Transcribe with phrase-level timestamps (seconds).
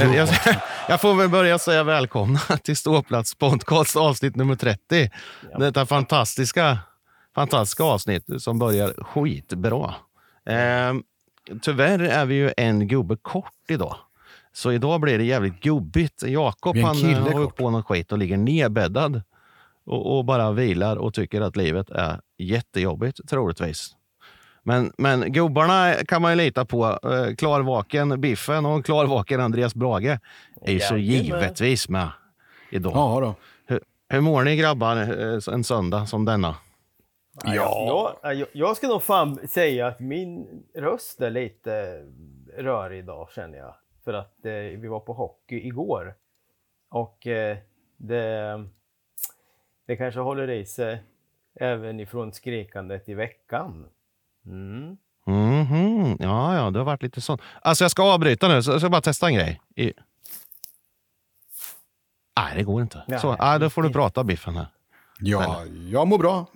[0.00, 0.28] Eh, Jag,
[0.88, 5.10] jag får väl börja säga välkomna till Ståplats podcast avsnitt nummer 30.
[5.58, 6.78] Detta fantastiska,
[7.34, 9.94] fantastiska avsnitt som börjar skitbra.
[10.46, 10.94] Eh,
[11.62, 13.96] tyvärr är vi ju en gubbe kort idag.
[14.52, 16.22] Så idag blir det jävligt gubbigt.
[16.22, 17.40] Jakob han har kort.
[17.40, 19.22] upp på någon skit och ligger nedbäddad
[19.86, 23.94] och, och bara vilar och tycker att livet är jättejobbigt, troligtvis.
[24.70, 26.84] Men, men gubbarna kan man ju lita på.
[26.84, 30.18] Eh, klarvaken Biffen och klarvaken Andreas Brage
[30.62, 32.08] är ju så givetvis med
[32.70, 32.92] idag.
[32.94, 33.34] Ja då.
[33.66, 36.56] Hur, hur mår ni grabbar eh, en söndag som denna?
[37.44, 38.16] Ja.
[38.22, 42.02] Jag, jag, jag ska nog fan säga att min röst är lite
[42.58, 43.74] rörig idag känner jag.
[44.04, 46.14] För att eh, vi var på hockey igår.
[46.90, 47.56] Och eh,
[47.96, 48.64] det,
[49.86, 51.02] det kanske håller i sig
[51.54, 53.88] även ifrån skrikandet i veckan.
[54.46, 54.96] Mm.
[55.26, 57.40] Mhm, Ja, ja, det har varit lite sånt.
[57.62, 59.60] Alltså jag ska avbryta nu, så jag ska bara testa en grej.
[59.76, 59.92] I...
[62.36, 63.04] Nej, det går inte.
[63.08, 63.20] Nej.
[63.20, 64.66] Så, nej, då får du prata Biffen här.
[65.18, 66.46] Ja, jag mår bra.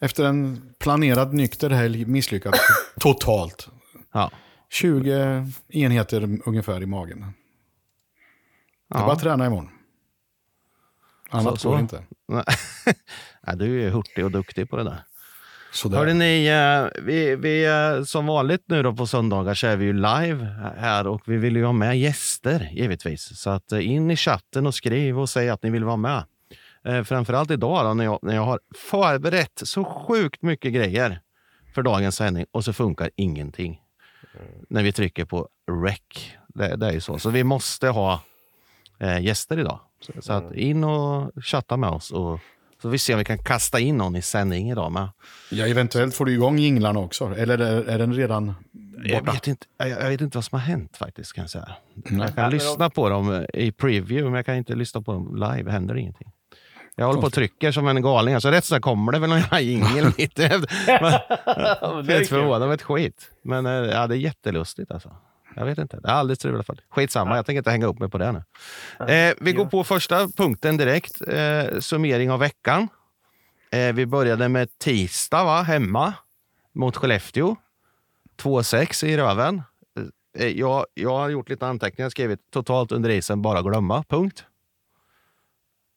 [0.00, 2.54] Efter en planerad nykter helg misslyckad
[3.00, 3.68] totalt.
[4.12, 4.30] Ja.
[4.70, 7.20] 20 enheter ungefär i magen.
[7.20, 9.04] Det är Ja.
[9.06, 9.70] bara att träna imorgon.
[11.30, 11.80] Annat Så- går så.
[11.80, 12.04] inte.
[13.46, 15.04] Nej, du är ju hurtig och duktig på det där.
[15.74, 15.98] Sådär.
[15.98, 19.84] Hörde ni, eh, vi, vi, eh, som vanligt nu då på söndagar så är vi
[19.84, 20.44] ju live
[20.76, 23.40] här och vi vill ju ha med gäster givetvis.
[23.40, 26.24] Så att eh, in i chatten och skriv och säg att ni vill vara med.
[27.04, 31.20] Framförallt idag då, när, jag, när jag har förberett så sjukt mycket grejer
[31.74, 33.80] för dagens sändning och så funkar ingenting.
[34.68, 35.48] När vi trycker på
[35.84, 35.98] rec.
[36.48, 37.18] Det, det är ju så.
[37.18, 38.20] Så vi måste ha
[38.98, 39.80] eh, gäster idag.
[40.00, 42.40] Så, så att in och chatta med oss och
[42.84, 45.08] så vi ser om vi kan kasta in någon i sändning idag med.
[45.50, 47.34] Ja, eventuellt får du igång jinglarna också.
[47.36, 48.54] Eller är, är den redan
[49.04, 49.32] Jag borta?
[49.32, 51.32] vet, inte, jag, jag vet inte vad som har hänt faktiskt.
[51.32, 51.68] Kan jag, säga.
[51.94, 52.20] Nej.
[52.26, 55.34] jag kan lyssna på dem eh, i preview, men jag kan inte lyssna på dem
[55.34, 55.70] live.
[55.70, 56.28] händer ingenting.
[56.96, 58.34] Jag håller på och trycker som en galning.
[58.34, 60.42] Alltså rätt så kommer det väl någon jingel mitt i.
[60.86, 62.26] Det är kul.
[62.26, 63.30] förvånad ett skit.
[63.42, 65.16] Men eh, ja, det är jättelustigt alltså.
[65.56, 66.00] Jag vet inte.
[66.00, 66.78] Det har aldrig strulat för.
[66.88, 68.42] Skitsamma, jag tänker inte hänga upp mig på det nu.
[69.14, 71.20] Eh, vi går på första punkten direkt.
[71.28, 72.88] Eh, summering av veckan.
[73.70, 75.62] Eh, vi började med tisdag va?
[75.62, 76.14] hemma
[76.72, 77.56] mot Skellefteå.
[78.36, 79.62] 2-6 i röven.
[80.38, 82.10] Eh, jag, jag har gjort lite anteckningar.
[82.10, 84.04] Skrivit totalt under isen, bara glömma.
[84.08, 84.44] Punkt.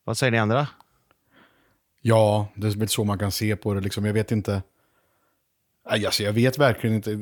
[0.03, 0.67] Vad säger ni andra?
[2.01, 3.81] Ja, det är väl så man kan se på det.
[3.81, 4.05] Liksom.
[4.05, 4.61] Jag vet inte.
[5.89, 7.17] Alltså, jag vet verkligen inte.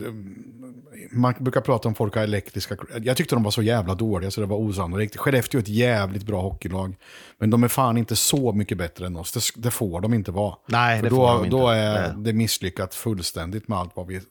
[1.12, 2.78] Man brukar prata om folk har elektriska...
[3.02, 5.18] Jag tyckte de var så jävla dåliga så det var osannolikt.
[5.18, 6.96] Skellefteå är ett jävligt bra hockeylag.
[7.38, 9.32] Men de är fan inte så mycket bättre än oss.
[9.32, 10.56] Det, det får de inte vara.
[10.68, 11.58] Nej, För det då, får de inte.
[11.58, 12.24] då är Nej.
[12.24, 14.22] det misslyckat fullständigt med allt vad vi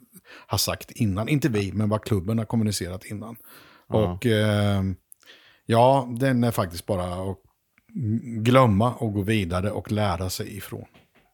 [0.47, 1.29] har sagt innan.
[1.29, 3.37] Inte vi, men vad klubben har kommunicerat innan.
[3.89, 4.83] Och eh,
[5.67, 7.39] ja, den är faktiskt bara att
[8.43, 10.85] glömma och gå vidare och lära sig ifrån.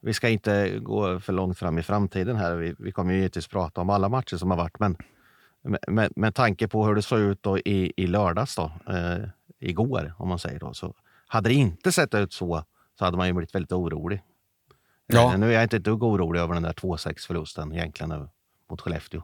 [0.01, 2.55] Vi ska inte gå för långt fram i framtiden här.
[2.55, 4.97] Vi, vi kommer ju givetvis prata om alla matcher som har varit, men
[5.89, 9.29] med, med, tanke på hur det såg ut då i, i lördags, då, eh,
[9.59, 10.95] igår, om man säger då, så
[11.27, 12.65] hade det inte sett ut så,
[12.99, 14.23] så hade man ju blivit väldigt orolig.
[15.07, 15.33] Ja.
[15.33, 18.29] Eh, nu är jag inte ett dugg orolig över den där 2-6 förlusten egentligen nu,
[18.71, 19.23] mot Skellefteå.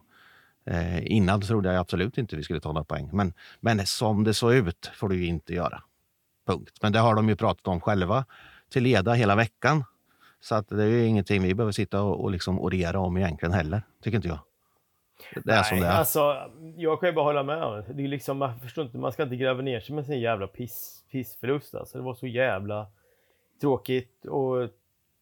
[0.66, 4.34] Eh, innan trodde jag absolut inte vi skulle ta några poäng, men, men som det
[4.34, 5.82] såg ut får du ju inte göra.
[6.46, 6.78] Punkt.
[6.82, 8.24] Men det har de ju pratat om själva
[8.70, 9.84] till leda hela veckan.
[10.48, 13.52] Så att det är ju ingenting vi behöver sitta och, och liksom orera om egentligen
[13.52, 14.38] heller, tycker inte jag.
[15.44, 15.90] Det är som det är.
[15.90, 17.62] Alltså, jag kan ju bara hålla med.
[17.62, 17.92] om det.
[17.92, 20.46] Det är liksom, man förstår inte, man ska inte gräva ner sig med sin jävla
[20.46, 21.74] piss, pissförlust.
[21.74, 21.98] Alltså.
[21.98, 22.86] Det var så jävla
[23.60, 24.24] tråkigt.
[24.24, 24.68] Och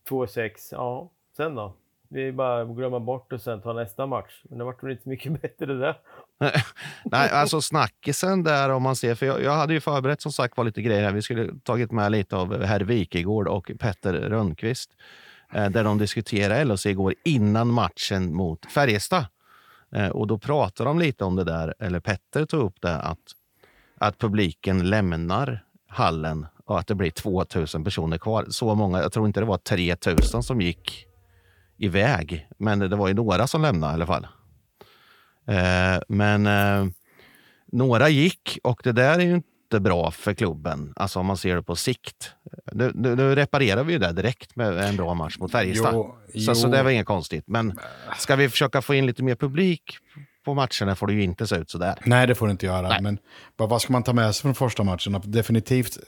[0.08, 1.74] 2-6, ja, sen då?
[2.08, 4.42] Det är bara att glömma bort och sen ta nästa match.
[4.42, 5.98] Men det vart väl inte så mycket bättre det där.
[7.04, 10.56] Nej, alltså snackisen där om man ser, för jag, jag hade ju förberett som sagt
[10.56, 11.12] var lite grejer här.
[11.12, 14.90] Vi skulle tagit med lite av herr Wikegård och Petter Rönnqvist.
[15.54, 19.26] Eh, där de diskuterade LHC igår innan matchen mot Färjestad.
[19.92, 23.18] Eh, och då pratade de lite om det där, eller Petter tog upp det, att,
[23.98, 28.46] att publiken lämnar hallen och att det blir 2000 personer kvar.
[28.48, 31.06] Så många, jag tror inte det var 3000 som gick
[31.76, 34.26] iväg, men det var ju några som lämnade i alla fall.
[35.46, 36.86] Eh, men eh,
[37.66, 39.42] några gick och det där är ju
[39.74, 42.30] inte bra för klubben, alltså om man ser det på sikt.
[42.72, 45.94] Nu, nu, nu reparerar vi ju det direkt med en bra match mot Färjestad.
[45.94, 46.72] Jo, Så, så jo.
[46.72, 47.44] det var inget konstigt.
[47.46, 47.78] Men
[48.18, 49.82] ska vi försöka få in lite mer publik
[50.44, 51.94] på matcherna får det ju inte se ut så där.
[52.04, 52.88] Nej, det får det inte göra.
[52.88, 53.02] Nej.
[53.02, 53.18] Men
[53.56, 55.20] vad vad ska man ta med sig från första matchen?
[55.24, 55.98] Definitivt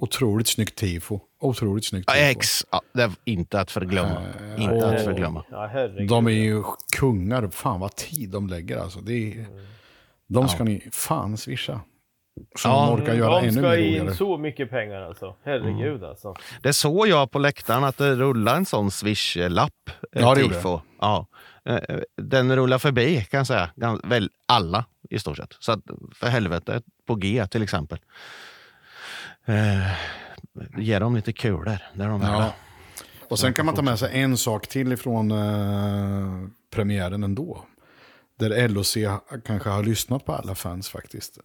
[0.00, 1.20] otroligt snyggt tifo.
[1.40, 2.24] Otroligt snyggt Ja, tifo.
[2.38, 4.22] Ex, ja, det är inte att förglömma.
[4.56, 5.44] Eh, inte och- att förglömma.
[5.50, 5.88] Ja.
[6.08, 6.62] De är ju
[6.96, 7.48] kungar.
[7.48, 9.00] Fan vad tid de lägger alltså.
[9.00, 9.46] Det är,
[10.26, 11.80] de ska ni fan swisha.
[12.56, 14.14] Så Ja, de orkar göra De ännu ska mer in roligare.
[14.14, 15.34] så mycket pengar alltså.
[15.44, 16.04] Herregud Mm.
[16.10, 16.34] alltså.
[16.62, 19.70] Det såg jag på läktaren att det rullade en sån swish-lapp.
[20.12, 20.80] eh, Ja, det gjorde tifo.
[21.00, 21.26] Ja.
[21.64, 21.78] Eh,
[22.16, 23.70] Den rullar förbi kan jag säga.
[23.76, 25.56] Gans- Väl alla i stort sett.
[25.58, 25.80] Så att,
[26.14, 27.98] för helvete, på G till exempel.
[29.46, 29.92] Eh,
[30.78, 31.64] ge dem lite kulor
[31.94, 32.32] där de är.
[32.32, 32.54] Ja.
[33.28, 37.64] Och sen kan man ta med sig en sak till ifrån eh, premiären ändå.
[38.38, 38.96] Där LOC
[39.46, 41.38] kanske har lyssnat på alla fans faktiskt.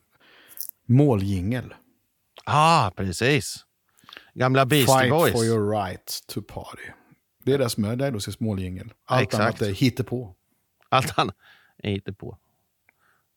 [0.90, 1.74] Måljingel.
[2.46, 3.66] ah, precis.
[4.34, 5.32] Gamla Beastie Fight Boys.
[5.34, 6.84] for your right to party.
[7.44, 8.94] Det är det som är LOCs måljingel.
[9.06, 9.42] Allt Exakt.
[9.44, 10.36] annat är hittepå.
[10.90, 11.36] Allt annat
[11.84, 12.38] är inte på.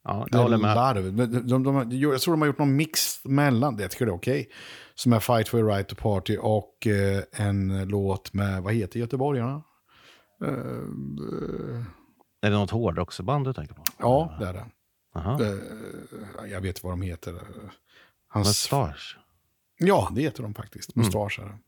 [0.04, 0.74] Ja, jag håller med.
[0.74, 1.12] larv.
[1.16, 4.12] De, de, de, jag tror de har gjort någon mix mellan, det jag tycker det
[4.12, 4.48] är okej.
[4.94, 9.00] Som är Fight for your right to party och eh, en låt med, vad heter
[9.00, 9.62] göteborgarna?
[10.44, 11.84] Eh, eh,
[12.42, 13.84] Är det något hårdrocksband du tänker på?
[13.98, 14.66] ja, det är det.
[15.14, 15.42] Aha.
[15.44, 17.34] Eh, jag vet vad de heter.
[18.28, 19.18] Hans, Mustasch.
[19.78, 20.96] ja, det heter de faktiskt.
[20.96, 21.58] Mustasch är det.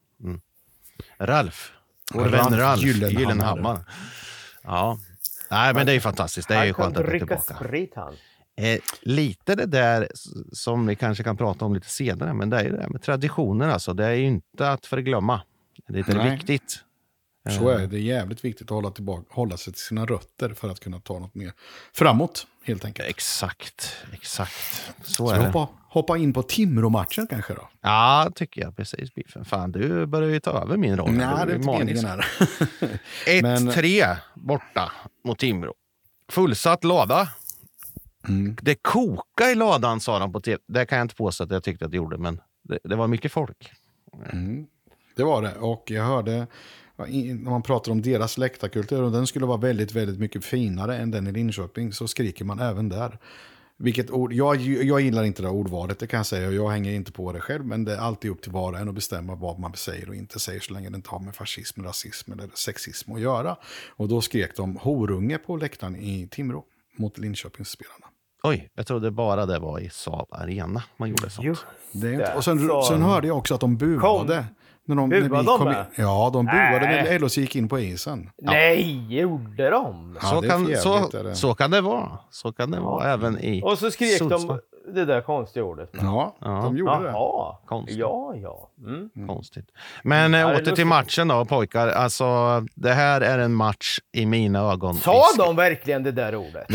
[1.26, 1.73] Ralf.
[2.14, 3.20] Vår vän Ralf Gyllenhammar.
[3.20, 3.85] Gyllenhammar.
[4.62, 4.99] Ja.
[5.50, 6.49] Nej, men det är fantastiskt.
[6.49, 7.55] Det är ju Han skönt att det är tillbaka.
[7.55, 8.14] sprit han.
[8.56, 10.08] Eh, lite det där
[10.52, 13.02] som vi kanske kan prata om lite senare, men det är ju det där med
[13.02, 13.94] traditioner alltså.
[13.94, 15.41] Det är ju inte att förglömma.
[15.88, 16.85] Det är viktigt.
[17.50, 17.87] Så är det.
[17.87, 21.00] Det är jävligt viktigt att hålla, tillbaka, hålla sig till sina rötter för att kunna
[21.00, 21.52] ta något mer
[21.93, 23.08] framåt, helt enkelt.
[23.08, 24.93] Exakt, exakt.
[25.02, 25.46] Så Så är det.
[25.46, 27.69] hoppa, hoppa in på Timrå-matchen kanske då?
[27.81, 29.14] Ja, tycker jag precis.
[29.14, 29.44] Biffen.
[29.44, 31.11] Fan, du börjar ju ta över min roll.
[31.12, 32.26] Nej, det är inte meningen här.
[33.43, 34.93] Men- 1-3 borta
[35.25, 35.75] mot Timrå.
[36.29, 37.29] Fullsatt lada.
[38.29, 38.56] Mm.
[38.62, 40.58] Det kokade i ladan sa de på tv.
[40.67, 43.06] Det kan jag inte påstå att jag tyckte att det gjorde, men det, det var
[43.08, 43.73] mycket folk.
[44.32, 44.67] Mm.
[45.17, 45.55] Det var det.
[45.55, 46.46] Och jag hörde,
[46.96, 51.11] när man pratar om deras läktarkultur, och den skulle vara väldigt, väldigt mycket finare än
[51.11, 53.19] den i Linköping, så skriker man även där.
[53.76, 56.49] Vilket ord, jag, jag gillar inte det här ordvalet, det kan jag säga.
[56.49, 58.79] och Jag hänger inte på det själv, men det är alltid upp till var och
[58.79, 61.35] en att bestämma vad man säger och inte säger, så länge det inte har med
[61.35, 63.56] fascism, rasism eller sexism att göra.
[63.88, 66.64] Och då skrek de horunge på läktaren i Timrå
[66.96, 68.06] mot Linköpingsspelarna.
[68.46, 71.46] Oj, jag trodde bara det var i Saab Arena man gjorde sånt.
[71.46, 74.44] Just Det är inte, och sen, Så- sen hörde jag också att de buade.
[74.87, 75.75] När de, när vi Buade de kom in.
[75.96, 77.02] Ja, de buade Nej.
[77.05, 78.31] när LOC gick in på isen.
[78.43, 80.19] Nej, gjorde de?
[80.23, 82.19] Ja, så, kan, så, så kan det vara.
[82.31, 84.61] Så kan det vara även i Och så skrek Sundsvall.
[84.86, 85.90] De det där konstiga ordet.
[85.92, 86.46] Ja, Ja.
[86.64, 87.08] de gjorde det.
[87.10, 87.56] Jaha.
[87.66, 87.98] Konstigt.
[87.98, 88.70] Ja, ja.
[88.86, 89.28] Mm.
[89.28, 89.66] Konstigt.
[90.02, 91.88] Men eh, det är åter till matchen då pojkar.
[91.88, 92.26] Alltså,
[92.75, 94.94] det här är en match i mina ögon.
[94.94, 96.66] Sa Vi ska- de verkligen det där ordet?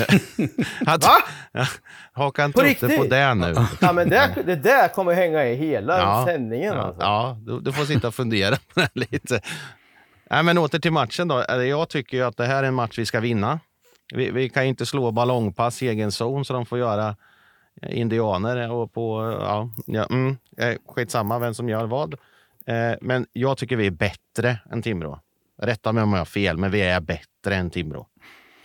[0.86, 1.04] Att,
[1.54, 1.66] Va?
[2.14, 3.10] Hakan På trodde på riktigt?
[3.10, 3.56] det nu.
[3.82, 6.24] Ja, men det, det där kommer hänga i hela Ja.
[6.28, 6.74] sändningen.
[6.76, 7.02] Ja, Alltså.
[7.02, 9.42] ja du, du får sitta och fundera på det lite.
[10.32, 11.42] Nej, men åter till matchen då.
[11.50, 13.60] Eh, Jag tycker ju att det här är en match vi ska vinna.
[14.16, 17.16] Vi, vi kan inte slå ballongpass i egen zon så de får göra eh,
[17.90, 19.38] indianer och på...
[19.42, 22.14] Ja, ja, mm, eh, skitsamma vem som gör vad.
[22.66, 25.20] Eh, men jag tycker vi är bättre än Timrå.
[25.62, 28.08] Rätta mig om jag har fel, men vi är bättre än Timrå.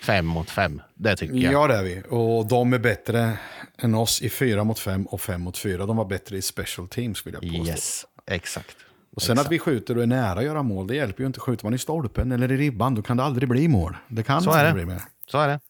[0.02, 1.52] Fem mot fem, det tycker jag.
[1.52, 2.02] Ja, det är vi.
[2.10, 3.38] Och de är bättre
[3.78, 5.86] än oss i fyra mot fem och fem mot fyra.
[5.86, 7.66] De var bättre i special teams, vill jag påstå.
[7.66, 8.76] Yes, exakt.
[9.16, 11.40] Och sen att vi skjuter och är nära att göra mål, det hjälper ju inte.
[11.40, 13.96] Skjuter man i stolpen eller i ribban, då kan det aldrig bli mål.
[14.08, 14.74] Det kan Så aldrig det.
[14.74, 15.02] bli mer.
[15.30, 15.60] Så är det.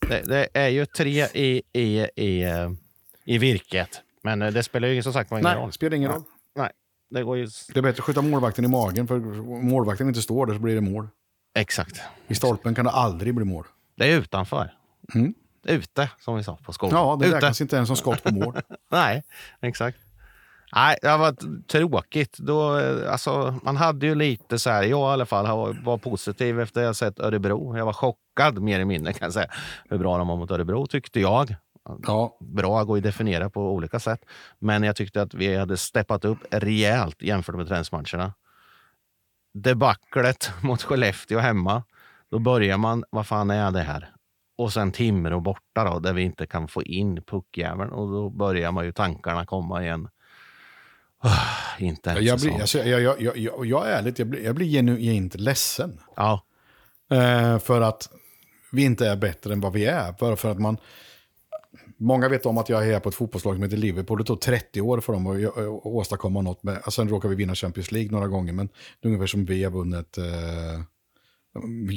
[0.00, 2.44] Det, det är ju tre i, i, i,
[3.24, 4.02] i virket.
[4.22, 5.72] Men eh, det spelar ju som sagt ingen Nej, roll.
[5.72, 6.22] spelar ingen roll.
[6.56, 6.70] Nej,
[7.10, 7.48] det går ju...
[7.74, 10.60] Det är bättre att skjuta målvakten i magen, för om målvakten inte står där så
[10.60, 11.08] blir det mål.
[11.54, 12.00] Exakt.
[12.28, 13.64] I stolpen kan det aldrig bli mål.
[13.96, 14.74] Det är utanför.
[15.14, 15.34] Mm.
[15.64, 16.94] Ute, som vi sa på skolan.
[17.00, 17.36] Ja, det Ute.
[17.36, 18.60] räknas inte ens som skott på mål.
[18.90, 19.22] Nej,
[19.60, 19.98] exakt.
[20.74, 22.38] Nej, det har varit tråkigt.
[22.38, 22.70] Då,
[23.10, 26.96] alltså, man hade ju lite så här, jag i alla fall var positiv efter jag
[26.96, 27.76] sett Örebro.
[27.76, 29.50] Jag var chockad mer eller mindre kan jag säga.
[29.90, 31.54] Hur bra de var mot Örebro tyckte jag.
[32.06, 34.24] Ja, Bra går ju att definiera på olika sätt.
[34.58, 38.32] Men jag tyckte att vi hade steppat upp rejält jämfört med träningsmatcherna.
[39.54, 41.82] Debaclet mot Skellefteå hemma.
[42.30, 44.10] Då börjar man, vad fan är det här?
[44.58, 47.90] Och sen Timrå borta då, där vi inte kan få in puckjäveln.
[47.90, 50.08] Och då börjar man ju tankarna komma igen.
[51.20, 54.44] Ah, inte ens jag, blir, alltså, jag, jag, jag, jag, jag är ärligt, jag blir,
[54.44, 56.00] jag blir genuint ledsen.
[56.16, 56.44] Ja,
[57.10, 58.08] Eh, för att
[58.72, 60.14] vi inte är bättre än vad vi är.
[60.20, 60.76] Bara för att man...
[61.98, 64.18] Många vet om att jag är på ett fotbollslag som heter Liverpool.
[64.18, 66.62] Det tog 30 år för dem att å- å- åstadkomma något.
[66.62, 68.52] Med, och sen råkar vi vinna Champions League några gånger.
[68.52, 68.72] Men det
[69.02, 70.80] är ungefär som vi har vunnit eh,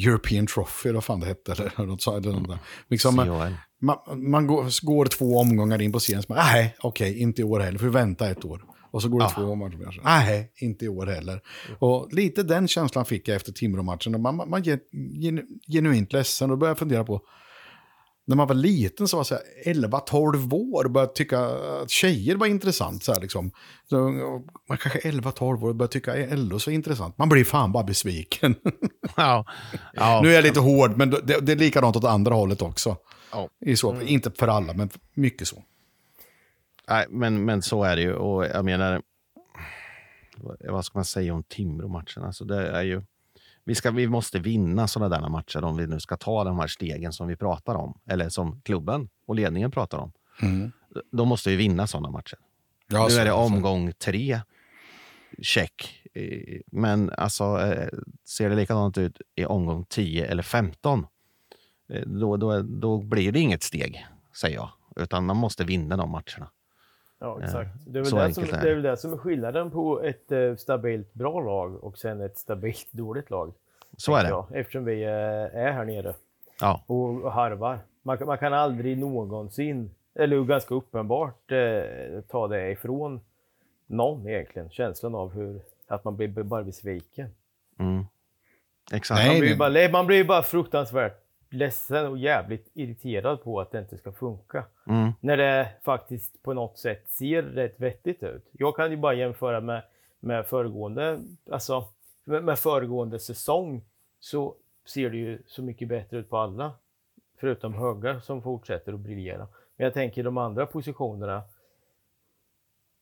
[0.08, 1.51] European Trophy, vad fan det hette.
[1.51, 3.54] Eller något sånt, eller något liksom, CHL.
[3.82, 3.98] man,
[4.32, 6.24] man går, går två omgångar in på serien.
[6.30, 7.80] man, Nej, okej, inte i år heller.
[7.80, 8.62] För vi vänta ett år.
[8.91, 9.91] Och så går det två omgångar.
[9.91, 11.41] så, Nej, inte i år heller.
[11.79, 14.21] Och lite den känslan fick jag efter Timrå-matchen.
[14.21, 17.21] Man, man, är genu- genuint ledsen och börjar fundera på...
[18.25, 22.36] när man var liten så var så här 11-12 år och började tycka att tjejer
[22.36, 23.03] var intressant.
[23.03, 23.51] Så här, liksom.
[23.89, 23.98] så,
[24.69, 27.17] man kanske 11-12 år och började tycka LO så intressant.
[27.17, 28.55] Man blir fan bara besviken.
[29.15, 29.45] Ja.
[29.93, 30.19] Ja.
[30.24, 32.98] nu är jag lite hård, men det, det är likadant åt andra hållet också.
[33.31, 33.50] Ja.
[33.65, 35.63] I så, Inte för alla, men mycket så.
[36.91, 38.13] Nej, men, men så är det ju.
[38.13, 39.01] Och jag menar,
[40.60, 42.24] vad ska man säga om Timrå-matchen?
[42.24, 43.01] Alltså det är ju,
[43.63, 46.67] vi, ska, vi måste vinna sådana där matcher om vi nu ska ta de här
[46.67, 48.00] stegen som vi pratar om.
[48.05, 50.12] Eller som klubben och ledningen pratar om.
[50.41, 50.71] Mm.
[51.12, 52.38] Då måste vi vinna sådana matcher.
[52.88, 54.41] Ja, nu är det omgång tre.
[55.41, 56.01] Check.
[56.13, 57.88] Eh, Men alltså, eh,
[58.25, 61.07] ser det likadant ut i omgång 10 eller 15,
[61.89, 64.05] eh, då, då, då blir det inget steg,
[64.36, 64.69] säger jag.
[64.95, 66.51] Utan man måste vinna de matcherna.
[67.24, 67.70] Ja, exakt.
[67.88, 68.82] Det är, väl så det, som, enkelt är det är det.
[68.82, 72.88] väl det som är skillnaden på ett eh, stabilt bra lag och sen ett stabilt
[72.92, 73.54] dåligt lag.
[73.98, 74.30] Så är det.
[74.30, 76.13] Ja, eftersom vi eh, är här nere
[76.62, 76.84] Ja.
[76.88, 77.80] och, harvar.
[78.04, 83.22] Man, kan- man kan aldrig någonsin, eller ganska uppenbart, eh, ta det ifrån
[83.88, 84.70] någon egentligen.
[84.70, 87.30] Känslan av hur, att man blir bara besviken.
[87.80, 88.06] Mm.
[88.94, 89.20] Exakt.
[89.20, 91.21] Nej, Man blir, ju bara, man blir ju bara fruktansvärt
[91.51, 94.65] ledsen och jävligt irriterad på att det inte ska funka.
[94.88, 95.12] Mm.
[95.20, 98.50] När det faktiskt på något sätt ser rätt vettigt ut.
[98.51, 99.84] Jag kan ju bara jämföra med,
[100.20, 101.88] med föregående, alltså
[102.24, 103.81] med, med föregående säsong
[104.20, 104.55] så
[104.86, 106.74] ser det ju så mycket bättre ut på alla.
[107.39, 109.48] Förutom högar som fortsätter att briljera.
[109.75, 111.43] Men jag tänker de andra positionerna.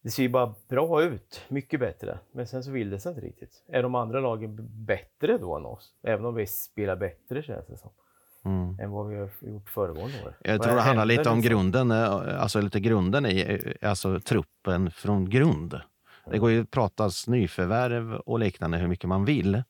[0.01, 2.19] Det ser ju bara bra ut, mycket bättre.
[2.31, 3.63] Men sen så vill det sig inte riktigt.
[3.67, 5.93] Är de andra lagen bättre då än oss?
[6.01, 7.91] Även om vi spelar bättre känns det som.
[8.45, 8.79] Mm.
[8.79, 10.37] Än vad vi har gjort föregående år.
[10.41, 11.51] Jag Vad tror det handlar lite om liksom?
[11.51, 15.81] grunden, eh, alltså lite grunden i eh, alltså truppen från grund.
[16.31, 19.63] Det går ju att prata nyförvärv och liknande hur mycket man vill.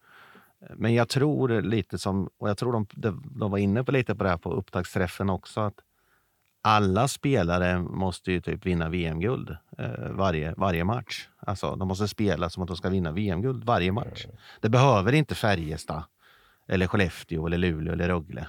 [0.76, 4.16] Men jag tror lite som, och jag tror de, de, de var inne på lite
[4.16, 5.80] på det här på upptaktsträffen också, att
[6.62, 11.28] alla spelare måste ju typ vinna VM-guld eh, varje, varje match.
[11.40, 14.26] Alltså, de måste spela som att de ska vinna VM-guld varje match.
[14.62, 16.04] Det behöver inte Färjestad,
[16.68, 18.48] eller Skellefteå, eller Luleå eller Rögle.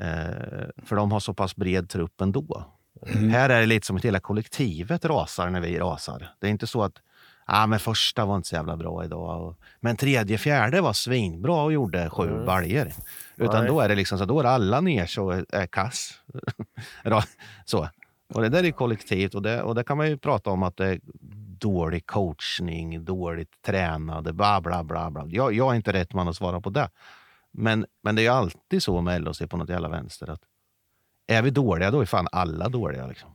[0.00, 2.64] Eh, för de har så pass bred trupp ändå.
[3.06, 6.28] Här är det lite som att hela kollektivet rasar när vi rasar.
[6.38, 6.92] Det är inte så att
[7.46, 9.56] ah, men första var inte så jävla bra idag.
[9.80, 12.46] Men tredje, fjärde var svinbra och gjorde sju Mm.
[12.46, 12.92] baljor.
[13.36, 13.68] Utan Nej.
[13.68, 16.12] då är det liksom så, då är alla ner så är, kass.
[17.64, 17.88] Så.
[18.34, 20.76] Och det där är kollektivt och det, och det kan man ju prata om att
[20.76, 21.00] det är
[21.58, 25.10] dålig coachning, dåligt tränade, bla bla bla.
[25.10, 25.24] bla.
[25.28, 26.88] Jag, jag är inte rätt man att svara på det.
[27.52, 30.42] Men, men det är ju alltid så med LHC på något jävla vänster att
[31.26, 33.06] är vi dåliga, då är fan alla dåliga.
[33.06, 33.30] Liksom.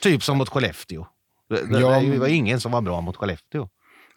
[0.00, 1.06] Typ som mot Skellefteå.
[1.48, 3.68] Det, Ja, det var ingen som var bra mot Skellefteå.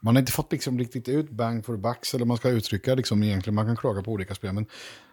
[0.02, 3.24] Man har inte fått liksom riktigt ut bang for bucks, eller man ska uttrycka liksom
[3.24, 4.66] egentligen, man kan klaga på olika spel, men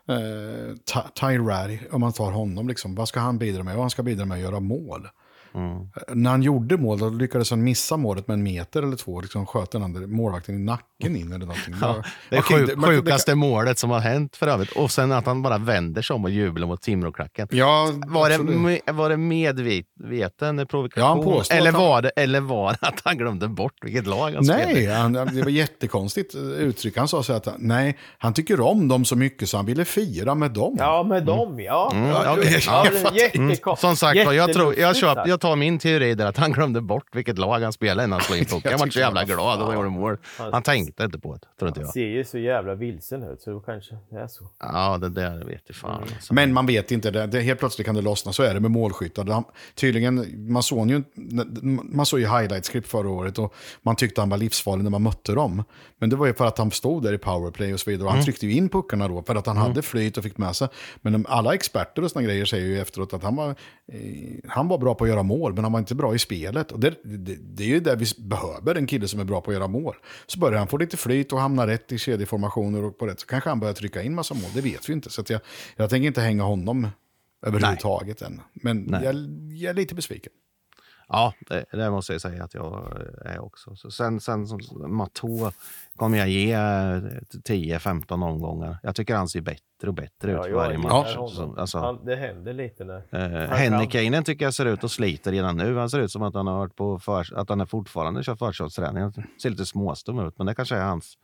[0.09, 0.77] eh,
[1.15, 3.75] Ty- Ratty, om man tar honom, liksom, vad ska han bidra med?
[3.75, 5.09] Och han ska bidra med att göra mål.
[5.57, 5.89] Mm.
[6.23, 9.47] När han gjorde mål, då lyckades han missa målet med en meter eller två, liksom
[9.47, 11.75] sköt den andra målvakten i nacken in eller någonting.
[11.81, 14.73] Ja, det är sjuk, det- men det- sjukaste målet som har hänt för övrigt.
[14.73, 17.49] Och sen att han bara vänder sig om och jublar mot Timråklacken.
[17.51, 18.81] Ja, Var det, absolut.
[18.93, 21.25] var det medveten Ja, han provokation?
[21.25, 24.73] påstår eller, var det, eller var det att han glömde bort vilket lag han spelade
[24.73, 26.97] Nej, han, det var jättekonstigt uttryck.
[26.97, 30.35] Han sa så att nej, han tycker om dem så mycket så han ville fira
[30.35, 30.77] med dem.
[30.79, 31.91] Ja, med dem ja.
[31.95, 32.37] Mm, ja, ja,
[32.67, 33.49] ja, Mm.
[33.51, 33.81] jättekonstigt.
[33.81, 36.81] Som sagt var, jag, tror, jag, köp, jag tar min teori där att han glömde
[36.81, 38.71] bort vilket lag han spelade innan han slog in pucken.
[38.71, 40.17] Han var så jävla han glad och gjorde mål.
[40.37, 41.93] Han tänkte inte på det, tror inte Han jag.
[41.93, 44.45] ser ju så jävla vilsen ut, så då kanske det är så.
[44.61, 46.03] Ja, det där vet jag fan.
[46.03, 46.35] Alltså.
[46.35, 48.33] Men man vet inte, det, det, helt plötsligt kan det lossna.
[48.33, 49.45] Så är det med målskyttar.
[49.75, 51.03] Tydligen, man såg ju,
[51.85, 55.33] man såg ju highlights-klipp förra året och man tyckte han var livsfarlig när man mötte
[55.33, 55.65] dem.
[55.99, 58.07] Men det var ju för att han stod där i powerplay och så vidare.
[58.07, 60.57] Och han tryckte ju in puckarna då för att han hade flyt och fick med
[60.57, 60.69] sig.
[61.03, 63.51] Men alla experter och såna grejer säger ju efteråt att han var,
[63.93, 63.97] eh,
[64.49, 66.73] han var bra på att göra mål, men han var inte bra i spelet.
[66.73, 69.51] Och det, det, det är ju det vi behöver, en kille som är bra på
[69.51, 69.97] att göra mål.
[70.27, 73.27] Så börjar han få lite flyt och hamna rätt i kedjeformationer och på rätt, så
[73.27, 74.51] kanske han börjar trycka in massa mål.
[74.55, 75.11] Det vet vi inte.
[75.11, 75.41] Så jag,
[75.77, 76.89] jag tänker inte hänga honom
[77.47, 78.41] överhuvudtaget än.
[78.53, 79.15] Men jag,
[79.57, 80.33] jag är lite besviken.
[81.09, 83.77] Ja, det, det måste jag säga att jag är också.
[83.77, 84.61] Så sen, sen som
[84.97, 85.53] Matå
[85.97, 88.79] kommer jag ge eh, 10-15 omgångar.
[88.83, 91.15] Jag tycker han ser bättre och bättre ut för varje match.
[91.15, 93.03] Så, alltså, han, det händer lite när...
[93.43, 93.51] eh.
[93.51, 95.77] Hennikeinen tycker jag ser ut att sliter redan nu.
[95.77, 98.37] Han ser ut som att han har varit på för, att han är fortfarande kör
[98.37, 99.03] försäsongsträning.
[99.03, 101.19] Han ser lite småstum ut, men det kanske är hans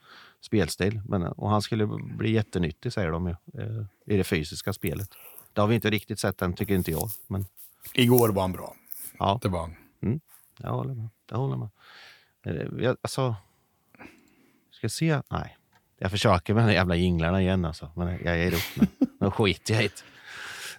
[0.46, 1.00] spelstil.
[1.08, 1.86] Men, och han skulle
[2.18, 5.08] bli jättenyttig, säger de ju, eh, i det fysiska spelet.
[5.52, 7.08] Det har vi inte riktigt sett än, tycker inte jag.
[7.26, 7.44] Men
[7.94, 8.74] Igår var han bra.
[9.22, 10.20] Ja, Det var han.
[10.58, 11.08] jag håller med.
[11.30, 11.68] Jag håller med.
[12.46, 13.34] Eh, Jag, alltså,
[14.70, 15.20] ska jag se?
[15.30, 15.56] Nej.
[15.98, 17.90] Jag försöker med de jävla jinglarna igen alltså.
[17.96, 19.06] Men jag ger upp nu.
[19.20, 20.02] Nu skiter jag i det.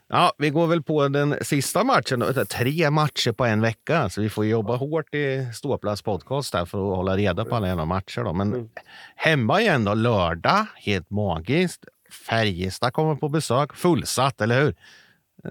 [0.08, 2.24] Ja, vi går väl på den sista matchen.
[2.50, 6.92] Tre matcher på en vecka, så vi får jobba hårt i Ståplats podcast här för
[6.92, 8.24] att hålla reda på alla jävla matcher.
[8.24, 8.34] Då.
[8.34, 8.70] Men mm.
[9.16, 10.66] hemma igen då, lördag.
[10.76, 11.86] Helt magiskt.
[12.30, 13.74] Färjestad kommer på besök.
[13.74, 14.76] Fullsatt, eller hur?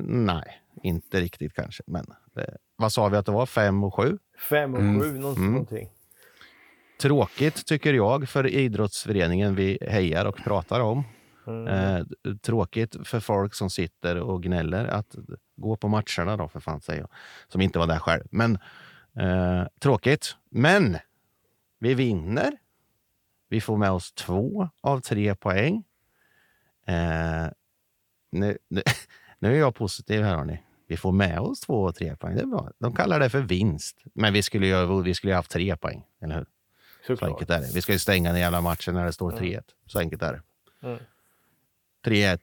[0.03, 1.83] Nej, inte riktigt kanske.
[1.87, 3.47] Men det, vad sa vi att det var?
[3.47, 4.19] Fem och sju?
[4.51, 5.01] Fem och mm.
[5.01, 5.21] sju, mm.
[5.21, 5.89] någonting.
[7.01, 11.05] Tråkigt tycker jag för idrottsföreningen vi hejar och pratar om.
[11.47, 11.67] Mm.
[11.67, 12.05] Eh,
[12.43, 15.17] tråkigt för folk som sitter och gnäller att
[15.57, 17.11] gå på matcherna då, för fan säger jag.
[17.49, 18.25] Som inte var där själv.
[18.31, 18.59] Men
[19.17, 20.37] eh, tråkigt.
[20.51, 20.97] Men
[21.79, 22.57] vi vinner.
[23.49, 25.85] Vi får med oss två av tre poäng.
[26.87, 27.47] Eh,
[28.31, 28.83] nu, nu,
[29.39, 30.63] nu, är jag positiv här hörni.
[30.93, 32.35] Vi får med oss två och tre poäng.
[32.35, 32.71] Det är bra.
[32.79, 33.97] De kallar det för vinst.
[34.15, 36.47] Men vi skulle ju vi skulle haft tre poäng, eller hur?
[37.07, 37.19] Såklart.
[37.19, 37.75] Så enkelt är det.
[37.75, 39.49] Vi ska ju stänga den jävla matchen när det står 3-1.
[39.49, 39.63] Mm.
[39.87, 40.43] Så enkelt är det.
[40.89, 40.99] Mm.
[42.07, 42.39] 3-1.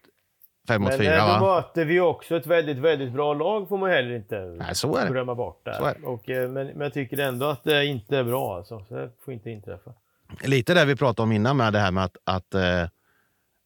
[0.68, 1.40] 5 mot 4 va?
[1.40, 4.96] Men möter vi också ett väldigt, väldigt bra lag får man heller inte Nej, så
[4.96, 5.12] är det.
[5.12, 5.66] glömma bort.
[5.66, 5.74] Där.
[5.74, 6.08] Så är det.
[6.08, 8.58] Och, eh, men, men jag tycker ändå att det inte är bra.
[8.58, 8.86] Alltså.
[8.90, 9.94] Så det får inte inträffa.
[10.44, 12.88] Lite det vi pratade om innan med det här med att, att eh,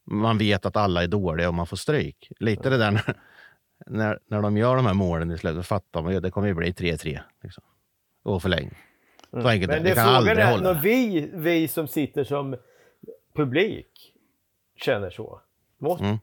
[0.04, 2.32] man vet att alla är dåliga och man får stryk.
[2.40, 3.14] Lite det där
[3.86, 6.54] när, när, de gör de här målen i slutet, fattar man ju det kommer ju
[6.54, 7.20] bli 3-3.
[7.42, 7.64] Liksom.
[8.22, 8.78] Och förlängning.
[9.30, 9.46] Så mm.
[9.46, 10.72] enkelt Men det, det kan aldrig är, hålla.
[10.72, 12.56] Vi, vi som sitter som
[13.34, 14.12] publik
[14.76, 15.40] känner så.
[15.78, 16.18] Måste, mm.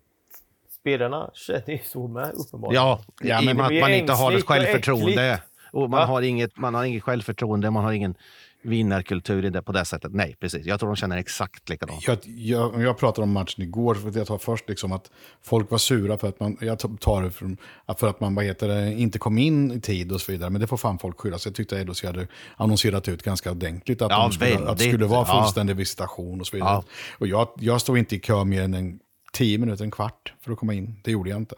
[0.70, 2.84] Spelarna känner ju så med uppenbarligen.
[2.84, 5.41] Ja, ja men att man inte har ett självförtroende.
[5.72, 8.15] Och man, har inget, man har inget självförtroende, man har ingen
[8.62, 10.13] vinnarkultur i det på det sättet.
[10.13, 10.65] Nej, precis.
[10.65, 12.08] Jag tror de känner exakt likadant.
[12.08, 15.77] Jag, jag, jag pratade om matchen igår, för jag tar först liksom att folk var
[15.77, 17.58] sura för att man, jag tar det för,
[17.98, 20.50] för att man vad heter det, inte kom in i tid och så vidare.
[20.50, 21.50] Men det får fan folk skylla sig.
[21.50, 25.06] Jag tyckte att hade annonserat ut ganska ordentligt att, ja, de skulle, att det skulle
[25.06, 25.78] vara fullständig ja.
[25.78, 26.71] visitation och så vidare.
[26.71, 26.84] Ja.
[27.17, 29.00] Och jag, jag stod inte i kö mer än en
[29.34, 30.95] tio minuter, en kvart för att komma in.
[31.04, 31.56] Det gjorde jag inte.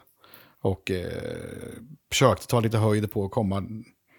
[0.60, 1.06] Och eh,
[2.10, 3.62] försökte ta lite höjd på att komma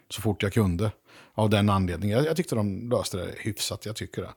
[0.09, 0.91] så fort jag kunde.
[1.35, 2.17] Av den anledningen.
[2.17, 3.85] Jag, jag tyckte de löste det hyfsat.
[3.85, 4.27] Jag, tycker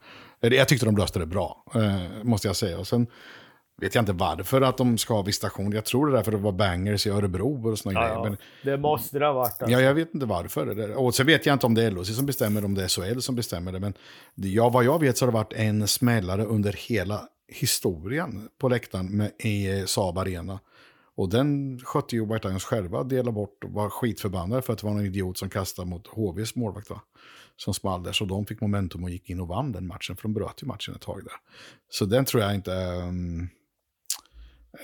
[0.40, 0.56] det.
[0.56, 2.78] Jag tyckte de löste det bra, eh, måste jag säga.
[2.78, 3.06] Och sen
[3.80, 5.72] vet jag inte varför att de ska ha visitation.
[5.72, 8.22] Jag tror det är därför det var bangers i Örebro och såna ja, grejer.
[8.22, 9.62] Men, det måste det ha varit.
[9.62, 9.70] Alltså.
[9.70, 10.96] Ja, jag vet inte varför.
[10.96, 13.20] Och sen vet jag inte om det är LOC som bestämmer, om det är SHL
[13.20, 13.80] som bestämmer det.
[13.80, 13.94] Men
[14.34, 19.16] ja, vad jag vet så har det varit en smällare under hela historien på läktaren
[19.16, 20.60] med, i Saab Arena.
[21.18, 24.86] Och den skötte ju White Lions själva, delade bort och var skitförbannade för att det
[24.86, 26.90] var någon idiot som kastade mot HVs målvakt.
[26.90, 27.00] Va?
[27.56, 30.22] Som small där, så de fick momentum och gick in och vann den matchen, för
[30.22, 31.32] de bröt ju matchen ett tag där.
[31.90, 33.48] Så den tror jag inte um,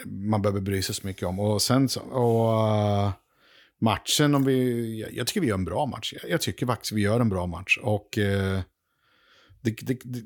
[0.05, 1.41] man behöver bry sig så mycket om.
[1.41, 3.13] Och sen så, och, uh,
[3.79, 6.15] matchen, om vi, jag, jag, tycker vi gör en bra match.
[6.23, 7.79] Jag, jag tycker faktiskt vi gör en bra match.
[7.83, 8.61] Och uh,
[9.61, 10.23] det, det, det,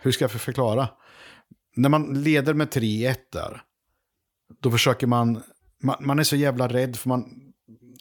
[0.00, 0.88] hur ska jag förklara?
[1.76, 3.62] När man leder med 3-1 där,
[4.60, 5.42] då försöker man,
[5.82, 7.24] man, man är så jävla rädd för man,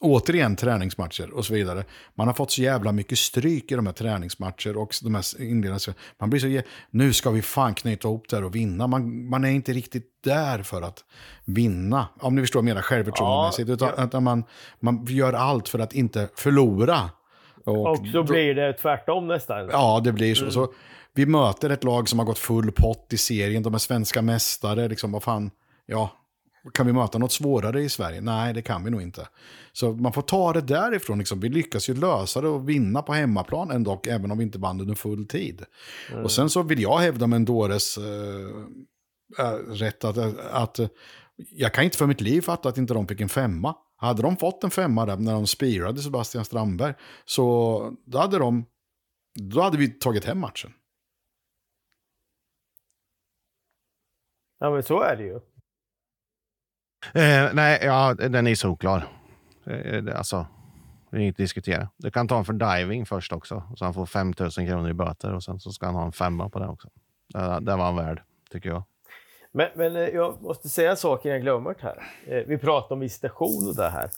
[0.01, 1.83] återigen träningsmatcher och så vidare.
[2.15, 5.93] Man har fått så jävla mycket stryk i de här träningsmatcher och de här inledande.
[6.19, 8.87] Man blir så, nu ska vi fan knyta ihop där och vinna.
[8.87, 11.03] Man, man är inte riktigt där för att
[11.45, 12.07] vinna.
[12.19, 13.69] Om ni förstår mer självförtroendemässigt.
[13.69, 14.03] Ja, utan ja.
[14.03, 14.43] att man,
[14.79, 17.09] man gör allt för att inte förlora.
[17.65, 19.69] Och, och så blir det tvärtom nästan.
[19.71, 20.41] Ja, det blir så.
[20.41, 20.51] Mm.
[20.51, 20.73] så
[21.13, 23.63] vi möter ett lag som har gått full pott i serien.
[23.63, 24.87] De är svenska mästare.
[24.87, 25.51] Liksom, vad fan,
[25.85, 26.11] ja,
[26.73, 28.21] kan vi möta något svårare i Sverige?
[28.21, 29.27] Nej, det kan vi nog inte.
[29.73, 31.17] Så man får ta det därifrån.
[31.17, 31.39] Liksom.
[31.39, 34.81] Vi lyckas ju lösa det och vinna på hemmaplan ändå, även om vi inte vann
[34.81, 35.63] under full tid.
[36.11, 36.23] Mm.
[36.23, 40.17] Och sen så vill jag hävda med en dåres äh, äh, rätt att,
[40.51, 40.79] att
[41.49, 43.75] jag kan inte för mitt liv fatta att inte de fick en femma.
[43.95, 46.93] Hade de fått en femma där när de spirade Sebastian Strandberg,
[47.25, 48.65] så då hade, de,
[49.35, 50.73] då hade vi tagit hem matchen.
[54.59, 55.39] Ja, men så är det ju.
[57.13, 59.07] Eh, nej, ja, den är solklar.
[59.65, 60.45] Eh, alltså,
[61.09, 61.89] det är inget att diskutera.
[61.97, 64.93] Du kan ta en för diving först också, så han får 5 000 kronor i
[64.93, 66.89] böter och sen så ska han ha en femma på det också.
[67.35, 68.83] Eh, det, det var han värd, tycker jag.
[69.51, 72.03] Men, men eh, jag måste säga en sak jag glömt här.
[72.27, 74.09] Eh, vi pratade om visitation och det här.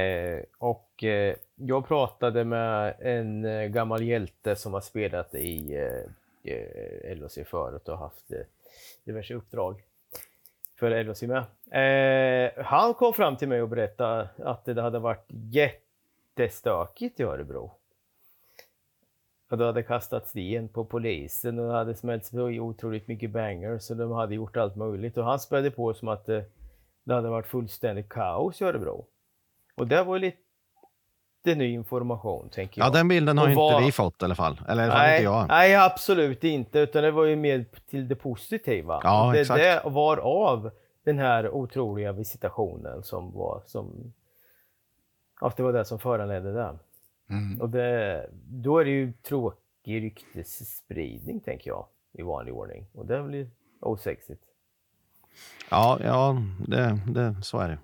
[0.00, 6.52] Eh, och eh, jag pratade med en eh, gammal hjälte som har spelat i eh,
[6.52, 8.32] eh LHC förut och haft
[9.04, 9.82] diverse uppdrag
[10.80, 11.22] för LHC.
[11.22, 17.72] Eh, han kom fram till mig och berättade att det hade varit jättestökigt i Örebro.
[19.50, 23.96] Och det hade kastat sten på polisen och det hade smällts otroligt mycket bangers och
[23.96, 25.16] de hade gjort allt möjligt.
[25.16, 26.44] Och han spädde på som att det,
[27.04, 29.06] det hade varit fullständigt kaos i Örebro.
[29.76, 30.38] Och det var lite
[31.44, 32.88] ny information, tänker jag.
[32.88, 33.72] Ja, den bilden har var...
[33.72, 34.60] inte vi fått i alla fall.
[34.68, 35.48] Eller nej, inte jag.
[35.48, 36.78] Nej, absolut inte.
[36.78, 39.00] Utan det var ju mer till det positiva.
[39.02, 39.58] Ja, det, exakt.
[39.58, 40.70] det var av
[41.04, 44.12] den här otroliga visitationen som var som...
[45.40, 46.78] Ja, det var det som föranledde det.
[47.30, 47.60] Mm.
[47.60, 52.86] Och det, då är det ju tråkig ryktesspridning, tänker jag, i vanlig ordning.
[52.92, 53.50] Och det blir
[53.80, 54.42] osexigt.
[55.70, 57.78] Ja, ja det, det, så är det.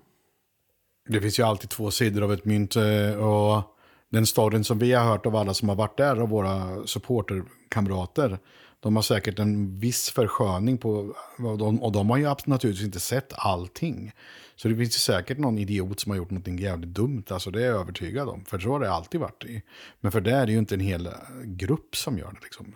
[1.07, 2.75] Det finns ju alltid två sidor av ett mynt.
[2.75, 3.63] Eh, och
[4.09, 8.39] den storyn som vi har hört av alla som har varit där, och våra supporterkamrater,
[8.79, 12.99] de har säkert en viss försköning på, och de, och de har ju naturligtvis inte
[12.99, 14.11] sett allting.
[14.55, 17.61] Så det finns ju säkert någon idiot som har gjort något jävligt dumt, alltså det
[17.61, 18.45] är jag övertygad om.
[18.45, 19.43] För så har det alltid varit.
[19.43, 19.61] I.
[19.99, 22.39] Men för det är det ju inte en hel eh, grupp som gör det.
[22.43, 22.75] Liksom.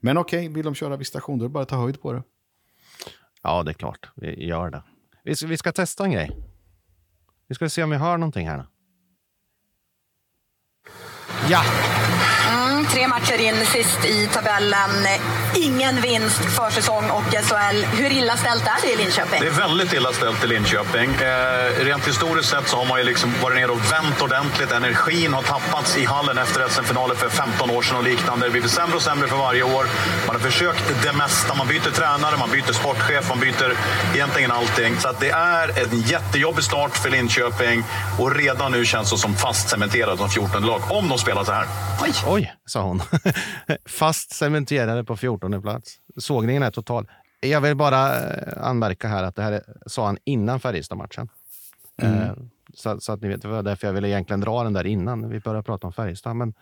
[0.00, 2.22] Men okej, vill de köra visitation, då är det bara att ta höjd på det.
[3.42, 4.10] Ja, det är klart.
[4.14, 4.82] Vi gör det.
[5.24, 6.53] Vi ska, vi ska testa en grej.
[7.46, 8.64] Vi ska se om vi hör någonting här nu.
[11.50, 11.62] Ja,
[12.94, 15.06] tre matcher in sist i tabellen.
[15.54, 17.84] Ingen vinst försäsong och SHL.
[17.84, 19.40] Hur illa ställt är det i Linköping?
[19.40, 21.10] Det är väldigt illa ställt i Linköping.
[21.14, 24.72] Eh, rent historiskt sett så har man ju liksom varit nere och vänt ordentligt.
[24.72, 28.46] Energin har tappats i hallen efter SM-finalen för 15 år sedan och liknande.
[28.46, 29.86] Det blir sämre och sämre för varje år.
[30.26, 31.54] Man har försökt det mesta.
[31.54, 33.76] Man byter tränare, man byter sportchef, man byter
[34.14, 34.96] egentligen allting.
[35.00, 37.84] Så att det är en jättejobbig start för Linköping
[38.18, 41.52] och redan nu känns det som fast cementerat som 14 lag om de spelar så
[41.52, 41.66] här.
[42.26, 43.00] oj, sa hon.
[43.86, 45.96] Fast cementerade på 14 plats.
[46.16, 47.10] Sågningen är total.
[47.40, 51.28] Jag vill bara eh, anmärka här att det här sa han innan Färjestad-matchen.
[52.02, 52.32] Eh,
[52.74, 55.28] Så, så att ni vet, det var därför jag ville egentligen dra den där innan
[55.28, 56.36] vi började prata om Färjestad.
[56.36, 56.54] Men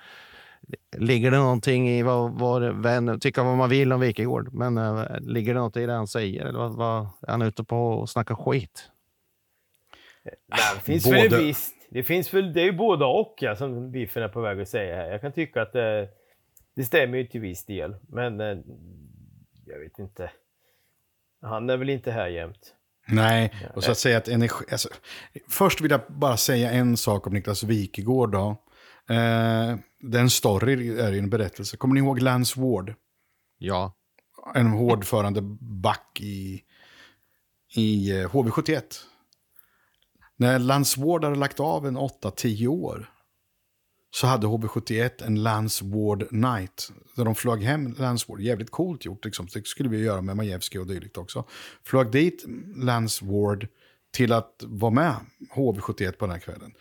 [0.97, 5.05] ligger det någonting i vad vår vän, tycka vad man vill om Wikegård, men eh,
[5.21, 6.45] ligger det något i det han säger?
[6.45, 8.89] Eller vad, vad, är han ute på och snackar skit?
[10.75, 11.75] Det finns både- väl visst.
[11.93, 14.69] Det finns väl, det är ju både och ja, som Biffen är på väg att
[14.69, 15.11] säga här.
[15.11, 16.09] Jag kan tycka att det,
[16.77, 18.59] det stämmer ju till viss del, men eh,
[19.67, 20.31] jag vet inte.
[21.43, 22.75] Han är väl inte här jämt.
[23.09, 24.65] Nej, och så att säga att energi...
[24.73, 24.89] Alltså,
[25.49, 28.33] först vill jag bara säga en sak om Niklas Wikegård.
[28.33, 28.57] Då.
[29.15, 31.77] Eh, den story är ju en berättelse.
[31.77, 32.95] Kommer ni ihåg Lance Ward?
[33.59, 33.95] Ja,
[34.55, 36.63] En hårdförande back i,
[37.77, 38.83] i eh, HV71.
[40.43, 43.11] När Lance Ward hade lagt av en 8-10 år
[44.11, 46.93] så hade HV71 en Lance Ward Night.
[47.17, 48.41] Där de flög hem Lance Ward.
[48.41, 49.25] Jävligt coolt gjort.
[49.25, 49.47] Liksom.
[49.55, 51.45] Det skulle vi göra med Majewski och dylikt också.
[51.85, 52.45] Flög dit
[52.77, 53.69] Lance Ward
[54.13, 55.15] till att vara med
[55.55, 56.75] HV71 på den här kvällen.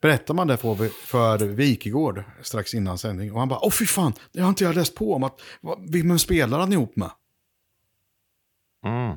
[0.00, 3.32] Berättar man det för, för Wikegård strax innan sändning.
[3.32, 5.22] Och han bara, åh fy fan, det har inte jag läst på om.
[5.22, 5.40] att
[5.88, 7.10] Vem spelar han ihop med?
[8.84, 9.16] mm,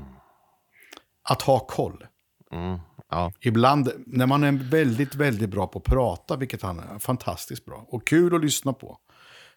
[1.30, 2.06] Att ha koll.
[2.52, 3.32] Mm, ja.
[3.40, 7.86] Ibland, när man är väldigt, väldigt bra på att prata, vilket han är, fantastiskt bra,
[7.90, 8.98] och kul att lyssna på,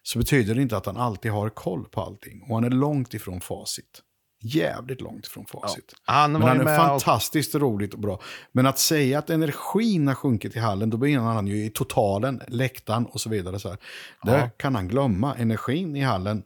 [0.03, 2.41] så betyder det inte att han alltid har koll på allting.
[2.49, 4.01] Och han är långt ifrån facit.
[4.41, 5.93] Jävligt långt ifrån facit.
[6.05, 8.19] Han Men var han ju är med och- fantastiskt roligt och bra.
[8.51, 12.41] Men att säga att energin har sjunkit i hallen, då menar han ju i totalen,
[12.47, 13.59] läktaren och så vidare.
[13.59, 13.77] Så här.
[14.23, 14.49] Det Ja.
[14.57, 15.35] kan han glömma.
[15.35, 16.43] Energin i hallen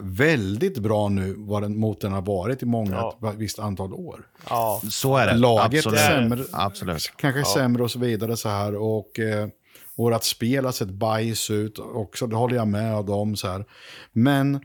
[0.00, 3.30] väldigt bra nu vad den, mot den har varit i många, Ja.
[3.30, 4.26] ett visst antal år.
[4.50, 5.34] Ja, Så är det.
[5.34, 6.00] Laget Absolut.
[6.00, 7.12] sämre, Absolut.
[7.16, 8.74] kanske sämre och så vidare så här.
[8.76, 9.48] Och eh,
[9.96, 13.64] vårat spel har sett bajs ut också, det håller jag med om så här.
[14.12, 14.60] Men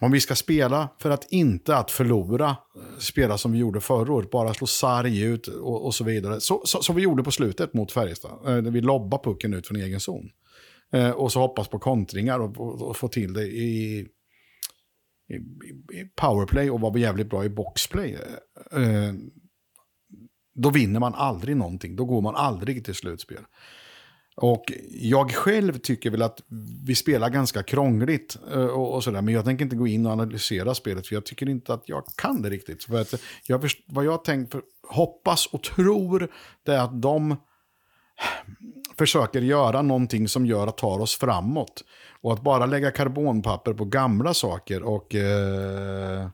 [0.00, 4.12] om vi ska spela för att inte att förlora, eh, spela som vi gjorde förra
[4.12, 6.40] året, bara slå sarg ut och, och så vidare.
[6.40, 9.66] Så, så, som vi gjorde på slutet mot Färjestad, eh, när vi lobbade pucken ut
[9.66, 10.30] från egen zon.
[10.96, 13.98] Eh, och så hoppas på kontringar och, och, och få till det i,
[15.28, 15.34] i,
[15.98, 18.18] i powerplay och vara jävligt bra i boxplay.
[18.72, 19.12] Eh,
[20.54, 21.96] då vinner man aldrig någonting.
[21.96, 23.44] Då går man aldrig till slutspel.
[24.36, 26.42] Och jag själv tycker väl att
[26.86, 29.22] vi spelar ganska krångligt eh, och, och sådär.
[29.22, 32.04] Men jag tänker inte gå in och analysera spelet för jag tycker inte att jag
[32.16, 32.84] kan det riktigt.
[32.84, 33.14] För att
[33.46, 36.28] jag, vad jag tänkt, för, hoppas och tror
[36.64, 37.36] det är att de
[38.98, 41.84] försöker göra någonting som gör att tar oss framåt.
[42.20, 46.28] Och att bara lägga karbonpapper på gamla saker och eh,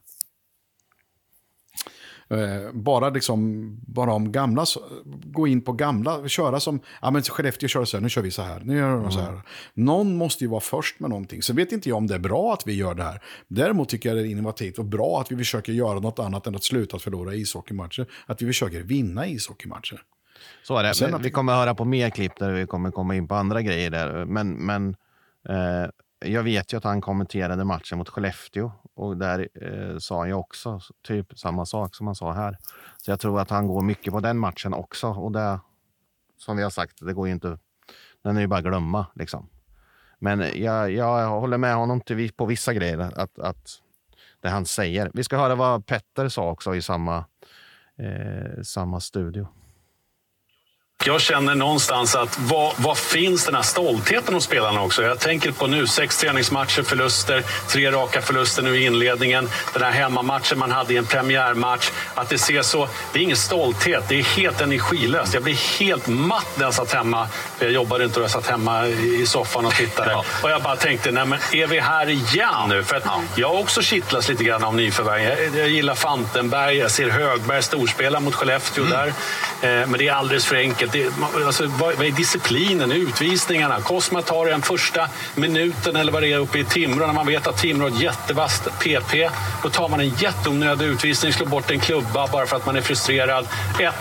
[2.33, 4.65] Eh, bara liksom, bara om gamla,
[5.25, 8.31] gå in på gamla, köra som, ja men Skellefteå kör så här, nu kör vi
[8.31, 9.41] så här, nu gör de så här.
[9.75, 11.43] Någon måste ju vara först med någonting.
[11.43, 13.23] Så vet inte jag om det är bra att vi gör det här.
[13.49, 16.55] Däremot tycker jag det är innovativt och bra att vi försöker göra något annat än
[16.55, 18.07] att sluta förlora ishockeymatcher.
[18.27, 20.03] Att vi försöker vinna ishockeymatcher.
[20.63, 21.19] Så är det.
[21.19, 24.25] Vi kommer höra på mer klipp där vi kommer komma in på andra grejer där.
[24.25, 24.97] Men, men
[25.49, 25.91] eh,
[26.25, 30.35] jag vet ju att han kommenterade matchen mot Skellefteå och där eh, sa han ju
[30.35, 32.59] också typ samma sak som han sa här.
[32.97, 35.09] Så jag tror att han går mycket på den matchen också.
[35.09, 35.61] Och det,
[36.39, 37.59] som vi har sagt, det går ju inte.
[38.23, 39.49] Den är ju bara glömma liksom.
[40.19, 42.99] Men jag, jag håller med honom till, på vissa grejer.
[42.99, 43.83] Att, att
[44.41, 45.11] det han säger.
[45.15, 47.25] Vi ska höra vad Petter sa också i samma,
[47.99, 49.49] eh, samma studio.
[51.05, 55.03] Jag känner någonstans att vad, vad, finns den här stoltheten hos spelarna också?
[55.03, 59.49] Jag tänker på nu, sex träningsmatcher, förluster, tre raka förluster nu i inledningen.
[59.73, 61.91] Den här hemmamatchen man hade i en premiärmatch.
[62.15, 65.35] Att det ser så, det är ingen stolthet, det är helt energilöst.
[65.35, 67.29] Jag blir helt matt när jag satt hemma.
[67.59, 70.11] Jag jobbade inte och jag satt hemma i soffan och tittade.
[70.11, 70.25] Ja.
[70.43, 72.85] Och jag bara tänkte, nej men är vi här igen nu?
[72.85, 73.23] För att ja.
[73.37, 75.23] jag också kittlats lite grann av nyförvärv.
[75.23, 78.99] Jag, jag, gillar Fantenberg, jag ser Högberg storspela mot Skellefteå mm.
[78.99, 79.13] där.
[79.63, 81.09] Eh, men det är alldeles för enkelt det,
[81.47, 83.81] alltså, vad, vad är disciplinen, utvisningarna?
[83.81, 87.47] Cosma tar den första minuten eller vad det är uppe i Timrå när man vet
[87.47, 89.31] att Timrå har ett jättevast PP.
[89.63, 92.81] Då tar man en jätteonödig utvisning, slår bort en klubba bara för att man är
[92.81, 93.47] frustrerad.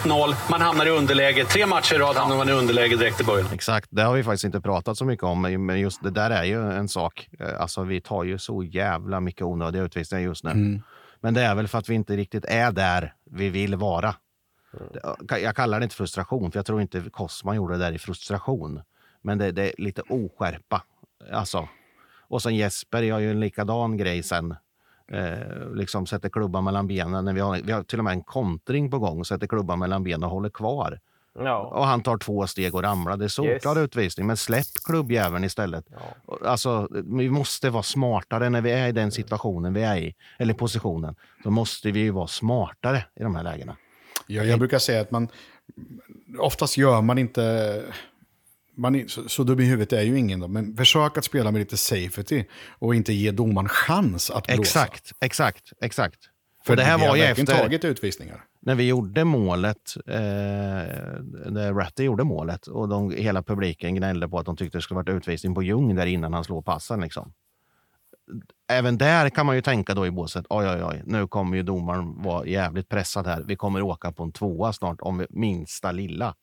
[0.04, 1.46] 1-0, man hamnar i underläge.
[1.46, 3.48] Tre matcher i rad hamnar man i underläge direkt i början.
[3.54, 6.44] Exakt, det har vi faktiskt inte pratat så mycket om, men just det där är
[6.44, 7.30] ju en sak.
[7.40, 10.52] Eh, alltså, vi tar ju så jävla mycket onödiga utvisningar just nu.
[10.52, 10.82] Mm.
[11.22, 14.16] Men det är väl för att vi inte riktigt är där vi vill vara.
[15.30, 18.82] Jag kallar det inte frustration, för jag tror inte Kosman gjorde det där i frustration.
[19.22, 20.84] Men det, det är lite oskärpa.
[21.32, 21.68] Alltså.
[22.28, 24.56] Och sen Jesper gör ju en likadan grej sen.
[25.12, 27.26] Eh, liksom sätter klubban mellan benen.
[27.26, 29.26] När vi, har, vi har till och med en kontring på gång.
[29.26, 31.00] Sätter klubban mellan benen och håller kvar.
[31.34, 31.58] Ja.
[31.58, 33.18] Och han tar två steg och ramlar.
[33.18, 33.84] Det är solklar yes.
[33.84, 34.28] utvisning.
[34.28, 35.86] Men släpp klubbjäveln istället.
[35.90, 36.38] Ja.
[36.50, 40.16] Alltså, vi måste vara smartare när vi är i den situationen vi är i.
[40.40, 41.16] Eller positionen.
[41.44, 43.76] Så måste vi ju vara smartare i de här lägena.
[44.28, 45.28] Ja, jag brukar säga att man
[46.40, 47.84] oftast gör man inte...
[48.76, 51.52] Man är, så, så dum i huvudet är ju ingen, då, men försök att spela
[51.52, 52.44] med lite safety
[52.80, 54.62] och inte ge domaren chans att blåsa.
[54.62, 56.20] Exakt, exakt, exakt.
[56.66, 58.44] För det här var ju efter tagit utvisningar.
[58.60, 60.14] När vi gjorde målet, eh,
[61.52, 64.96] när Ratty gjorde målet och de, hela publiken gnällde på att de tyckte det skulle
[64.96, 67.02] varit utvisning på Ljung där innan han slår passen.
[67.02, 67.34] Liksom
[68.68, 71.64] även där kan man ju tänka då i båset, oj, oj, oj, nu kommer ju
[71.64, 73.44] domaren vara jävligt pressad här.
[73.44, 76.36] Vi kommer åka på en tvåa snart om minsta lilla.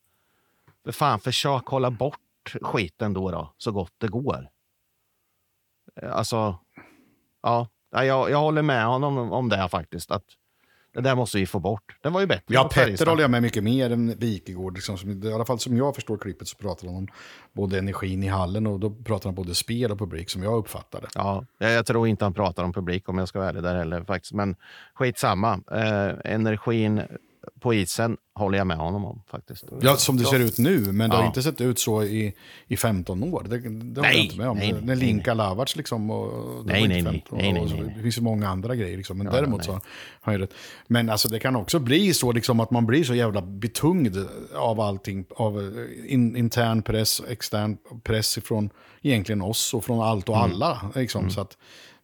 [0.84, 2.20] För fan, försök hålla bort
[2.62, 4.48] skiten då, då så gott det går.
[6.02, 6.58] Alltså,
[7.42, 10.10] ja, jag, jag håller med honom om det faktiskt.
[10.10, 10.24] Att
[10.98, 11.96] det där måste vi få bort.
[12.02, 12.44] Den var ju bättre.
[12.46, 14.74] Ja, Petter håller jag med mycket mer än Wikegård.
[14.74, 17.08] Liksom, som, I alla fall som jag förstår klippet så pratar han om
[17.52, 21.00] både energin i hallen och då pratar han både spel och publik som jag uppfattar
[21.00, 21.08] det.
[21.14, 24.04] Ja, jag tror inte han pratar om publik om jag ska vara ärlig där heller
[24.04, 24.32] faktiskt.
[24.32, 24.56] Men
[24.94, 25.61] skitsamma.
[25.72, 27.02] Eh, energin
[27.61, 29.64] på isen håller jag med honom om faktiskt.
[29.80, 32.34] Ja, som det ser ut nu, men det har inte sett ut så i,
[32.66, 33.46] i 15 år.
[33.48, 34.56] Det, det håller jag inte med om.
[34.56, 38.22] Nej, När Linka Lavac liksom, och, nej, nej, nej, nej, nej, nej, Det finns ju
[38.22, 39.80] många andra grejer liksom, men ja, däremot så
[40.20, 40.48] har jag det.
[40.87, 44.16] Men alltså det kan också bli så liksom att man blir så jävla betungd
[44.54, 48.70] av allting, av eh, in, intern press, extern press från
[49.02, 50.50] egentligen oss och från allt och mm.
[50.50, 50.90] alla.
[50.94, 51.30] Liksom, mm.
[51.30, 51.56] så att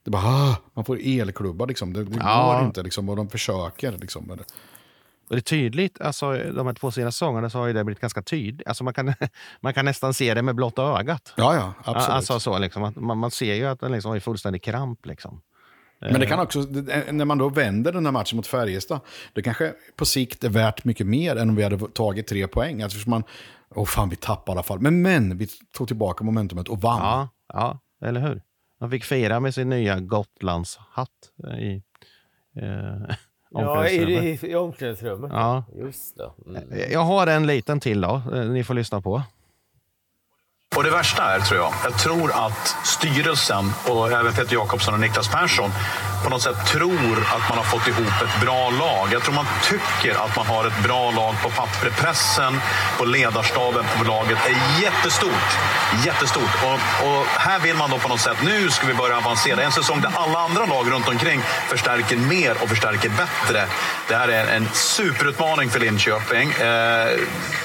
[0.04, 1.92] det bara, ah, man får elklubbar liksom.
[1.92, 2.56] Det, det ja.
[2.58, 4.38] går inte liksom, och de försöker liksom.
[5.28, 8.22] Och det är tydligt, alltså, de här två senaste säsongerna så har det blivit ganska
[8.22, 8.68] tydligt.
[8.68, 9.14] Alltså, man, kan,
[9.60, 11.32] man kan nästan se det med blotta ögat.
[11.36, 12.08] Ja, ja, absolut.
[12.08, 15.06] Alltså, så, liksom, man, man ser ju att den liksom är fullständig kramp.
[15.06, 15.40] Liksom.
[15.98, 16.58] Men det kan också,
[17.10, 19.00] när man då vänder den här matchen mot Färjestad,
[19.32, 22.82] det kanske på sikt är värt mycket mer än om vi hade tagit tre poäng.
[22.82, 23.24] Alltså man,
[23.74, 24.80] åh fan vi tappade i alla fall.
[24.80, 27.00] Men, men vi tog tillbaka momentumet och vann.
[27.00, 28.42] Ja, ja eller hur?
[28.80, 31.10] Man fick fira med sin nya Gotlandshatt
[31.58, 31.82] i,
[32.60, 33.16] eh,
[33.54, 35.30] Ja, i, i omklädningsrummet.
[35.34, 35.64] Ja.
[35.74, 36.30] Just det.
[36.46, 36.92] Mm.
[36.92, 39.22] Jag har en liten till då, eh, ni får lyssna på.
[40.76, 45.00] Och det värsta är, tror jag, jag tror att styrelsen och även Peter Jakobsson och
[45.00, 45.70] Niklas Persson
[46.24, 49.08] på något sätt tror att man har fått ihop ett bra lag.
[49.12, 51.96] Jag tror man tycker att man har ett bra lag på pappret.
[51.96, 52.60] Pressen
[52.98, 55.48] på ledarstaben på laget är jättestort.
[56.04, 56.54] Jättestort.
[56.64, 59.62] Och, och, här vill man då på något sätt, nu ska vi börja avancera.
[59.62, 63.66] En säsong där alla andra lag runt omkring förstärker mer och förstärker bättre.
[64.08, 66.50] Det här är en superutmaning för Linköping.
[66.50, 67.08] Eh,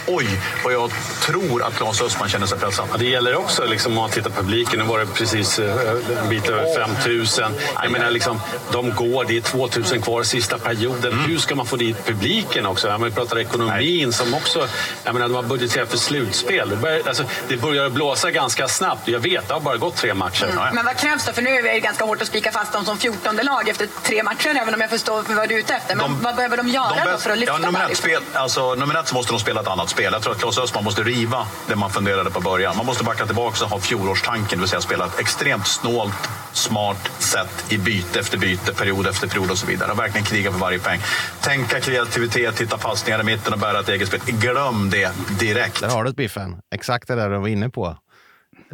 [0.08, 0.28] oj,
[0.64, 0.92] vad jag
[1.22, 2.88] tror att Claes Östman känner sig pressad.
[3.00, 4.80] Det gäller också liksom, om man tittar på publiken.
[4.80, 7.54] Nu var det precis eh, en bit över 5 000.
[7.84, 8.42] Jag menar, liksom,
[8.72, 11.14] de går, det är 2000 kvar sista perioden.
[11.14, 11.26] Mm.
[11.26, 12.88] Hur ska man få dit publiken också?
[12.88, 14.14] Ja, vi pratar ekonomin Nej.
[14.14, 14.68] som också,
[15.04, 16.70] jag menar de har budgeterat för slutspel.
[16.70, 19.08] Det börjar, alltså, det börjar blåsa ganska snabbt.
[19.08, 20.50] Jag vet, det har bara gått tre matcher.
[20.52, 20.76] Mm.
[20.76, 21.34] Men vad krävs då?
[21.34, 24.24] För nu är det ganska hårt att spika fast dem som 14 lag efter tre
[24.24, 25.96] matcher, även om jag förstår vad du är ute efter.
[25.96, 28.22] Men de, vad behöver de göra de då för att lyfta ja, nummer, ett spel,
[28.34, 30.14] alltså, nummer ett så måste de spela ett annat spel.
[30.14, 32.78] Jag tror att Claes Östman måste riva det man funderade på början.
[32.78, 37.12] Man måste backa tillbaka och ha fjolårstanken, det vill säga spela ett extremt snålt, smart
[37.20, 39.92] sätt i byte efter byte, period efter period och så vidare.
[39.92, 41.00] Och verkligen kriga för varje poäng.
[41.42, 44.20] Tänka kreativitet, hitta passningar i mitten och bära ett eget spel.
[44.26, 45.82] Glöm det direkt.
[45.82, 46.62] Där har du ett Biffen.
[46.76, 47.98] Exakt det där du var inne på.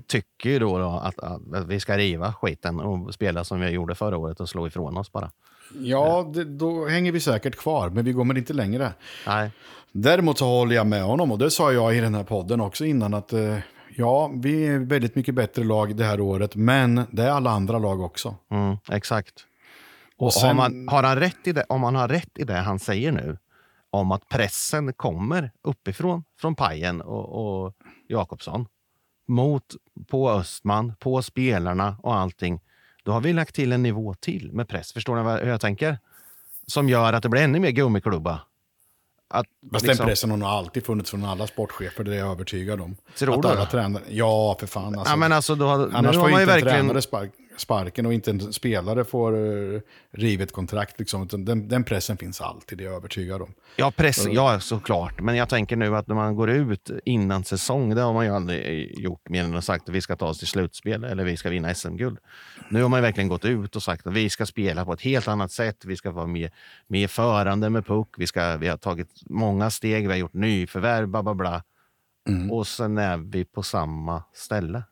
[0.08, 3.96] tycker ju då, då att, att, vi ska riva skiten och spela som vi gjorde
[3.96, 5.32] förra året och slå ifrån oss bara.
[5.74, 8.94] Ja, det, då hänger vi säkert kvar, men vi kommer inte längre.
[9.28, 9.52] Nej.
[9.92, 12.86] Däremot så håller jag med honom, och det sa jag i den här podden också
[12.86, 13.58] innan, att eh,
[13.96, 17.80] ja, vi är väldigt mycket bättre lag det här året, men det är alla andra
[17.80, 18.36] lag också.
[18.52, 19.34] Mm, exakt.
[20.18, 22.58] Och sen- har, man, har han rätt i det, om han har rätt i det
[22.58, 23.38] han säger nu,
[23.90, 27.74] om att pressen kommer uppifrån, från Pajen och, och
[28.08, 28.68] Jakobsson,
[29.28, 29.64] mot,
[30.08, 32.62] på Östman, på spelarna och allting,
[33.04, 34.94] då har vi lagt till en nivå till med press.
[34.94, 36.00] Förstår ni vad, hur jag tänker?
[36.68, 38.42] Som gör att det blir ännu mer gummiklubba.
[39.28, 42.32] Att, Fast liksom- den pressen har nog alltid funnits från alla sportchefer, det är jag
[42.32, 42.96] övertygad om.
[43.18, 45.14] Tror att du alla tränare, ja för fan alltså.
[45.14, 46.78] ja, men alltså, då, Annars nu har får man ju inte en verkligen...
[46.78, 51.00] tränare spark, sparken och inte en spelare får uh, rivet kontrakt.
[51.00, 51.24] Liksom.
[51.24, 53.54] Utan Den, den pressen finns alltid, det är jag övertygad om.
[53.76, 55.22] Ja, press, ja, såklart.
[55.22, 58.32] Men jag tänker nu att när man går ut innan säsong, det har man ju
[58.32, 61.38] aldrig gjort mer än att sagt att vi ska ta oss till slutspel eller vi
[61.38, 62.18] ska vinna SM-guld.
[62.70, 65.02] Nu har man ju verkligen gått ut och sagt att vi ska spela på ett
[65.02, 65.86] helt annat sätt.
[65.86, 66.52] Vi ska vara mer,
[66.88, 68.10] mer förande med puck.
[68.18, 71.64] Vi, ska, vi har tagit många steg, vi har gjort nyförvärv, bla bla bla.
[72.52, 74.84] Och sen är vi på samma ställe.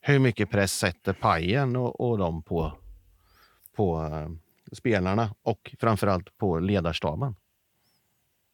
[0.00, 2.72] Hur mycket press sätter Pajen och, och de på,
[3.76, 4.28] på eh,
[4.72, 7.36] spelarna och framförallt på ledarstaben?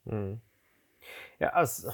[0.07, 0.40] Mm.
[1.38, 1.92] Ja, alltså.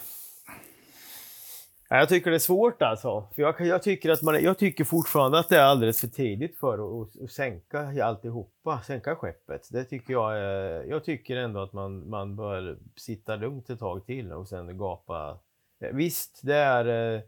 [1.88, 3.28] Jag tycker det är svårt alltså.
[3.34, 6.58] För jag, jag, tycker att man, jag tycker fortfarande att det är alldeles för tidigt
[6.58, 9.68] för att, att, att sänka alltihopa, sänka skeppet.
[9.70, 14.06] Det tycker jag eh, Jag tycker ändå att man, man bör sitta lugnt ett tag
[14.06, 15.38] till och sen gapa.
[15.80, 17.22] Eh, visst, det är...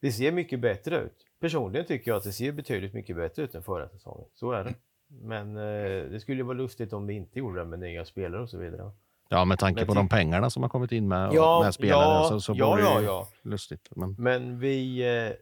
[0.00, 1.26] Det ser mycket bättre ut.
[1.40, 4.28] Personligen tycker jag att det ser betydligt mycket bättre ut än förra säsongen.
[4.34, 4.74] Så är det.
[5.08, 8.42] Men eh, det skulle ju vara lustigt om det inte gjorde det med nya spelare
[8.42, 8.90] och så vidare.
[9.28, 12.14] Ja, med tanke Men på de pengarna som har kommit in med, Ja, med spelare
[12.14, 13.28] ja, så, så ja, ja, ja.
[13.42, 13.88] lustigt.
[13.96, 14.98] Men, Men vi...
[15.00, 15.32] Eh,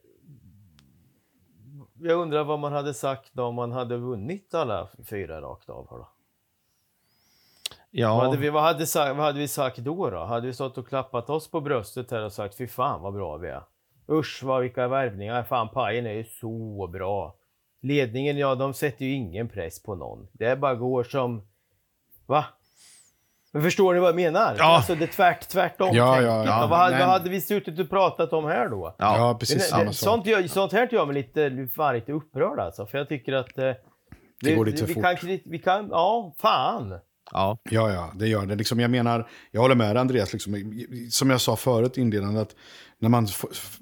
[1.98, 5.86] jag undrar vad man hade sagt om man hade vunnit alla fyra rakt av.
[5.90, 5.96] Då.
[5.96, 6.06] Vad,
[7.90, 10.24] ja, hade vi, vad, hade, vad hade vi sagt då, då?
[10.24, 13.36] Hade vi stått och klappat oss på bröstet här och sagt fy fan vad bra
[13.36, 13.62] vi är.
[14.10, 15.42] Usch vad vilka värvningar.
[15.42, 17.34] Fan Pajen är ju så bra.
[17.82, 20.26] Ledningen, ja de sätter ju ingen press på någon.
[20.32, 21.42] Det bara går som...
[22.26, 22.44] Va?
[23.52, 24.54] Men förstår ni vad jag menar?
[24.58, 24.64] Ja.
[24.76, 26.66] Alltså det är tvärt, tvärtom Ja, ja, ja.
[26.70, 27.00] Vad, hade, Nej.
[27.00, 28.94] vad hade vi suttit och pratat om här då?
[28.98, 30.08] ja, Ja, precis Det- samma det, sak.
[30.14, 32.86] sånt, gör, sånt här gör mig lite, fan, lite upprörd alltså.
[32.86, 33.58] För jag tycker att...
[33.58, 33.72] Eh,
[34.40, 35.02] Det går lite för vi fort.
[35.20, 36.98] Kan, vi kan, ja, fan.
[37.34, 38.54] Ja, Ja, ja, det gör det.
[38.54, 40.72] Liksom, jag menar, jag håller med Andreas, liksom,
[41.10, 42.54] som jag sa förut inledande, att
[42.98, 43.28] när man,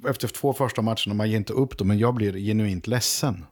[0.08, 3.46] efter två första matcherna, man ger inte upp dem, men jag blir genuint ledsen.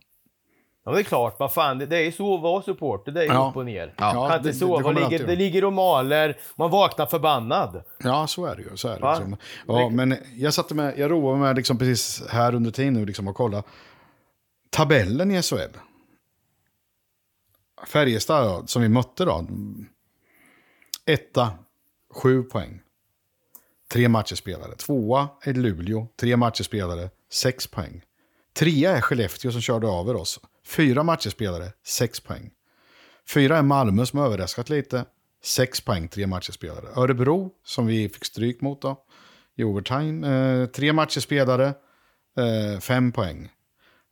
[0.84, 1.36] Ja, det är klart.
[1.38, 3.12] Vad fan, det, det är ju så att vara supporter.
[3.12, 3.48] Det är Ja.
[3.50, 3.94] upp och ner.
[3.96, 4.92] Ja, kan inte det- sova.
[4.92, 6.36] det Det, ligger, det ligger och maler.
[6.56, 7.82] Man vaknar förbannad.
[8.04, 8.76] Ja, så är det ju.
[8.76, 9.36] Så är det, liksom.
[9.66, 13.28] ja, men jag satte med, jag roade mig liksom precis här under tiden nu liksom,
[13.28, 13.62] att kolla
[14.70, 15.56] tabellen i SHL.
[17.86, 19.46] Färjestad då, som vi mötte då.
[21.06, 21.52] Etta,
[22.10, 22.80] sju poäng.
[23.92, 24.76] Tre matcher spelade.
[24.76, 28.02] Tvåa är Luleå, tre matcher spelade, sex poäng.
[28.52, 30.40] Trea är Skellefteå som körde över oss.
[30.64, 32.50] Fyra matcher spelade, sex poäng.
[33.28, 35.04] Fyra är Malmö som har överraskat lite.
[35.42, 36.88] Sex poäng, tre matcher spelade.
[36.96, 39.04] Örebro, som vi fick stryk mot då,
[39.56, 40.28] i overtime.
[40.28, 41.74] Eh, tre matcher spelade,
[42.36, 43.48] eh, fem poäng.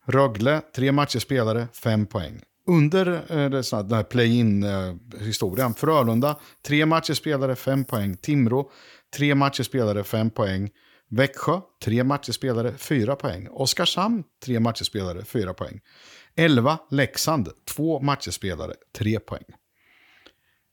[0.05, 2.41] Rögle, tre matcher spelade, fem poäng.
[2.69, 8.17] Under eh, den här play-in-historien, eh, Frölunda, tre matcher spelade, fem poäng.
[8.17, 8.71] Timrå,
[9.13, 10.69] tre matcher spelade, fem poäng.
[11.09, 13.47] Växjö, tre matcher spelade, fyra poäng.
[13.51, 15.79] Oskarshamn, tre matcher spelade, fyra poäng.
[16.35, 19.45] 11 Leksand, två matcher spelade, tre poäng.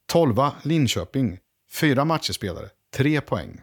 [0.07, 1.39] 12 Linköping,
[1.73, 3.61] fyra matcher spelade, tre poäng.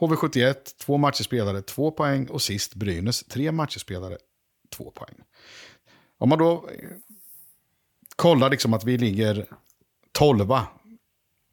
[0.00, 2.28] HV71, två matcher spelade, två poäng.
[2.28, 4.18] Och sist Brynäs, tre matcher spelade,
[4.70, 5.16] två poäng.
[6.18, 6.68] Om man då
[8.16, 9.46] kollar liksom att vi ligger
[10.12, 10.48] 12,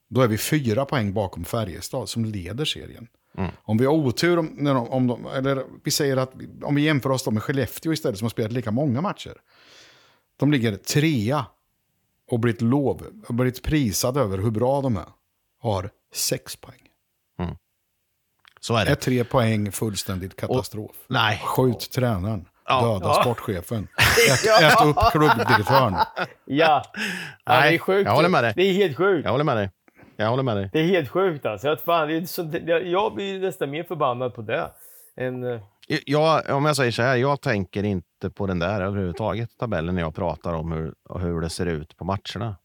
[0.09, 3.07] då är vi fyra poäng bakom Färjestad som leder serien.
[3.63, 6.81] Om vi har otur, om, när de, om de, eller vi säger att om vi
[6.81, 9.41] jämför oss med Skellefteå istället som har spelat lika många matcher.
[10.37, 11.45] De ligger trea
[12.31, 15.09] och blivit lov, och blivit prisade över hur bra de är.
[15.59, 16.81] Har sex poäng.
[18.59, 18.95] så är Är det.
[18.95, 20.95] tre poäng fullständigt katastrof.
[21.07, 21.41] Nej.
[21.45, 22.47] Skjut tränaren.
[22.67, 22.81] Ja.
[22.81, 23.13] Döda Ja.
[23.21, 23.87] sportchefen.
[24.31, 25.93] Ät, ät upp klubbdirektören.
[25.93, 26.25] Ja.
[26.45, 26.83] ja
[27.45, 28.05] det Nej, är sjukt.
[28.05, 28.53] jag håller med dig.
[28.55, 29.25] Det är helt sjukt.
[29.25, 29.69] Jag håller med dig.
[30.17, 30.69] Jag håller med dig.
[30.73, 31.69] Det är helt sjukt alltså.
[31.69, 34.67] Att fan, det är så, jag, jag blir nästan mer förbannad på det.
[35.17, 35.59] Än, eh,
[36.05, 40.01] Jag, om jag säger så här, jag tänker inte på den där överhuvudtaget, tabellen, när
[40.01, 42.55] jag pratar om hur, hur det ser ut på matcherna.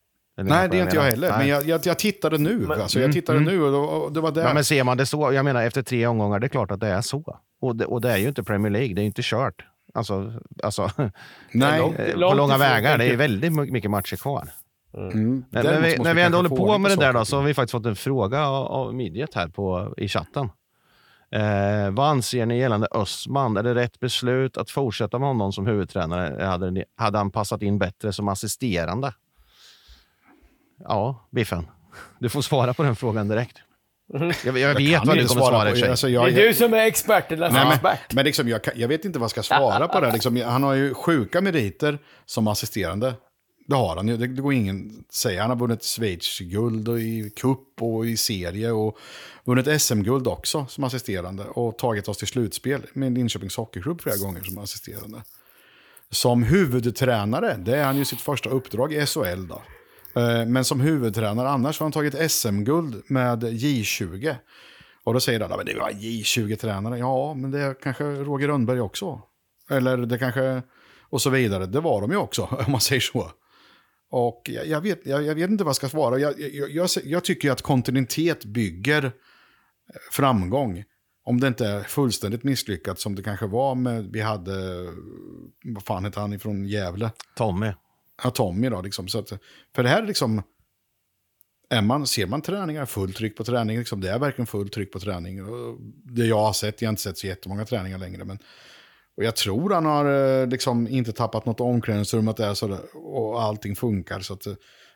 [0.41, 1.29] Eller Nej, det är inte jag heller.
[1.29, 1.39] Nej.
[1.39, 2.59] Men jag, jag, jag tittade nu.
[2.59, 4.43] Men- alltså, jag tittade nu och, då- och det var där.
[4.43, 6.81] Ja, men ser man det så, jag menar efter tre omgångar, det är klart att
[6.81, 7.39] det är så.
[7.63, 9.55] Och det, och det är ju inte Premier League, det är ju inte kört.
[9.95, 10.33] Alltså,
[10.63, 10.91] alltså
[11.53, 11.81] Nej.
[11.81, 12.99] långt- eh, på långt långa ifrån, vägar.
[12.99, 14.49] Det är väldigt my- mycket matcher kvar.
[14.95, 15.13] Mm.
[15.15, 17.43] Men när Däremot vi, när vi ändå håller på med det där då, så har
[17.45, 20.49] vi faktiskt fått en fråga av, av Midget här på, i chatten.
[21.33, 23.57] Eh, vad anser ni gällande Östman?
[23.57, 26.45] Är det rätt beslut att fortsätta med honom som huvudtränare?
[26.45, 29.15] Hade, ni- hade han passat in bättre som assisterande?
[30.79, 31.67] Ja, Biffen.
[32.19, 33.57] Du får svara på den frågan direkt.
[34.45, 35.71] Jag, jag, vet vad du kommer svara.
[35.75, 38.13] på- alltså, Det jag- är du som är experternas Nej, men, expert.
[38.15, 40.13] men liksom, jag, jag vet inte vad jag ska svara på det.
[40.13, 43.15] Liksom, han har ju sjuka meriter som assisterande.
[43.67, 44.17] Det har han ju.
[44.17, 45.41] Det, det går ingen att säga.
[45.41, 48.71] Han har vunnit Schweiz-guld i cup och i serie.
[48.71, 48.99] Och
[49.45, 51.45] vunnit SM-guld också som assisterande.
[51.45, 55.23] Och tagit oss till slutspel med Linköpings Hockeyklubb flera gånger som assisterande.
[56.11, 59.63] Som huvudtränare, det är han ju sitt första uppdrag i SHL då.
[60.15, 64.37] Eh, men som huvudtränare annars har han tagit SM-guld med J20.
[65.05, 66.99] Och då säger alla, men det var J20-tränare.
[66.99, 69.23] Ja, men det är kanske Roger Rönnberg också.
[69.71, 70.63] Eller det kanske,
[71.03, 71.67] och så vidare.
[71.67, 73.31] Det var de ju också, om man säger så.
[74.11, 76.19] Och jag, jag, vet, jag, jag vet inte vad jag ska svara.
[76.19, 79.13] Jag, jag, jag, jag tycker ju att kontinuitet bygger eh,
[80.13, 80.85] framgång.
[81.25, 84.53] Om det inte är fullständigt misslyckat som det kanske var med, vi hade,
[85.65, 87.11] vad fan hette han ifrån Gävle?
[87.37, 87.73] Tommy.
[88.25, 88.83] Ja, Tommy då.
[88.83, 89.09] Liksom.
[89.09, 89.29] Så att,
[89.75, 90.43] för det här är liksom,
[91.71, 94.93] är man, ser man träningar, fullt tryck på träning, liksom, det är verkligen fullt tryck
[94.93, 95.45] på träning.
[95.45, 98.39] Och det jag har sett, jag har inte sett så jättemånga träningar längre, men
[99.17, 102.67] och jag tror han har eh, liksom inte tappat något omklädningsrum, att det är så
[102.67, 104.21] där, och allting funkar.
[104.21, 104.53] Så att, eh,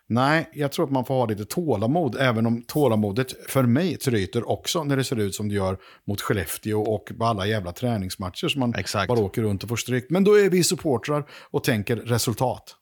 [0.06, 4.50] nej, jag tror att man får ha lite tålamod, även om tålamodet för mig tryter
[4.50, 8.48] också när det ser ut som det gör mot Skellefteå och på alla jävla träningsmatcher
[8.48, 9.08] som man Exakt.
[9.08, 10.06] bara åker runt och får stryk.
[10.08, 12.76] Men då är vi supportrar och tänker resultat.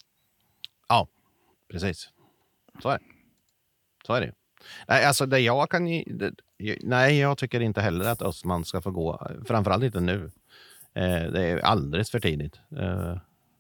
[1.73, 2.11] Precis.
[2.83, 3.05] Så är det.
[4.07, 4.33] Så är det.
[4.89, 5.85] Nej, alltså det jag kan...
[6.07, 6.35] det-
[6.83, 9.29] Nej, jag tycker inte heller att Östman ska få gå.
[9.47, 10.31] Framförallt inte nu.
[10.95, 12.61] Eh, det är alldeles för tidigt.
[12.79, 13.17] Eh,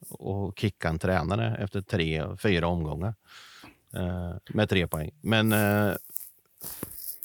[0.09, 3.15] och kicka en tränare efter tre, fyra omgångar.
[3.95, 5.11] Eh, med tre poäng.
[5.21, 5.95] Men eh,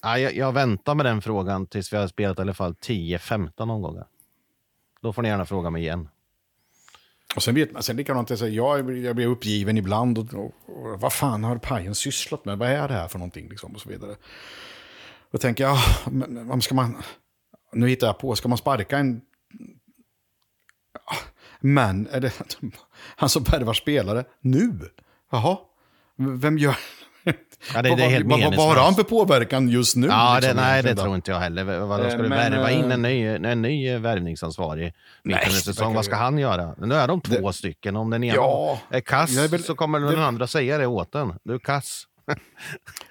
[0.04, 4.08] jag, jag väntar med den frågan tills vi har spelat i alla fall 10-15 omgångar.
[5.02, 6.10] Då får ni gärna fråga mig igen.
[7.38, 10.18] Och sen vet man, sen likadant, jag, jag, blir- jag blir uppgiven ibland.
[10.18, 12.58] Och, och, och, vad fan har Pajen sysslat med?
[12.58, 13.50] Vad är det här för någonting?
[13.50, 14.16] Liksom, och så vidare.
[15.32, 16.98] Då tänker jag, ja, men, men ska man...
[17.74, 19.22] Nu hittar jag på, ska man sparka en...
[21.06, 21.16] Ah,
[21.60, 22.48] men, är det han
[23.18, 24.80] alltså, som värvar spelare nu?
[25.32, 25.58] Jaha,
[26.16, 26.78] vem gör...
[27.74, 30.08] Ja, det- det är helt vad, vad, vad har han för påverkan just nu?
[30.08, 31.64] Ja, liksom, det, nej, det tror inte jag heller.
[31.80, 35.36] Vad Eh, ska du men, värva in eh, en ny, en ny eh, värvningsansvarig mitt
[35.36, 35.94] under det säsong?
[35.94, 36.76] Vad ska han göra?
[36.78, 37.96] Nu är de två stycken.
[37.96, 41.12] Om den ena Ja, är kass väl- så kommer den det- andra säga det åt
[41.12, 41.34] den.
[41.44, 42.04] Du är kass.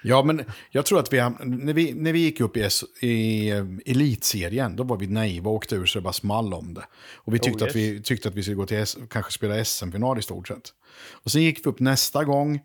[0.01, 3.49] Ja, men jag tror att vi, när vi, när vi gick upp i, S, i
[3.49, 6.83] eh, elitserien, då var vi naiva och åkte ur så det bara small om det.
[7.15, 9.65] Och vi tyckte, Oh, att, vi, tyckte att vi skulle gå till S, kanske spela
[9.65, 10.69] SM-final i stort sett.
[11.23, 12.59] Och sen gick vi upp nästa gång.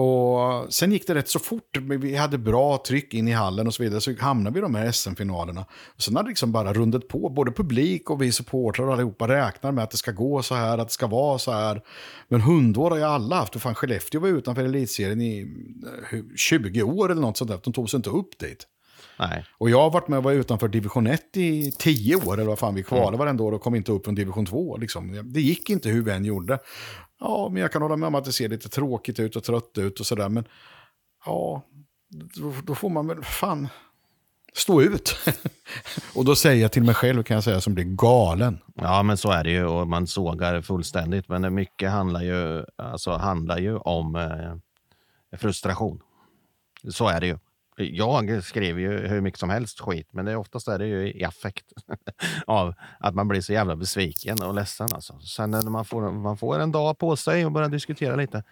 [0.00, 1.76] Och sen gick det rätt så fort.
[1.76, 4.00] Vi hade bra tryck in i hallen och så vidare.
[4.00, 5.64] Så hamnade vi i de här SM-finalerna.
[5.94, 7.28] Och sen hade liksom bara rundat på.
[7.28, 10.78] Både publik och vi supportrar och allihopa räknar med att det ska gå så här,
[10.78, 11.82] att det ska vara så här.
[12.28, 13.56] Men hundår har ju alla haft.
[13.56, 15.40] Och fan, Skellefteå var utanför elitserien i
[16.12, 17.60] eh, 20 år eller något sånt där.
[17.64, 18.66] De tog sig inte upp dit.
[19.18, 19.44] Nej.
[19.58, 22.58] Och jag har varit med och var utanför division 1 i 10 år, eller vad
[22.58, 24.76] fan vi kvalade varenda år och kom inte upp från division 2.
[24.76, 25.20] Liksom.
[25.24, 26.58] Det gick inte hur vi än gjorde.
[27.20, 29.78] Ja, men jag kan hålla med om att det ser lite tråkigt ut och trött
[29.78, 30.44] ut och sådär, men
[31.24, 31.62] ja,
[32.08, 33.68] då, då får man väl fan
[34.54, 35.16] stå ut.
[36.14, 38.58] och då säger jag till mig själv, kan jag säga, som blir galen.
[38.74, 41.28] Ja, men så är det ju och man sågar fullständigt.
[41.28, 46.02] Men mycket handlar ju, alltså, handlar ju om eh, frustration.
[46.88, 47.38] Så är det ju.
[47.78, 51.12] Jag skriver ju hur mycket som helst skit, men det är oftast är det ju
[51.12, 51.72] i affekt
[52.46, 54.88] av att man blir så jävla besviken och ledsen.
[54.94, 55.18] Alltså.
[55.20, 58.44] Sen när man får, man får en dag på sig och börja diskutera lite.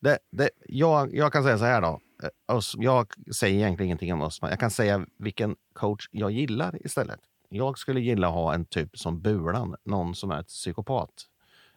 [0.00, 2.00] Det, det, jag, jag kan säga så här då.
[2.22, 4.50] Eh, Jag säger egentligen ingenting om Östman.
[4.50, 7.20] Jag kan säga vilken coach jag gillar istället.
[7.48, 11.10] Jag skulle gilla att ha en typ som Bulan, någon som är ett psykopat.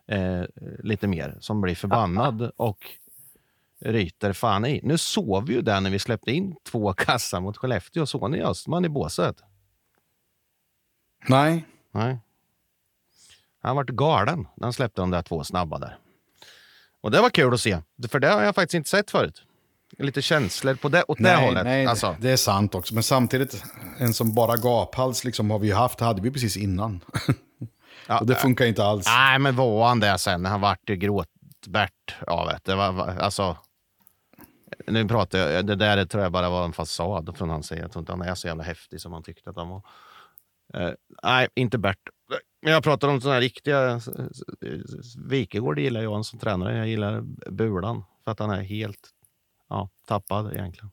[0.08, 0.44] Eh,
[0.80, 2.78] lite mer, som blir förbannad och
[3.82, 4.80] ryter fan i.
[4.84, 8.06] Nu sov ju den när vi släppte in två kassar mot Skellefteå.
[8.06, 9.36] Såg ni Östman i båset?
[11.28, 12.20] Nej, Nej.
[13.62, 15.98] Han vart galen när han släppte de där två snabba där.
[17.02, 19.42] Och det var kul att se, för det har jag faktiskt inte sett förut.
[19.98, 21.64] Lite känslor på det, åt det nej, hållet.
[21.64, 22.94] nej alltså, det är sant också.
[22.94, 23.64] Men samtidigt,
[23.98, 27.02] en som bara gaphals liksom har vi haft, hade vi precis innan.
[28.08, 29.06] ja, och det funkar inte alls.
[29.08, 32.60] Nej, men var han det sen när han vart ju gråtbärt av det?
[32.64, 33.58] det var- alltså,
[34.88, 37.82] nu pratar jag, det där tror jag bara var en fasad från hans sida.
[37.82, 39.82] Jag tror inte han är så jävla häftig som han tyckte att han var.
[40.74, 40.92] Eh,
[41.24, 42.00] nej, inte Bert.
[42.62, 44.02] Men jag pratar om sådana här riktiga...
[45.30, 46.78] Wikegård gillar jag som tränare.
[46.78, 47.22] Jag gillar
[47.52, 49.10] Bulan för att han är helt
[49.70, 50.92] ja, tappad egentligen.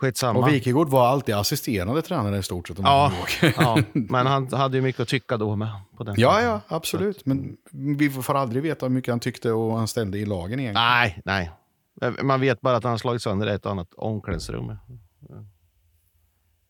[0.00, 0.40] Skitsamma.
[0.40, 2.78] Och Wikegård var alltid assisterande tränare i stort sett.
[2.78, 3.12] om Ja,
[3.56, 5.68] ja, men han hade ju mycket att tycka då med.
[5.96, 6.50] På den ja, tiden.
[6.50, 7.26] ja, absolut.
[7.26, 10.88] Men vi får aldrig veta hur mycket han tyckte och han ställde i lagen egentligen.
[10.88, 11.50] Nej, nej.
[12.22, 14.76] Man vet bara att han har slagit sönder ett och annat omklädningsrum.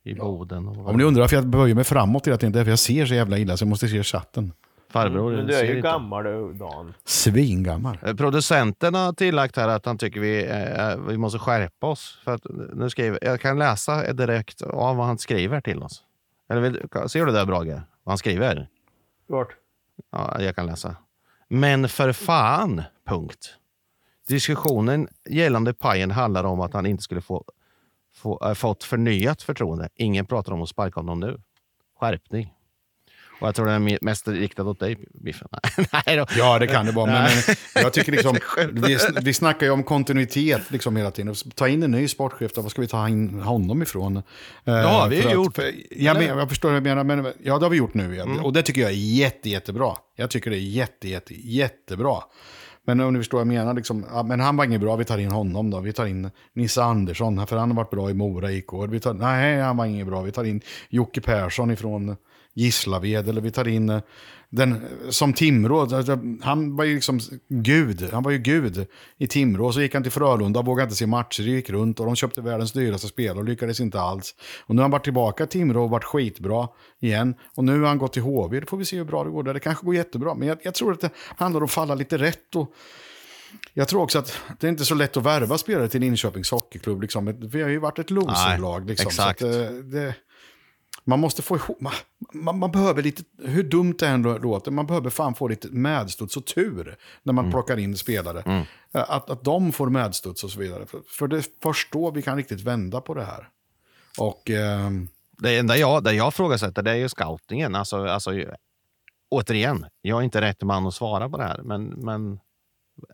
[0.05, 0.69] I Boden.
[0.69, 2.79] Och Om ni undrar varför jag böjer mig framåt hela tiden, det är för jag
[2.79, 4.53] ser så jävla illa så jag måste se chatten.
[4.91, 5.89] Farbror Men du är ser ju inte.
[5.89, 6.95] gammal du, Dan.
[7.05, 7.99] Svingammal.
[8.03, 12.19] Eh, Producenten har tillagt här att han tycker vi, eh, vi måste skärpa oss.
[12.25, 16.03] För att nu skriver, jag kan läsa direkt av vad han skriver till oss.
[16.49, 17.67] Eller vill, ser du det Brage?
[18.05, 18.69] Vad han skriver?
[19.27, 19.49] Vart?
[20.13, 20.97] Ja, jag kan läsa.
[21.49, 23.55] Men för fan, punkt.
[24.29, 27.45] Diskussionen gällande Pajen handlar om att han inte skulle få,
[28.17, 29.89] få äh, fått förnyat förtroende.
[29.97, 31.41] Ingen pratar om att sparka honom nu.
[32.01, 32.53] Skärpning.
[33.41, 35.49] Och jag tror den är mest riktad åt dig, Biffen.
[36.07, 36.27] Nej då.
[36.37, 37.07] Ja, det kan det vara.
[37.07, 37.31] Men,
[37.75, 38.37] men jag tycker liksom,
[38.73, 41.35] vi, vi snackar ju om kontinuitet liksom hela tiden.
[41.55, 44.17] Ta in en ny sportchef, då, var ska vi ta in honom ifrån?
[44.17, 44.23] Eh,
[44.65, 45.57] Ja, vi har för att- gjort.
[45.57, 48.21] För, jag, men, jag förstår vad jag menar, men ja, det har vi gjort nu.
[48.21, 48.45] Mm.
[48.45, 49.97] Och det tycker jag är jätte, jättebra.
[50.17, 52.23] Jag tycker det är jätte, jätte, jättebra.
[52.89, 55.05] Men om ni förstår vad jag menar, liksom, ja, men han var inget bra, vi
[55.05, 55.81] tar in honom då.
[55.81, 58.73] Vi tar in Nisse Andersson, för han har varit bra i Mora IK.
[58.89, 60.23] Vi tar, nej, han var inget bra.
[60.23, 62.17] Vi tar in Jocke Persson ifrån
[62.55, 64.01] Gislaved, eller vi tar in eh,
[64.51, 65.81] den som Timrå.
[65.81, 68.87] alltså, Han var ju liksom gud, han var ju gud
[69.19, 69.73] i Timrå.
[69.73, 72.73] Så gick han till Frölunda, vågade inte se matcher, gick runt och de köpte världens
[72.73, 74.35] dyraste spelare och lyckades inte alls.
[74.67, 76.69] Och nu har han varit tillbaka i Timrå och varit skitbra
[77.01, 77.35] igen.
[77.55, 79.43] Och nu har han gått till HV, då får vi se hur bra det går
[79.43, 79.55] där.
[79.55, 82.19] Det kanske går jättebra, men jag, jag tror att det handlar om att falla lite
[82.19, 82.57] rätt.
[82.57, 82.75] Och,
[83.75, 87.03] jag tror också att det är inte så lätt att värva spelare till Linköpings hockeyklubb.
[87.03, 87.49] Liksom.
[87.53, 88.87] Vi har ju varit ett loserlag.
[88.87, 89.41] Liksom, exakt.
[89.41, 90.15] Så att, eh, det,
[91.09, 91.93] man måste få ihop, man,
[92.33, 96.37] man, man behöver lite, hur dumt det än låter, man behöver fan få lite medstuds
[96.37, 98.67] och tur när man plockar in spelare.
[98.93, 100.87] Eh, Att, att de får medstuds och så vidare.
[100.87, 103.49] För, för det är först då vi kan riktigt vända på det här.
[104.19, 107.75] Och ehm, Det enda jag, det jag frågasätter det är ju scoutingen.
[107.75, 108.31] Alltså, alltså,
[109.31, 111.61] återigen, jag är inte rätt man att svara på det här.
[111.63, 112.41] Men, men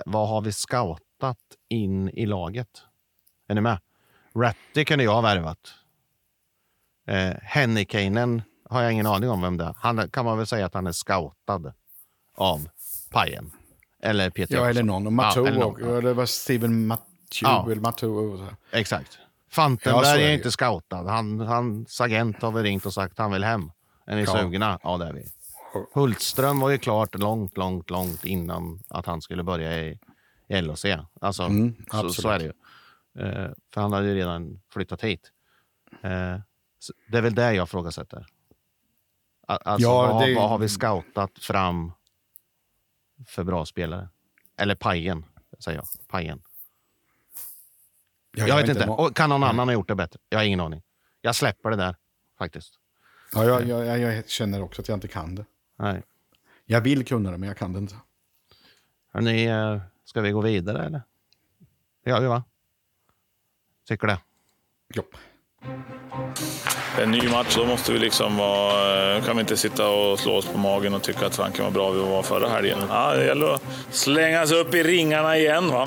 [0.06, 1.38] vad har vi scoutat
[1.68, 2.68] in i laget?
[3.48, 3.78] Är ni med?
[4.36, 5.74] Ratty kunde jag ha värvat.
[7.06, 9.74] Eh, Hennikainen har jag ingen aning om vem det är.
[9.78, 11.72] Han kan man väl säga att han är scoutad
[12.36, 12.68] av
[13.10, 13.50] Pajen.
[14.02, 15.14] Eller Peter ja, eller någon.
[15.14, 16.00] Matou, eller någon, och, ja.
[16.00, 17.06] det var Steven Matthew,
[17.42, 17.64] Ja.
[17.72, 18.46] eller Matou.
[18.70, 19.18] Exakt.
[19.20, 21.02] Ja, Fantenberg är det är inte scoutad.
[21.10, 23.70] Han, hans agent har väl ringt och sagt att han vill hem.
[24.06, 24.38] Är ni Ja.
[24.38, 24.78] sugna?
[24.82, 25.24] Ja, det är vi.
[25.94, 29.98] Hultström var ju klart långt, långt, långt innan att han skulle börja i,
[30.48, 30.84] i LHC.
[31.20, 32.52] Alltså, Mm, så, så är det ju.
[33.26, 35.30] Eh, för han hade ju redan flyttat hit.
[36.02, 36.38] Eh,
[36.84, 38.26] så det är väl det jag frågasätter.
[39.46, 41.92] A- Alltså, Ja, vad, det- vad har vi scoutat fram
[43.26, 44.08] för bra spelare?
[44.56, 45.24] Eller Pajen,
[45.58, 45.86] säger jag.
[46.08, 46.42] Pajen.
[48.36, 48.88] Ja, Jag, är vet inte.
[48.88, 50.20] Och kan någon annan ha gjort det bättre?
[50.28, 50.82] Jag har ingen aning.
[51.20, 51.96] Jag släpper det där
[52.38, 52.78] faktiskt.
[53.32, 55.44] Ja, jag, jag, jag, jag känner också att jag inte kan det.
[55.76, 56.02] Nej.
[56.64, 57.96] Jag vill kunna det, men jag kan det inte.
[59.12, 61.02] Hörrni, eh, ska vi gå vidare eller?
[62.04, 62.44] Det gör vi va?
[63.84, 64.20] Tycker det.
[64.88, 65.02] Ja.
[66.98, 70.46] En ny match, då måste vi liksom vara, kan vi inte sitta och slå oss
[70.46, 72.78] på magen och tycka att fanken vad bra vi var förra helgen.
[72.88, 75.68] Ja, det gäller att slänga sig upp i ringarna igen.
[75.68, 75.84] Va?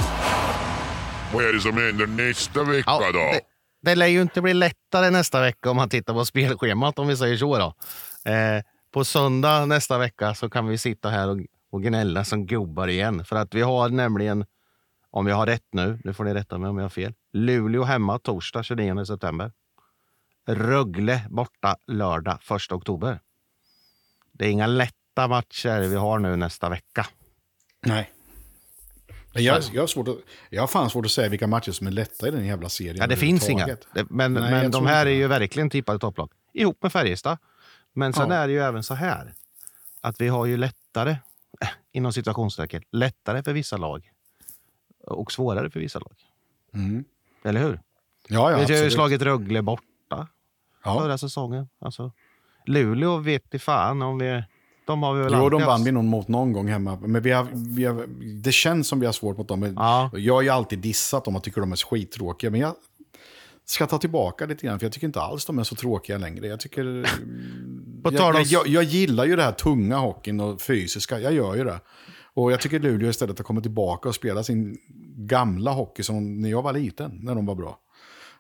[1.34, 3.20] Vad är det som händer nästa vecka Ja, då?
[3.20, 3.40] det,
[3.82, 7.18] det lär ju inte bli lättare nästa vecka om man tittar på spelschemat om vi
[7.18, 7.58] säger så.
[7.58, 7.74] Då.
[8.32, 8.62] Eh,
[8.94, 11.38] på söndag nästa vecka så kan vi sitta här och,
[11.72, 13.26] och gnälla som gubbar igen.
[13.26, 14.46] För att vi har nämligen,
[15.12, 17.84] om jag har rätt nu, nu får ni rätta mig om jag har fel, Luleå
[17.84, 19.52] hemma torsdag 29 september.
[20.48, 23.20] Rögle borta lördag 1 oktober.
[24.32, 27.08] Det är inga lätta matcher vi har nu nästa vecka.
[27.86, 28.12] Nej.
[29.34, 30.18] Jag, jag, har svårt att,
[30.50, 32.98] jag har fan svårt att säga vilka matcher som är lätta i den jävla serien.
[33.00, 33.66] Ja, det finns inga.
[33.68, 36.32] Det, men Nej, men de här är ju verkligen tippade topplag.
[36.54, 37.38] Ihop med Färjestad.
[37.93, 38.36] Men sen Ja.
[38.36, 39.34] är det ju även så här.
[40.02, 41.18] Att vi har ju lättare,
[41.91, 44.12] inom situationstecken, lättare för vissa lag.
[45.04, 46.16] Och svårare för vissa lag.
[46.74, 47.06] Mm.
[47.43, 47.82] Eller hur?
[48.28, 50.28] Ja, ja, vi har ju slagit Rögle borta
[50.84, 51.00] Ja.
[51.00, 51.68] förra säsongen.
[51.80, 52.12] Alltså,
[52.66, 54.44] Luleå vet i fan om vi...
[54.88, 56.98] De har vi väl Jo, de vann vi nog mot någon gång hemma.
[57.02, 58.06] Men vi har, vi har,
[58.44, 59.74] det känns som vi har svårt mot dem.
[59.78, 60.12] Ja.
[60.14, 62.50] Jag har ju alltid dissat dem och tycker de är skittråkiga.
[62.50, 62.76] Men jag
[63.66, 66.48] ska ta tillbaka lite grann, för jag tycker inte alls de är så tråkiga längre.
[66.48, 67.06] Jag tycker...
[68.04, 71.20] Jag, jag, jag, jag gillar ju det här tunga hockeyn och fysiska.
[71.20, 71.80] Jag gör ju det.
[72.34, 74.78] Och jag tycker Luleå istället har kommit tillbaka och spelat sin
[75.16, 77.80] gamla hockey som när jag var liten, när de var bra.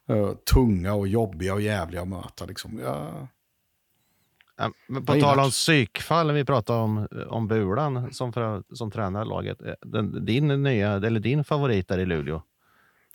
[0.07, 2.45] Eh, tunga och jobbiga och jävliga att möta.
[2.45, 2.79] Liksom.
[2.79, 3.27] Jag,
[4.59, 4.71] Ja,
[5.05, 9.61] på tal om psykfall, vi pratade om, om Bulan som, för, som tränar laget.
[9.61, 12.41] Eh, Den, din, nya, eller din favorit där i Luleå.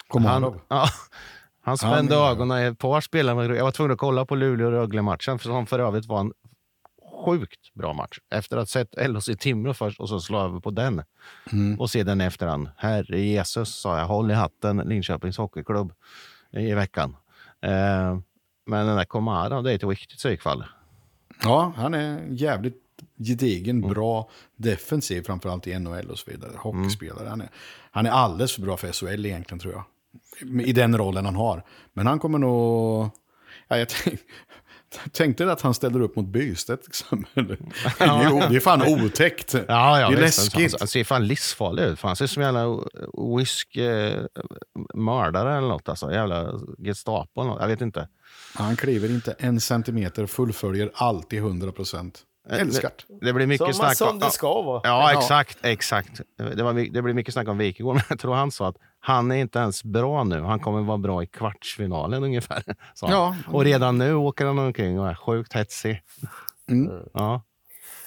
[0.08, 0.52] Komarov.
[0.52, 0.86] Han, ja,
[1.62, 3.56] han spände Han ögonen i ett par spelare.
[3.56, 6.32] Jag var tvungen att kolla på Luleå-Rögle-matchen, för som för övrigt var en
[7.24, 8.18] sjukt bra match.
[8.30, 11.02] Efter att ha sett LHC Timrå först och så slå över på den
[11.52, 11.80] Mm.
[11.80, 12.70] och se den efterhand.
[12.76, 14.06] Herre Jesus, sa jag.
[14.06, 15.92] Håll i hatten, Linköpings Hockeyklubb
[16.52, 17.16] i veckan.
[17.60, 18.18] Eh,
[18.66, 20.64] men den där Komarov, det är ett riktigt psykfall.
[21.42, 22.78] Ja, han är jävligt
[23.18, 23.90] gedigen, Mm.
[23.90, 26.52] bra defensiv, framförallt i NHL och så vidare.
[26.56, 27.28] Hockeyspelare.
[27.28, 27.48] Han, är,
[27.90, 29.84] han är alldeles för bra för SHL egentligen, tror jag.
[30.66, 31.64] I den rollen han har.
[31.92, 33.10] Men han kommer nog...
[33.68, 34.20] Ja, jag tänk,
[35.12, 36.86] tänkte att han ställer upp mot Bystedt.
[36.86, 37.26] Liksom.
[37.36, 39.54] Jo, det är fan otäckt.
[39.54, 40.38] Ja, ja, det är visst.
[40.38, 40.80] Läskigt.
[40.80, 42.00] han ser fan livsfarlig ut.
[42.00, 42.84] Han ser som en jävla
[43.36, 44.24] whisky eh,
[44.94, 45.88] eller något.
[45.88, 46.12] Alltså.
[46.12, 47.60] Jävla Gestapo eller något.
[47.60, 48.08] Jag vet inte.
[48.54, 52.22] Han kliver inte en centimeter, fullföljer alltid 100 procent.
[52.48, 53.26] Älskar det.
[53.26, 54.80] Det blir mycket Som, snack som det ska vara.
[54.84, 55.58] Ja, exakt.
[55.62, 56.20] exakt.
[56.36, 59.30] Det, var, det blir mycket snack om Wikegård, men jag tror han sa att han
[59.30, 60.40] är inte ens bra nu.
[60.40, 62.62] Han kommer vara bra i kvartsfinalen ungefär.
[62.94, 63.16] sa han.
[63.16, 63.36] Ja.
[63.52, 66.02] Och redan nu åker han omkring och är sjukt hetsig.
[66.68, 67.02] Mm.
[67.12, 67.42] Ja.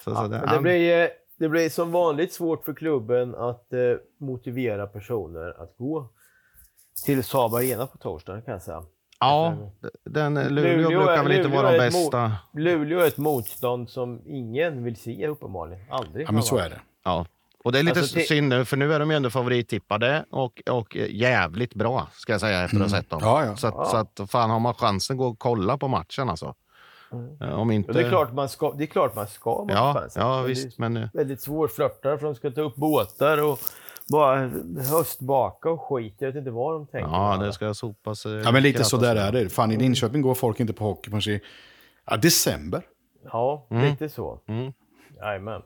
[0.03, 3.35] Så, så det, Men det, han, blir, eh, det blir som vanligt svårt för klubben
[3.35, 3.79] att eh,
[4.19, 6.09] motivera personer att gå
[7.05, 8.83] till Saab Arena på torsdag kan jag säga.
[9.25, 9.55] Ja,
[10.03, 12.31] den, Luleå, Luleå brukar är- väl inte Luleå vara de bästa.
[12.53, 15.85] Luleå är ett motstånd som ingen vill se uppenbarligen.
[15.89, 16.27] Aldrig.
[16.27, 16.79] Ja, men så är det.
[17.03, 17.25] Ja.
[17.63, 20.61] Och det är lite Alltså, synd nu, för nu är de ju ändå favorittippade och,
[20.69, 23.19] och jävligt bra, ska jag säga, efter att ha sett dem.
[23.21, 23.29] Mm.
[23.33, 23.55] Ja, ja.
[23.55, 26.55] Så, att, så att fan har man chansen, gå och kolla på matchen alltså.
[27.41, 27.87] Eh, Om inte...
[27.89, 30.77] Och det, är klart man ska, det är klart man ska vara Ja, ja visst,
[30.77, 31.03] Det är men...
[31.03, 33.59] eh, väldigt svårflörtare för de ska ta upp båtar och
[34.11, 34.47] bara
[34.91, 36.15] höstbaka och skit.
[36.17, 37.09] Jag vet inte vad de tänker.
[37.11, 38.25] Ja, det ska sopas.
[38.25, 39.49] Ja, men lite krattas så där och- är det.
[39.49, 41.41] Fan, i Linköping går folk inte på hockey förrän i
[42.05, 42.81] ja, december.
[43.31, 44.39] Ja, lite så.
[44.47, 44.73] Mm.
[45.17, 45.61] Jajamän.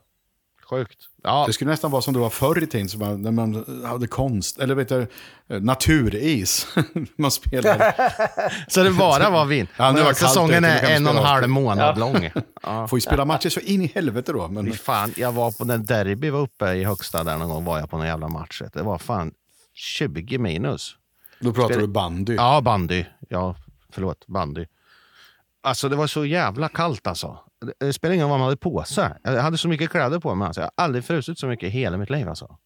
[0.69, 0.97] Sjukt.
[1.23, 4.07] Ja, Det skulle nästan vara som det var förr i tiden, man, när man hade
[4.07, 5.01] konst, eller vet jag,
[5.49, 6.67] eh, naturis.
[7.17, 7.95] man spelade.
[8.67, 9.67] så det bara var vin.
[9.77, 12.29] Ja, nu var Säsongen är en och en halv månad lång.
[12.63, 12.87] Ja.
[12.87, 14.47] Får ju spela matcher så in i helvete då.
[14.47, 17.79] Men fan, jag var på när Derby var uppe i högsta där någon gång var
[17.79, 18.61] jag på någon jävla match.
[18.73, 19.31] Det var fan
[19.73, 20.95] 20 minus.
[21.39, 22.35] då pratar du bandy.
[22.35, 23.05] Ja, bandy.
[23.29, 23.55] Ja,
[23.91, 24.65] förlåt, bandy.
[25.61, 27.39] Alltså det var så jävla kallt alltså.
[27.79, 29.09] Det- spelar ingen roll vad man hade på sig.
[29.23, 30.45] Jag hade så mycket kläder på mig.
[30.45, 30.61] Alltså.
[30.61, 32.29] Jag har aldrig frusit så mycket i hela mitt liv.
[32.29, 32.57] Alltså.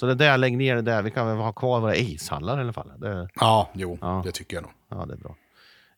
[0.00, 1.02] Så det där, lägg ner det där.
[1.02, 2.92] Vi kan väl ha kvar våra ishallar i alla fall.
[2.96, 4.22] Det, Ja, jo, Ja.
[4.24, 4.72] det tycker jag nog.
[4.88, 5.36] ja, det är bra.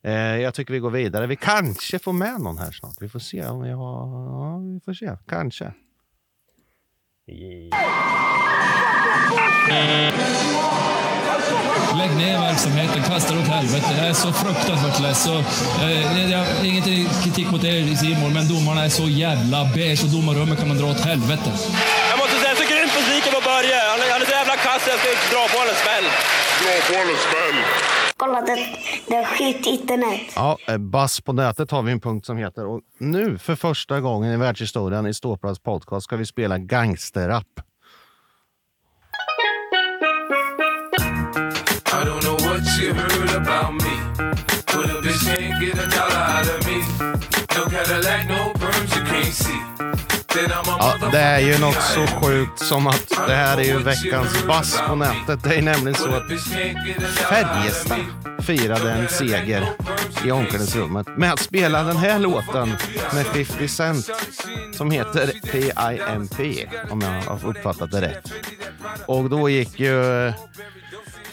[0.03, 0.11] Eh,
[0.41, 1.27] jag tycker vi går vidare.
[1.27, 2.95] Vi kanske får med någon här snart.
[2.99, 4.07] Vi får se om vi har...
[4.25, 5.17] Ja, vi får se.
[5.27, 5.73] Kanske.
[11.99, 13.89] Lägg ner verksamheten, kasta åt helvete.
[13.97, 15.27] Jag är så fruktansvärt less.
[15.27, 15.43] Och,
[15.83, 16.83] eh, jag har ingen
[17.23, 20.87] kritik mot er Simon, men domarna är så jävla beige och domarrummet kan man dra
[20.93, 21.49] åt helvete.
[22.11, 23.77] Jag måste säga, jag är så grymt besviken på Börje.
[23.91, 26.05] Han är, han är så jävla kass, jag ska dra på honom smäll.
[26.61, 27.57] Dra på en smäll.
[28.21, 28.57] Kolla, det,
[29.07, 30.21] det är skit internet.
[30.35, 32.65] Ja, eh, Bass på nätet har vi en punkt som heter.
[32.65, 37.47] Och nu för första gången i världshistorien i Ståplads podcast ska vi spela gangsterrap.
[43.51, 43.93] About me.
[44.65, 46.77] But a bitch can't get a dollar out of me.
[47.55, 49.61] No Cadillac, no perms you can't see.
[50.79, 54.81] Ja, det är ju något så sjukt som att det här är ju veckans Bass
[54.87, 55.43] på nätet.
[55.43, 56.23] Det är nämligen så att
[57.29, 57.99] Färjestad
[58.39, 59.69] firade en seger
[60.25, 62.69] i omklädningsrummet med att spela den här låten
[63.13, 64.09] med 50 Cent
[64.73, 66.67] som heter P.I.M.P.
[66.89, 68.31] om jag har uppfattat det rätt.
[69.05, 70.33] Och då gick ju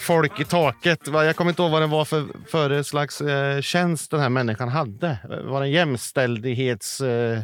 [0.08, 1.08] folk i taket.
[1.08, 4.28] Va, Jag kommer inte ihåg vad det var för, för slags eh, tjänst den här
[4.28, 5.18] människan hade.
[5.44, 7.00] Var det en jämställdhets...
[7.00, 7.40] Eh,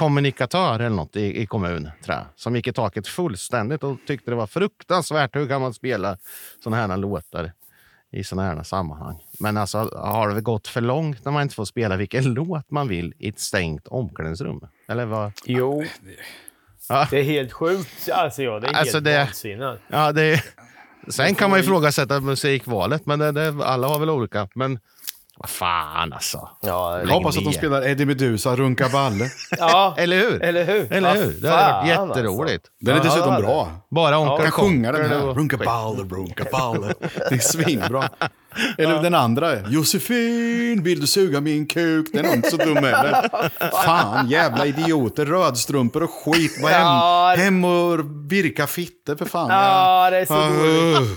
[0.00, 4.34] eller något i, i kommun, tror jag, som gick i taket fullständigt och tyckte det
[4.34, 5.36] var fruktansvärt.
[5.36, 6.16] Hur kan man spela
[6.64, 7.52] såna här låtar
[8.12, 9.18] i såna här sammanhang?
[9.40, 12.88] Men alltså, har det gått för långt när man inte får spela vilken låt man
[12.88, 14.60] vill i ett stängt omklädningsrum?
[14.88, 15.32] Eller vad?
[15.44, 15.84] Jo.
[16.88, 17.06] Ja.
[17.10, 18.62] Det är helt sjukt, alltså jag.
[18.62, 19.82] Det är Alltså, helt det- vansinnigt.
[19.88, 20.44] Ja, det är...
[21.12, 24.48] Sen kan man ifrågasätta musikvalet, men det, det, alla har väl olika.
[24.54, 24.78] Men
[25.42, 26.48] vad fan alltså.
[26.60, 29.30] Ja, Jag hoppas att de spelar Eddie Meduza, Runka Balle.
[29.58, 30.42] ja Eller hur?
[30.42, 30.92] eller hur?
[30.92, 31.32] Eller hur?
[31.42, 32.64] Det hade varit fan, jätteroligt.
[32.80, 33.68] Den är Ja, dessutom bra.
[33.90, 35.18] Bara Onkel kan sjunga den här.
[35.18, 36.94] Runka Balle, Runka Balle.
[37.28, 38.08] Det är svinbra.
[38.78, 39.68] Eller den andra.
[39.68, 42.06] Josefin, vill du suga min kuk?
[42.12, 43.28] Den är inte så dum heller.
[43.84, 45.26] Fan, jävla idioter.
[45.26, 46.56] Rödstrumpor och skit.
[46.58, 47.98] Hem, Ja, hem och
[48.32, 49.48] virka fitter för fan.
[49.50, 51.08] Ja, det är så uh.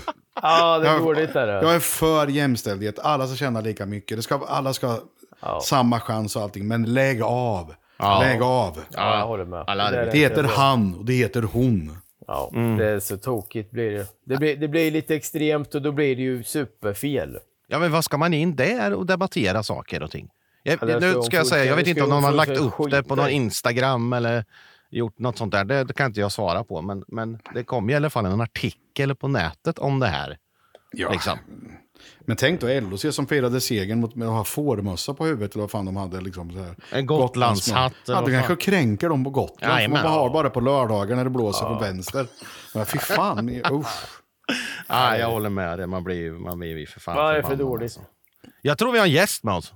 [0.42, 1.52] Ja, det är dåligt är det.
[1.52, 2.98] Jag är för jämställdhet.
[2.98, 4.18] Alla ska tjäna lika mycket.
[4.18, 4.98] Det ska, alla ska
[5.62, 6.68] samma chans och allting.
[6.68, 7.74] Men lägg av.
[7.96, 8.20] Ja.
[8.20, 8.80] Lägg av.
[8.90, 9.64] Ja, jag håller med.
[9.66, 10.52] Alla Det Det heter bra.
[10.56, 11.98] han och det heter hon.
[12.26, 12.76] Ja, Mm.
[12.76, 14.06] det är så tokigt blir det.
[14.26, 17.38] Det blir, det blir lite extremt och då blir det ju superfel.
[17.68, 20.28] Ja, men vad ska man in där och debattera saker och ting?
[20.62, 22.90] Jag, Ja, det nu ska jag säga, jag vet inte om någon har lagt upp
[22.90, 23.28] det på någon.
[23.30, 24.44] Instagram eller
[24.94, 25.64] gjort något sånt där.
[25.64, 26.82] Det, det kan inte jag svara på.
[26.82, 30.36] Men, men det kom i alla fall en artikel på nätet om det här.
[30.92, 31.10] Ja.
[31.10, 31.38] Liksom.
[32.20, 35.62] Men tänk då LHC som firade segern mot, med att ha fårmössa på huvudet eller
[35.62, 36.20] vad fan de hade.
[36.20, 36.76] Liksom, så här.
[36.92, 39.74] En Gotlandshatt, Ja, det kanske kränker dem på Gotland.
[39.74, 40.02] Jajamän.
[40.02, 42.26] man har bara på lördagar när det blåser från vänster.
[42.74, 44.20] Men fy fan, usch.
[44.88, 45.86] Ja, jag håller med dig.
[45.86, 47.82] Man blir, man blir för fan Vad är för dåligt?
[47.82, 48.00] alltså.
[48.62, 49.72] Jag tror vi har en gäst med oss.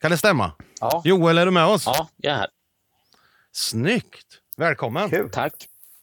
[0.00, 0.52] Kan det stämma?
[0.80, 1.02] Ja.
[1.04, 1.86] Joel, är du med oss?
[1.86, 2.46] Ja, jag är här.
[3.58, 4.26] Snyggt!
[4.56, 5.10] Välkommen!
[5.10, 5.30] Kul.
[5.30, 5.52] Tack.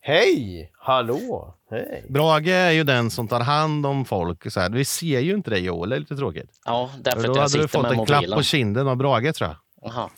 [0.02, 0.72] Hej!
[0.74, 1.56] Hallå!
[1.70, 2.06] Hej!
[2.10, 4.52] Brage är ju den som tar hand om folk.
[4.52, 4.70] Så här.
[4.70, 6.60] Vi ser ju inte dig Joel, det är lite tråkigt.
[6.66, 9.50] Ja, därför Då att jag hade du fått en klapp på kinden av Brage tror
[9.50, 9.58] jag.
[9.82, 10.10] Jaha.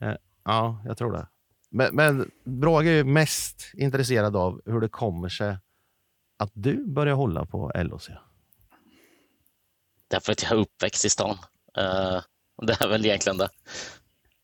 [0.00, 1.26] Eh, Ja, jag tror det.
[1.70, 5.56] Men, men Brage är ju mest intresserad av hur det kommer sig
[6.38, 8.10] att du börjar hålla på LOC.
[10.08, 11.38] Därför att jag är uppväxt i stan.
[11.78, 12.20] Eh,
[12.62, 13.48] det är väl egentligen det.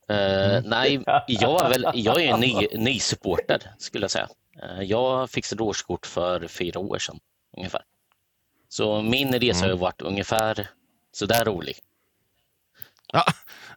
[0.09, 0.63] Mm.
[0.65, 4.27] Nej, jag är, väl, jag är ny, ny supporter skulle jag säga.
[4.63, 7.19] Eh, jag fixade årskort för fyra år sedan
[7.57, 7.81] ungefär.
[8.69, 9.69] Så min resa Mm.
[9.77, 10.67] har varit ungefär
[11.11, 11.77] sådär rolig.
[13.13, 13.23] Ja,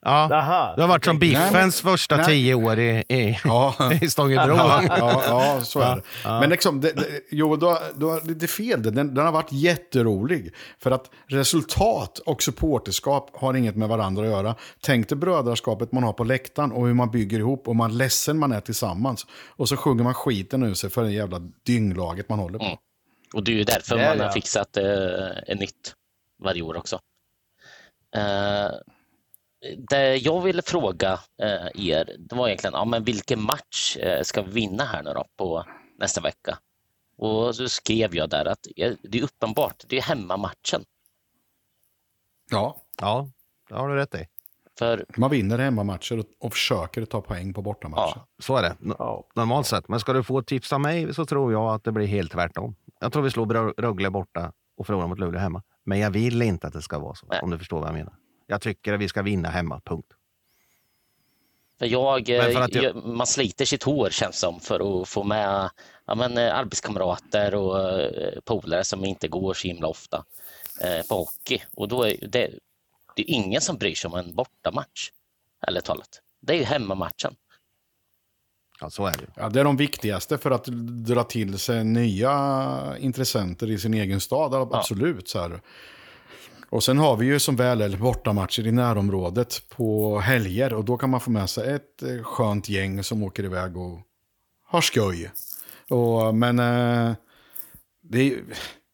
[0.03, 0.35] ja.
[0.35, 0.75] Aha.
[0.77, 2.27] Du har varit som Nej, Biffens första nej.
[2.27, 3.93] tio år i, i, Ja.
[4.03, 4.57] i Stångebro.
[4.57, 6.03] Ja, ja, ja, så är det.
[6.25, 6.41] Ja.
[6.41, 8.83] Men liksom, det, det, jo, du har, du har lite fel.
[8.83, 10.55] Den, den har varit jätterolig.
[10.79, 14.55] För att resultat och supporterskap har inget med varandra att göra.
[14.81, 18.39] Tänk dig brödraskapet man har på läktaren och hur man bygger ihop och man ledsen
[18.39, 19.27] man är tillsammans.
[19.57, 22.65] Och så sjunger man skiten ur sig för det jävla dynglaget man håller på.
[22.65, 22.77] Mm.
[23.35, 25.95] Och det är ju därför Det är man det, har fixat eh, nytt
[26.43, 26.99] varje år också.
[28.17, 28.71] Eh,
[29.89, 34.43] det jag ville fråga eh, er, det var egentligen, ja, men vilken match eh, ska
[34.43, 35.65] vi vinna här nu då på
[35.99, 36.59] nästa vecka?
[37.17, 40.85] Och så skrev jag där att eh, det är uppenbart, det är hemmamatchen.
[42.51, 43.29] Ja, Ja,
[43.69, 44.27] det har du rätt i.
[44.79, 48.13] För man vinner hemmamatcher och, och försöker ta poäng på bortamatcher.
[48.17, 48.77] ja, Så är det.
[49.35, 49.89] Normalt sett.
[49.89, 52.33] Men ska du få ett tips av mig så tror jag att det blir helt
[52.33, 52.77] tvärtom.
[53.01, 55.63] Jag tror vi slår Rögle borta och förlorar mot Luleå hemma.
[55.85, 57.41] Men jag vill inte att det ska vara så, Nej.
[57.43, 58.15] om du förstår vad jag menar.
[58.53, 60.13] Jag tycker att vi ska vinna hemma, punkt.
[61.79, 65.03] för jag, eh, Men för att jag- jag, man sliter sitt hår känns som för
[65.03, 65.71] att få med
[66.07, 70.25] ja, men, eh, arbetskamrater och eh, polare som inte går så himla ofta
[70.81, 71.63] eh, på hockey.
[71.77, 72.51] Och då är det,
[73.17, 75.11] det är ingen som bryr sig om en bortamatch,
[75.67, 76.21] ärligt talat.
[76.41, 77.35] Det är ju hemmamatchen.
[78.81, 79.27] Ja, så är det.
[79.37, 80.65] Ja, det är de viktigaste för att
[81.07, 84.55] dra till sig nya intressenter i sin egen stad.
[84.55, 85.29] Absolut.
[85.29, 85.61] Så här.
[86.73, 90.73] Och sen har vi ju som väl är bortamatcher i närområdet på helger.
[90.73, 94.01] Och då kan man få med sig ett eh, skönt gäng som åker iväg och
[94.65, 95.31] har skoj.
[95.89, 97.15] Och, men eh,
[98.03, 98.45] det, är,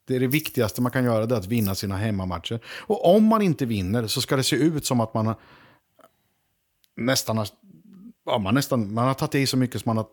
[0.07, 2.61] det är det viktigaste man kan göra, det är att vinna sina hemmamatcher.
[2.67, 5.37] Och om man inte vinner så ska det se ut som att man har,
[6.97, 7.49] nästan har
[8.27, 10.07] ja, man, nästan, man har tagit i så mycket som man har,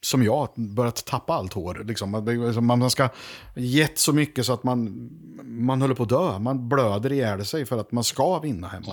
[0.00, 1.82] som jag, börjat tappa allt hår.
[1.84, 2.10] Liksom.
[2.10, 3.08] Man- Man ska
[3.54, 5.08] gett så mycket så att man,
[5.42, 6.38] man håller på att dö.
[6.38, 8.92] Man blöder ihjäl sig för att man ska vinna hemma.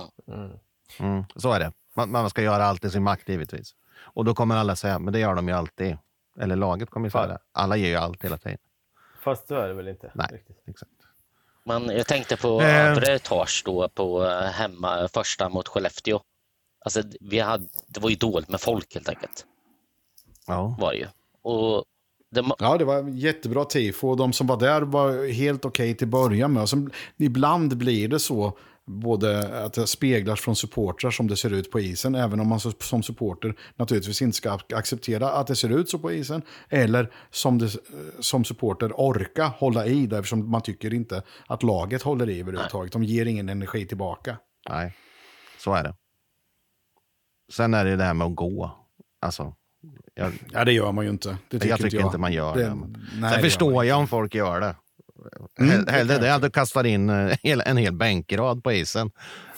[0.98, 1.72] Mm, så är det.
[1.96, 3.74] Man, man ska göra allt i sin makt givetvis.
[3.98, 5.96] Och då kommer alla säga, men det gör de ju alltid.
[6.40, 7.38] Eller laget kommer ju säga det.
[7.52, 8.58] Alla ger ju allt hela tiden.
[9.24, 10.10] Fast så är det väl inte?
[10.14, 10.58] Nej, riktigt.
[10.68, 10.90] exakt.
[11.64, 12.86] Men jag tänkte på Eh.
[12.90, 16.20] övre etage då på eh, hemma, första mot Skellefteå.
[16.84, 19.46] Alltså, vi hade, det var ju dåligt med folk helt enkelt.
[20.46, 20.76] Ja.
[20.80, 21.06] Var det ju.
[21.42, 21.84] Och
[22.30, 24.08] det, Ja, det var jättebra tifo.
[24.08, 26.68] Och de som var där var helt okej till början med.
[26.68, 31.70] Sen, ibland blir det så, både att det speglas från supportrar som det ser ut
[31.70, 35.90] på isen, även om man som supporter naturligtvis inte ska acceptera att det ser ut
[35.90, 37.70] så på isen, eller som, det,
[38.20, 42.92] som supporter orka hålla i det, eftersom man tycker inte att laget håller i överhuvudtaget.
[42.92, 44.36] De ger ingen energi tillbaka.
[44.68, 44.96] Nej,
[45.58, 45.94] så är det.
[47.52, 48.70] Sen är det det här med att gå.
[49.20, 49.54] Alltså,
[50.16, 51.36] jag, Ja, det gör man ju inte.
[51.50, 52.62] Det jag tycker inte man gör det.
[52.62, 54.74] Det- nej, Sen det förstår jag om folk gör det.
[55.60, 58.72] Mm, Hell- det Hellre det jag att du kastar in eh, en hel bänkrad på
[58.72, 59.10] isen.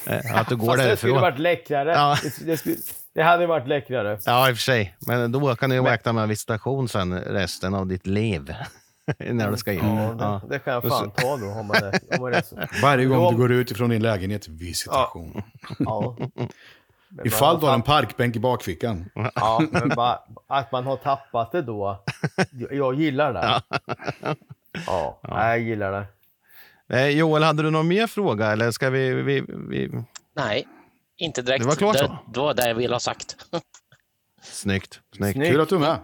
[0.07, 0.97] Eh, Att du går Fast det därifrån.
[1.11, 1.93] skulle varit läckrare.
[1.93, 2.17] Ja.
[2.23, 2.77] Det, det, skulle,
[3.15, 4.19] det hade varit läckrare.
[4.25, 4.97] Ja, i och för sig.
[5.07, 8.55] Men då kan du ju räkna med visitation sen resten av ditt liv.
[9.19, 9.79] När du ska in.
[9.83, 10.41] Ja, det, Ja.
[10.51, 12.57] det kan jag fan ta då om man är, om man är så.
[12.83, 15.43] Varje gång du går ut ifrån din lägenhet, visitation.
[15.79, 16.17] Ja.
[16.19, 16.49] Men
[17.25, 19.11] Ifall du har en parkbänk i bakfickan.
[19.35, 22.05] Ja, men bara, att man har tappat det då.
[22.71, 23.63] Jag, gillar det.
[24.87, 26.07] Ja, Nej, jag gillar det.
[26.97, 28.47] Eh, Joel, hade du någon mer fråga?
[28.47, 29.15] Eller ska vi...
[29.15, 29.91] vi, vi...
[30.37, 30.67] nej,
[31.17, 31.63] Inte direkt.
[31.65, 32.19] Det var klart det, så.
[32.33, 33.37] det var det jag ville ha sagt.
[34.43, 35.01] Snyggt.
[35.17, 35.33] Snyggt.
[35.33, 35.51] Snyggt.
[35.51, 35.97] Kul att du är med.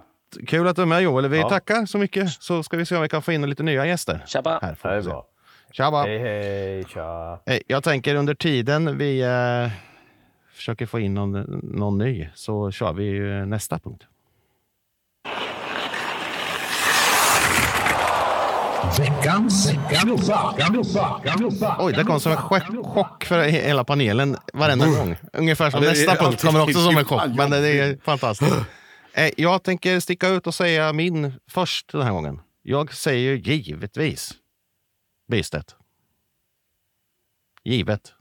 [0.49, 1.29] Kul att du är med Joel.
[1.29, 1.49] Vi Ja.
[1.49, 2.31] tackar så mycket.
[2.33, 4.23] Så ska vi se om vi kan få in lite nya gäster.
[4.27, 4.59] Tjabba!
[4.63, 5.09] Här får vi se.
[5.09, 5.27] bra.
[5.73, 6.03] Tjaba!
[6.03, 7.41] Hej, hej, tja.
[7.47, 9.71] Eh, Jag tänker under tiden vi eh,
[10.55, 11.33] försöker få in någon,
[11.63, 14.05] någon ny så kör vi nästa punkt.
[18.99, 21.77] Veckans knuffa.
[21.79, 25.17] Oj, det kom som en chock, för hela panelen varenda gång.
[25.33, 27.23] Ungefär som Ja, nästa punkt kommer också som en chock.
[27.37, 28.57] Men det är fantastiskt.
[29.13, 32.41] Eh, Jag tänker sticka ut och säga min först den här gången.
[32.63, 34.35] Jag säger ju givetvis
[35.29, 35.77] Bystedt.
[37.65, 38.14] Givet.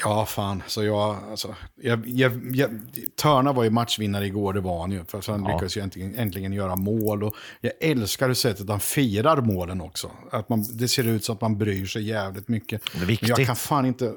[0.00, 0.62] Ja, fan.
[0.66, 2.70] Så jag, alltså, jag, jag, jag,
[3.16, 5.04] Törna var ju matchvinnare igår, det var han ju.
[5.04, 5.52] För han Ja.
[5.52, 7.22] lyckades ju äntligen, äntligen göra mål.
[7.22, 10.10] Och jag älskar sättet han firar målen också.
[10.30, 12.82] Att man, det ser ut som att man bryr sig jävligt mycket.
[12.94, 13.28] Det är viktigt.
[13.28, 14.12] Men jag kan fan inte...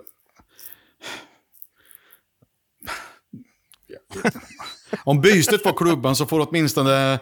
[5.04, 7.20] Om Bystedt får klubban så får åtminstone eh,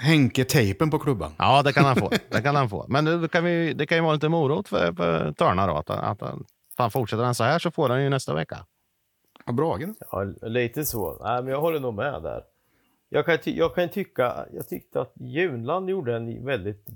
[0.00, 1.32] Henke tejpen på klubban.
[1.38, 2.10] Ja, det kan han få.
[2.30, 2.86] Det kan han få.
[2.88, 5.76] Men det kan, vi, det kan ju vara lite morot för, för Törna då.
[5.76, 6.22] Att, att,
[6.76, 8.66] fan, fortsätter han så här så får han ju nästa vecka.
[9.46, 9.96] Ja, bra, Agnes.
[10.10, 11.18] Ja, lite så.
[11.24, 12.44] Nej, men jag håller nog med där.
[13.08, 16.86] Jag kan, ty- jag kan tycka, jag tyckte att Junland gjorde en väldigt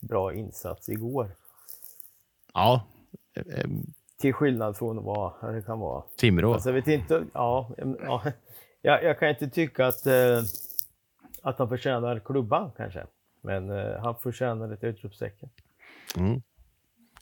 [0.00, 1.30] bra insats igår.
[2.54, 2.86] Ja.
[4.18, 6.02] Till skillnad från vad det kan vara.
[6.16, 6.52] Timrå.
[6.54, 7.70] Alltså, jag vet inte, ja,
[8.00, 8.22] ja,
[8.82, 10.42] jag, jag kan inte tycka att, eh,
[11.42, 13.06] att han förtjänar klubban kanske.
[13.40, 15.48] Men eh, han förtjänar ett utropstecken.
[16.16, 16.42] Mm.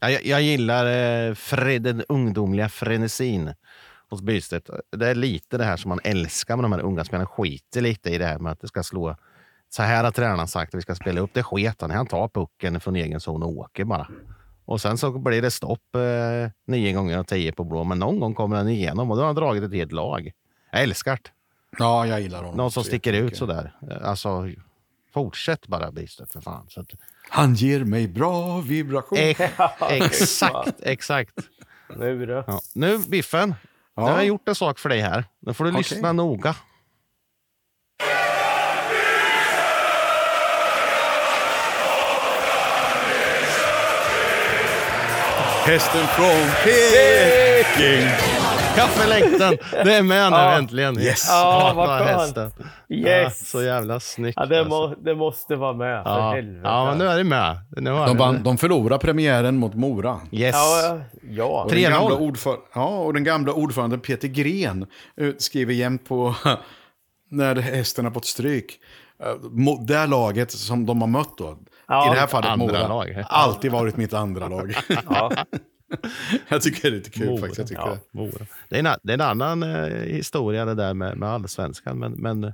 [0.00, 3.54] Ja, jag, jag gillar eh, fre, den ungdomliga frenesin
[4.10, 4.70] hos Bystedt.
[4.96, 7.26] Det är lite det här som man älskar med de här unga spelarna.
[7.26, 9.16] Skiter lite i det här med att det ska slå.
[9.68, 11.30] Så här har tränaren sagt att vi ska spela upp.
[11.34, 11.90] Det sket han.
[11.90, 14.08] Han tar pucken från egen zon och åker bara.
[14.64, 17.84] Och sen så blir det stopp eh, nio gånger och tio på blå.
[17.84, 20.30] Men någon gång kommer den igenom och då har han dragit ett helt lag.
[20.72, 21.30] Jag älskar det.
[21.78, 22.56] Ja, jag gillar honom.
[22.56, 23.72] Någon som sticker ut sådär.
[24.02, 24.48] Alltså,
[25.12, 26.66] fortsätt bara Bystedt för fan.
[26.68, 26.86] Så att,
[27.28, 29.18] Han ger mig bra vibration.
[29.18, 29.40] Ex-
[29.90, 31.34] exakt, exakt.
[31.96, 32.44] Nu då?
[32.46, 32.60] Ja.
[32.74, 33.54] Nu Biffen,
[33.94, 34.02] Ja.
[34.04, 35.24] nu har jag gjort en sak för dig här.
[35.40, 35.78] Nu får du Okej.
[35.78, 36.56] lyssna noga.
[45.66, 48.39] Hästen från Peking.
[48.76, 50.52] Kaffelängten, det är med nu Ja.
[50.58, 50.98] äntligen.
[51.00, 51.26] Yes.
[51.28, 52.10] Ja, vad skönt.
[52.10, 52.50] hästen.
[52.88, 53.06] Yes.
[53.14, 54.34] Ja, så jävla snyggt.
[54.40, 54.74] Ja, det, alltså.
[54.74, 56.32] må, det måste vara med, för ja.
[56.34, 56.60] helvete.
[56.68, 57.58] ja, men nu är det med.
[57.76, 58.40] Nu har De, vann, det.
[58.40, 60.20] de förlorar premiären mot Mora.
[60.30, 60.54] Yes.
[60.56, 61.00] Ja,
[61.30, 61.44] ja.
[61.64, 61.90] Och den, 3-0.
[61.90, 64.86] gamla ordför, ja, och den gamla ordföranden Peter Gren
[65.20, 66.34] eh, skriver jämt på
[67.30, 68.78] när hästen har fått stryk.
[69.22, 71.58] Eh, Det laget som de har mött då,
[71.88, 73.24] Ja, i det här fallet andra Mora, lag.
[73.28, 74.74] alltid varit mitt andra lag.
[75.90, 75.96] Ja.
[76.48, 77.40] jag tycker det är lite kul Mora.
[77.40, 77.58] faktiskt.
[77.58, 77.98] Jag tycker Ja.
[78.12, 78.18] det.
[78.18, 78.46] Mora.
[78.68, 81.98] Det, är en, det är en annan eh, historia det där med, med allsvenskan.
[81.98, 82.52] Men, men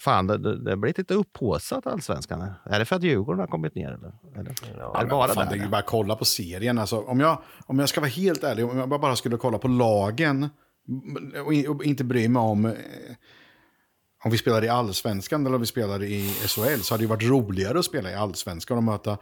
[0.00, 2.52] fan, det, det, det blir lite upphaussat allsvenskan.
[2.64, 3.88] Är det för att Djurgården har kommit ner?
[3.88, 4.12] Eller?
[4.40, 4.54] eller?
[4.78, 5.52] Ja, är det bara Fan, där?
[5.52, 6.78] det är ju bara kolla på serien.
[6.78, 9.68] Alltså, om, jag, om jag ska vara helt ärlig, om jag bara skulle kolla på
[9.68, 10.48] lagen
[11.46, 12.72] och och inte bry mig om eh,
[14.24, 17.22] om vi spelar i allsvenskan eller om vi spelar i SHL så hade det varit
[17.28, 19.18] roligare att spela i allsvenskan och möta eh,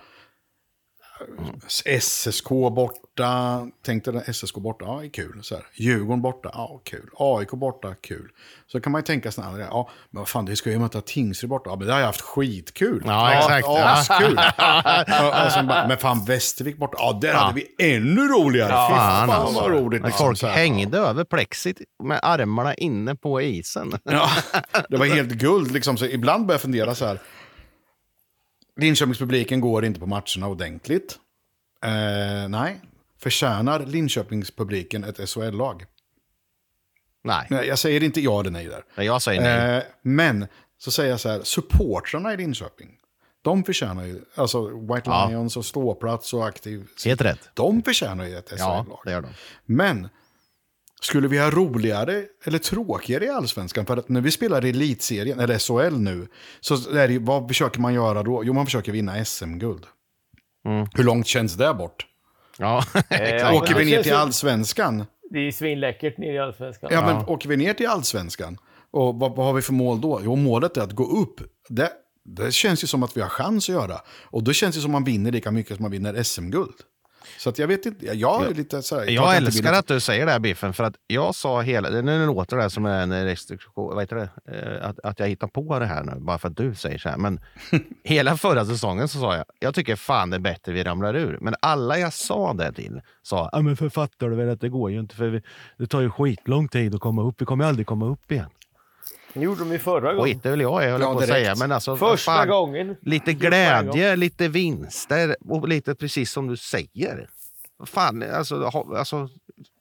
[2.01, 3.66] SSK borta.
[3.85, 5.39] Tänkte SSK borta, ja, är kul.
[5.43, 5.64] Så här.
[5.75, 7.11] Djurgården borta, ja, kul.
[7.19, 8.31] AIK borta, kul.
[8.66, 11.51] Så kan man ju tänka sig, ja, men vad fan, det ska ju möta Tingsryd
[11.51, 11.71] borta.
[11.71, 13.03] Ja, men det har jag haft skitkul.
[13.07, 13.66] Ja, exakt.
[13.66, 14.39] Ja, askul.
[15.23, 18.73] och, och sen bara, men fan, Västervik borta, ja, där hade vi ännu roligare.
[18.73, 19.61] Ja, Fy fan, fan alltså.
[19.61, 20.05] vad roligt.
[20.05, 23.93] Liksom, folk hängde över plexit med armarna inne på isen.
[24.05, 24.31] Ja,
[24.89, 25.71] det var helt guld.
[25.71, 25.97] Liksom.
[25.97, 27.21] Så ibland börjar jag fundera så här.
[28.79, 31.18] Linköpingspubliken går inte på matcherna ordentligt.
[31.85, 32.81] Eh, nej.
[33.18, 35.85] Förtjänar Linköpingspubliken ett SHL-lag?
[37.24, 38.85] Nej, Nej, Jag säger inte ja eller nej där.
[38.97, 39.76] Nej, jag säger nej.
[39.76, 40.47] Eh, men
[40.79, 42.89] så säger jag så här, supportrarna i Linköping,
[43.43, 45.29] de förtjänar ju, alltså White Ja.
[45.29, 47.51] Lions och ståplats och aktiv, Helt rätt.
[47.55, 49.01] de förtjänar ju ett Ja, SHL-lag.
[49.05, 49.29] det gör de.
[49.64, 50.09] Men
[51.01, 53.86] skulle vi ha roligare eller tråkigare i allsvenskan?
[53.86, 56.28] För att när vi spelar i elitserien, eller SHL nu,
[56.61, 58.44] så är det, vad försöker man göra då?
[58.44, 59.86] Jo, man försöker vinna SM-guld.
[60.66, 60.86] Mm.
[60.94, 62.07] Hur långt känns det bort?
[62.59, 63.55] Ja, Eh, exakt.
[63.55, 65.05] Åker vi ner till allsvenskan?
[65.30, 66.90] Det är svinläckert nere i Allsvenskan.
[66.92, 68.59] Ja, men åker vi ner till allsvenskan?
[68.90, 70.20] Och vad, vad har vi för mål då?
[70.24, 71.40] Jo, målet är att gå upp.
[71.68, 71.90] Det,
[72.24, 74.01] det känns ju som att vi har chans att göra.
[74.24, 76.74] Och då känns det som att man vinner lika mycket som man vinner SM-guld.
[77.39, 80.01] Så att jag vet inte, jag är lite så här, Jag, inte älskar att du
[80.01, 81.89] säger det här Biffen, för att jag sa hela...
[81.91, 84.29] Nu låter det som en restriktion, vad heter det?
[84.53, 87.09] Eh, Att, att jag hittar på det här nu, bara för att du säger så
[87.09, 87.16] här.
[87.16, 87.41] Men
[88.05, 91.39] hela förra säsongen så sa jag, jag tycker fan det är bättre vi ramlar ur.
[91.41, 94.91] Men alla jag sa det till sa, ja men författar du väl att det går
[94.91, 95.43] ju inte, för vi,
[95.79, 97.41] det tar ju skitlång tid att komma upp.
[97.41, 98.51] Vi kommer aldrig komma upp igen.
[99.35, 100.35] Det gjorde de ju förra gången.
[100.35, 101.33] Skit det väl jag, jag höll Ja, på att direkt.
[101.45, 101.55] säga.
[101.55, 102.97] Men alltså, Första fan, gången.
[103.03, 107.29] Lite glädje, lite vinster och lite precis som du säger.
[107.87, 109.29] Fan, alltså, alltså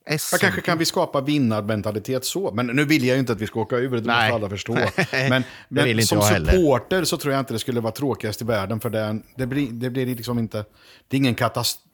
[0.10, 2.52] Ja, kanske kan vi skapa vinnarmentalitet så.
[2.52, 4.32] Men nu vill jag ju inte att vi ska åka ur, det Nej.
[4.32, 4.74] måste alla förstå.
[5.30, 6.52] Men, men som jag heller.
[6.52, 8.80] supporter så tror jag inte det skulle vara tråkigast i världen.
[8.80, 10.66] För det, är- det, blir, det blir liksom inte...
[11.08, 11.87] Det är ingen katastrof.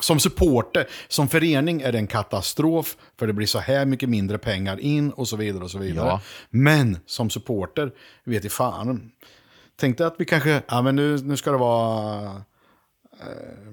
[0.00, 2.96] Som supporter, som förening är det en katastrof.
[3.18, 5.64] För det blir så här mycket mindre pengar in och så vidare.
[5.64, 6.08] och så vidare.
[6.08, 6.20] Ja.
[6.50, 7.92] Men som supporter,
[8.24, 9.10] vet i fan.
[9.76, 12.24] Tänkte att vi kanske, ja men nu, nu ska det vara
[13.20, 13.72] eh,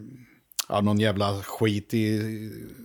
[0.69, 2.21] ja, någon jävla skit i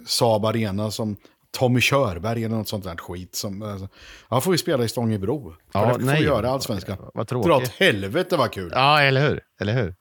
[0.06, 1.16] Saab Arena som
[1.58, 3.34] Tommy Körberg eller något sånt där skit.
[3.34, 3.88] Som, alltså,
[4.30, 5.54] ja, får vi spela i Stångebro.
[5.72, 6.20] Ja, det får nej.
[6.20, 6.96] vi göra allsvenskan.
[7.14, 8.72] Vad Dra åt helvete vad kul.
[8.74, 9.40] Ja, eller hur?
[9.60, 9.94] Eller hur?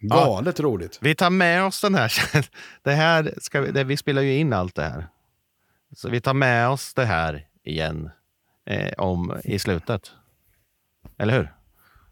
[0.00, 0.98] Galet roligt.
[1.02, 2.12] Vi tar med oss den här.
[2.82, 5.06] Det här ska vi, det, vi spelar ju in allt det här.
[5.96, 8.10] Så vi tar med oss det här igen
[8.66, 10.12] eh, om, i slutet.
[11.18, 11.54] Eller hur?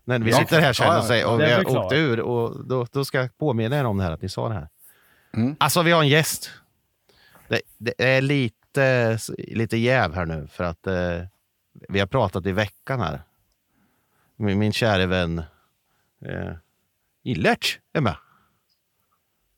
[0.05, 0.99] När vi Ja, sitter här sen ja, ja.
[0.99, 1.85] och, säger, och Det vi är har väl klart.
[1.87, 4.49] åkt ur och då, då ska jag påminna er om det här att ni sa
[4.49, 4.69] det här.
[5.35, 5.57] Mm.
[5.61, 6.51] Alltså vi har en gäst.
[7.49, 11.23] Det, det är lite, lite jäv här nu för att eh,
[11.89, 13.23] vi har pratat i veckan här.
[14.37, 15.39] Min, min käre vän
[16.25, 16.53] eh,
[17.29, 18.17] Illerts är med.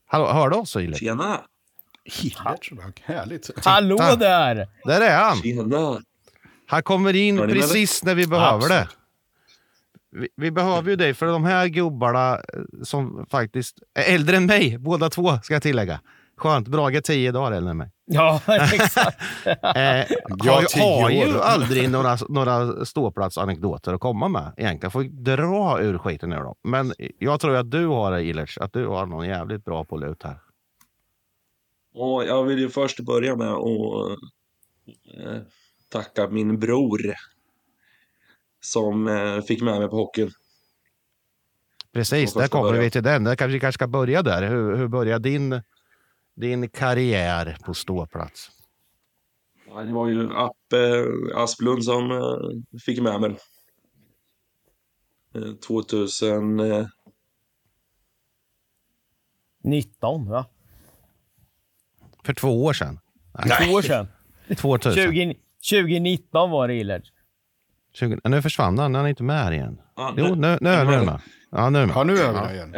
[0.05, 0.99] Hallå, hör du oss Illerts?
[0.99, 1.41] Tjena!
[2.03, 3.65] Hillert, vad härligt.
[3.65, 4.67] Hallå där!
[4.83, 5.37] Där är han!
[5.37, 6.01] Tjena!
[6.67, 8.87] Han kommer in precis när vi behöver det.
[10.11, 12.41] Vi, vi behöver ju dig, för de här gubbarna eh,
[12.83, 16.01] som faktiskt är äldre än mig, båda två ska jag tillägga.
[16.41, 17.91] Skönt, Brage tio dagar än mig.
[18.05, 18.41] Ja,
[18.73, 19.17] exakt.
[19.45, 20.05] Eh,
[20.43, 24.91] Ja, har, ju aldrig några, några ståplatsanekdoter att komma med egentligen.
[24.91, 26.55] Får dra ur skiten nu då.
[26.63, 29.97] Men jag tror att du har det Ilers, att du har någon jävligt bra på
[29.97, 30.37] lut här.
[31.93, 34.19] Och jag vill ju först börja med att
[35.17, 35.41] eh,
[35.89, 36.99] tacka min bror
[38.61, 40.31] som eh, fick med mig på hockeyn.
[41.93, 42.83] Precis, där kommer början.
[42.83, 43.23] vi till den.
[43.23, 44.49] Där kanske vi kanske ska börja där.
[44.49, 45.61] Hur, hur började din,
[46.35, 48.49] din karriär på ståplats?
[49.67, 51.05] Ja, Det var ju Appe
[51.35, 53.37] Asplund som eh, fick med mig.
[55.35, 56.59] Eh, 2000...
[56.59, 56.87] eh,
[59.63, 60.45] 19, va?
[62.25, 62.99] För två år sedan?
[63.67, 64.07] Två år sedan.
[64.57, 64.93] 2000.
[64.93, 65.35] 20,
[65.69, 67.11] 2019 var det Illert.
[67.93, 69.81] 20, nu försvann han, han är inte med här igen.
[69.95, 71.21] Ja, Jo, nu, nu är han med.
[71.51, 71.95] Ja, nu är han med.
[71.95, 72.41] Ja, nu är Ja.
[72.41, 72.73] där igen.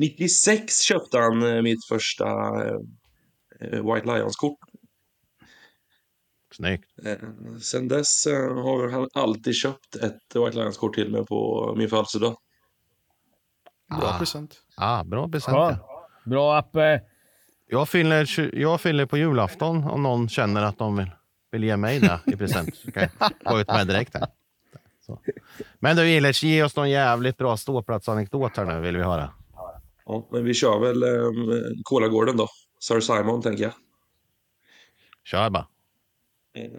[0.00, 2.26] Eh, 96 köpte han eh, mitt första
[2.70, 2.78] eh,
[3.60, 4.58] White Lions-kort.
[6.54, 6.90] Snyggt.
[7.04, 7.18] Eh,
[7.62, 12.36] Sen dess eh, har han alltid köpt ett White Lions-kort till mig på min födelsedag.
[14.00, 14.56] Bra present.
[14.76, 15.56] Ah, bra present.
[15.56, 16.06] Ja.
[16.24, 17.00] Bra Appe.
[17.66, 21.10] Jag fyller, jag fyller på julafton om någon känner att de vill,
[21.50, 22.76] vill ge mig det i present.
[22.76, 24.28] Så kan jag gå ut med direkt här.
[25.06, 25.20] Så.
[25.78, 29.30] Men du Ilers, ge oss någon jävligt bra ståplatsanekdot här nu vill vi höra.
[30.10, 32.48] Ja, men vi kör väl eh, Kolagården då.
[32.80, 33.72] Sir Simon, tänker jag.
[35.24, 35.66] Kör bara.
[36.54, 36.70] Eh,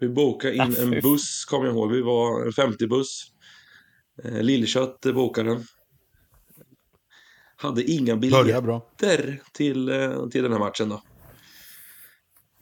[0.00, 1.90] Vi bokade in Ah, en buss, kommer jag ihåg.
[1.92, 3.24] Vi var en 50-buss.
[4.24, 5.64] Eh, Lillkött bokade den.
[7.56, 11.02] Hade inga biljetter till, eh, till den här matchen då.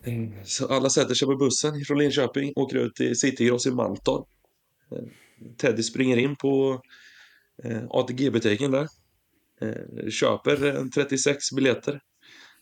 [0.04, 4.26] Eh, Så alla sätter sig på bussen från Linköping, åker ut till Citygross i Mantorp.
[4.92, 4.98] Eh,
[5.56, 6.80] Teddy springer in på eh,
[7.90, 8.88] ATG-butiken där.
[9.60, 12.00] Eh, Köper eh, 36 biljetter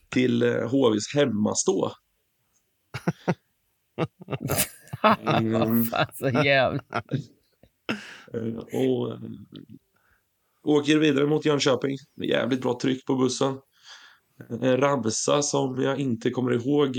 [0.08, 1.92] till eh, HVs hemmastå.
[5.38, 5.84] Mm.
[6.14, 6.82] Så jävla...
[8.34, 9.20] Eh, Och eh,
[10.62, 11.96] åker vidare mot Jönköping.
[12.22, 13.60] Jävligt bra tryck på bussen.
[14.48, 16.96] En ramsa som jag inte kommer ihåg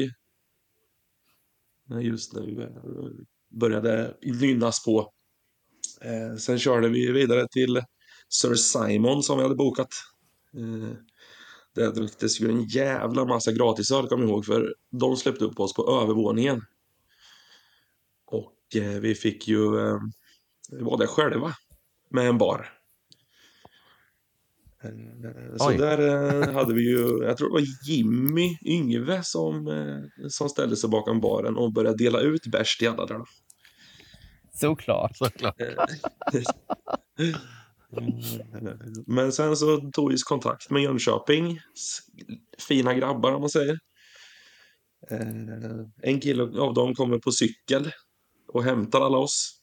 [1.92, 2.70] eh, just nu eh,
[3.60, 5.14] började nynnas på.
[6.04, 7.82] Eh, Sen körde vi vidare till
[8.30, 9.90] Sir Simon som vi hade bokat.
[10.58, 10.96] Eh,
[11.76, 15.74] Där dricktes ju en jävla massa gratisöl kommer jag ihåg för de släppte upp oss
[15.74, 16.62] på övervåningen.
[18.26, 19.98] Och eh, vi fick ju eh,
[20.72, 21.54] vi var där själva
[22.10, 22.70] med en bar.
[24.84, 25.78] Eh, Så Oj.
[25.78, 26.00] där
[26.42, 29.70] eh, hade vi ju, jag tror det var Jimmy Yngve som,
[30.30, 33.22] som ställde sig bakom baren och började dela ut bärs till alla där.
[34.62, 35.18] Såklart.
[35.18, 35.62] Såklart.
[35.62, 35.68] Eh,
[39.08, 41.60] Men sen så tog vi kontakt med Jönköping.
[42.68, 43.80] Fina grabbar om man säger.
[45.10, 45.20] Eh,
[46.02, 47.92] En kille av dem kommer på cykel
[48.48, 49.58] och hämtar alla oss.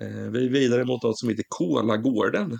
[0.00, 2.58] Eh, Vi är vidare mot något som heter Kolagården.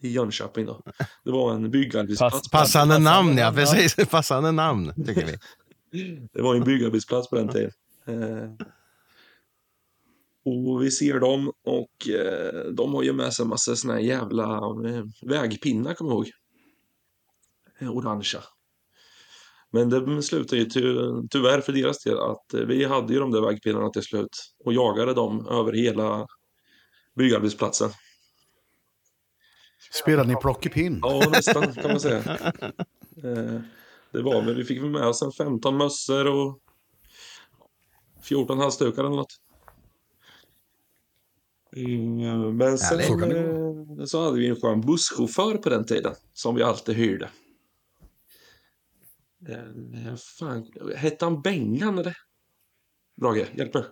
[0.00, 0.82] I Jönköping då.
[1.24, 2.50] Det var en byggarbetsplats.
[2.50, 3.52] Passande namn, ja.
[3.52, 3.96] Precis.
[4.10, 5.38] Passande namn, tycker vi.
[6.32, 7.70] Det var en byggarbetsplats på den tiden.
[10.48, 14.00] Och vi ser dem och eh, de har ju med sig en massa såna här
[14.00, 14.56] jävla
[14.88, 16.30] eh, vägpinnar, kommer jag ihåg.
[17.80, 18.42] Eh, orangea.
[19.70, 20.82] Men det slutar ju ty
[21.30, 24.72] tyvärr för deras del att eh, vi hade ju de där vägpinnarna till slut och
[24.72, 26.26] jagade dem över hela
[27.16, 27.90] byggarbetsplatsen.
[30.02, 30.98] Spelade ni plockepinn?
[31.02, 32.22] Ja, nästan kan man säga.
[33.24, 33.60] Eh,
[34.12, 36.58] det var väl, vi fick med oss en 15 mössor och
[38.22, 39.36] 14 halsdukar eller något.
[41.72, 43.98] Men sen Härligt.
[44.00, 47.28] eh, så hade vi en skön busschaufför på den tiden som vi alltid hyrde.
[49.48, 50.66] Eh, Fan,
[50.96, 52.16] hette han Bengan eller?
[53.20, 53.84] Brage, hjälp mig.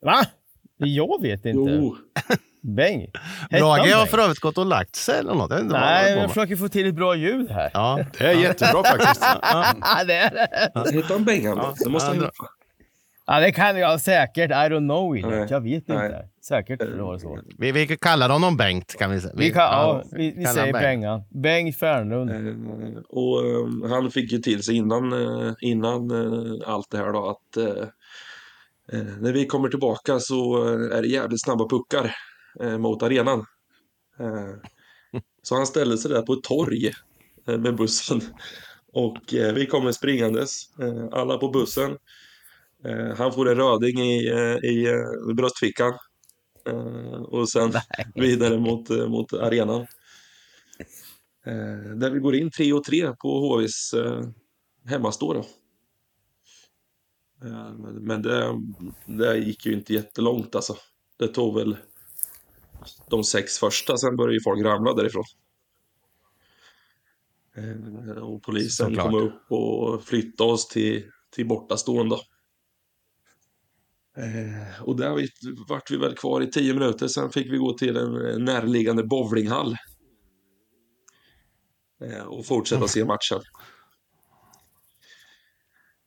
[0.00, 0.26] Va?
[0.76, 1.72] Jag vet inte.
[1.72, 1.96] Jo.
[2.62, 3.06] Bäng.
[3.50, 5.50] Brage har för övrigt gått och lagt sig eller något.
[5.64, 7.70] Nej, jag försöker få till ett bra ljud här.
[7.74, 9.22] Ja, Det är jättebra faktiskt.
[9.42, 10.92] Ja, det är det.
[10.92, 11.74] Hette han Bengan?
[11.84, 12.30] Det måste han
[13.30, 14.50] Ja, det kan jag säkert.
[14.50, 15.30] I don't know.
[15.30, 15.46] Nej.
[15.50, 16.06] Jag vet Nej.
[16.06, 16.28] inte.
[16.42, 17.40] Säkert det var så.
[17.58, 19.34] Vi, vi kallar honom Bengt, kan vi säga.
[19.36, 20.72] Vi, kan, ja, vi, vi säger.
[20.72, 21.22] Bengan.
[21.30, 22.30] Bengt Fernlund.
[22.30, 27.12] Eh, Och eh, han fick ju till sig innan, eh, innan eh, allt det här
[27.12, 27.82] då att eh,
[28.92, 32.14] eh, när vi kommer tillbaka så är det jävligt snabba puckar
[32.78, 33.44] mot arenan.
[35.42, 36.92] Så han ställde sig där på ett torg
[37.46, 38.20] med bussen.
[38.92, 40.62] Och vi kommer springandes,
[41.12, 41.96] alla på bussen.
[42.84, 45.92] Eh, han får en röding i, eh, i eh, bröstfickan.
[46.66, 47.72] Eh, och sen
[48.14, 49.80] vidare mot, mot arenan.
[51.46, 54.22] Eh, där vi går in 3 och 3 på HVs eh,
[54.84, 55.44] hemmastå då.
[58.00, 58.60] Men det,
[59.06, 60.76] det gick ju inte jättelångt alltså.
[61.18, 61.76] Det tog väl
[63.10, 65.24] de sex första, sen började ju folk ramla därifrån.
[68.22, 69.04] Och polisen Såklart.
[69.04, 72.16] kom upp och flyttade oss till, till bortastående.
[74.18, 75.28] Eh, och där vi-
[75.68, 79.76] vart vi väl kvar i tio minuter, sen fick vi gå till en närliggande bowlinghall
[82.04, 83.40] eh, och fortsätta se matchen.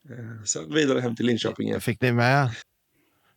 [0.10, 1.82] Eh, Sen vidare hem till Linköping igen.
[1.82, 2.50] Fick ni med,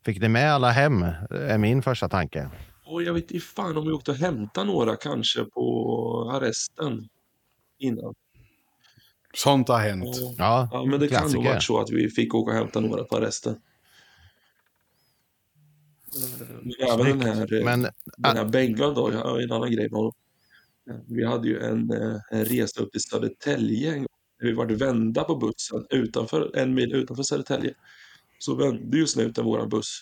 [0.05, 1.03] fick ni med alla hem?
[1.31, 2.51] är min första tanke.
[2.87, 7.09] Och jag vet inte fan om vi åkte och hämtade några kanske på arresten
[7.79, 8.15] innan.
[9.35, 10.17] Sånt har hänt.
[10.39, 11.51] Ja, Ja, men det kan nog klassiker.
[11.51, 13.57] varit så att vi fick åka och hämta några på arresten.
[16.63, 17.83] Men även den här, eh, Men
[18.19, 20.13] den här Bengan då, jag har en annan grej med.
[21.09, 24.07] Vi hade ju en, eh, en resa upp till Södertälje en gång.
[24.39, 27.75] Vi var vända på bussen utanför, en mil utanför Södertälje.
[28.39, 30.01] Så vände ju snuten våran buss.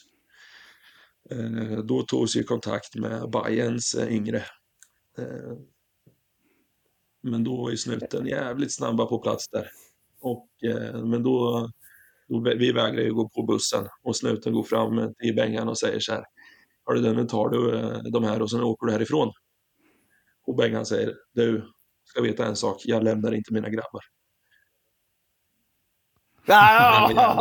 [1.30, 4.44] Eh, Då togs ju kontakt med Bajens eh, yngre.
[5.18, 5.56] Eh,
[7.22, 9.70] Men då var ju snuten jävligt snabba på plats där.
[10.20, 11.70] Och, eh, men då,
[12.40, 16.12] vi vägrar ju gå på bussen och snuten går fram till Bengan och säger så
[16.12, 16.24] här.
[16.86, 19.32] Hörru du, nu tar du eh, de här och sen åker du härifrån.
[20.46, 21.64] Och Bengan säger, du
[22.04, 24.00] ska veta en sak, jag lämnar inte mina grabbar.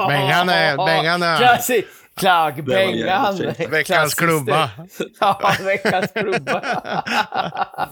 [0.08, 2.02] Bengan är- Bengan är-!
[2.16, 3.38] Clark Bengan!
[3.70, 4.70] Veckans klubba.
[4.98, 5.06] det.
[5.20, 6.62] Ja, veckans klubba.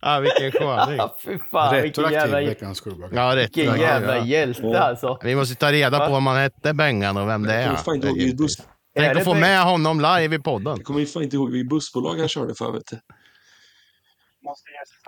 [0.00, 1.00] Ja, vilken sköning.
[1.24, 3.08] Fy fan, vilken Retroaktiv jävla, veckans klubba.
[3.12, 3.56] Ja, rätt.
[3.56, 5.18] vilken jävla hjälte alltså.
[5.22, 7.74] Vi måste ta reda på om han hette Bengan och vem det är.
[7.74, 8.64] fan inte ihåg buss, Är
[8.94, 10.76] Tänk det att få med honom live i podden.
[10.76, 12.72] jag kommer fan inte ihåg vilket bussbolag han körde för.
[12.72, 12.98] Vet du.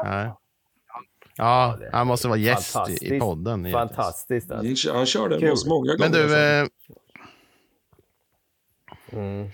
[0.05, 0.33] Nej.
[1.37, 3.73] Ja, han måste vara gäst i, podden.
[3.73, 4.93] Fantastiskt alltså.
[4.93, 5.99] Han körde med oss många gånger.
[5.99, 6.69] Men du, för- eh,
[9.13, 9.51] Mm.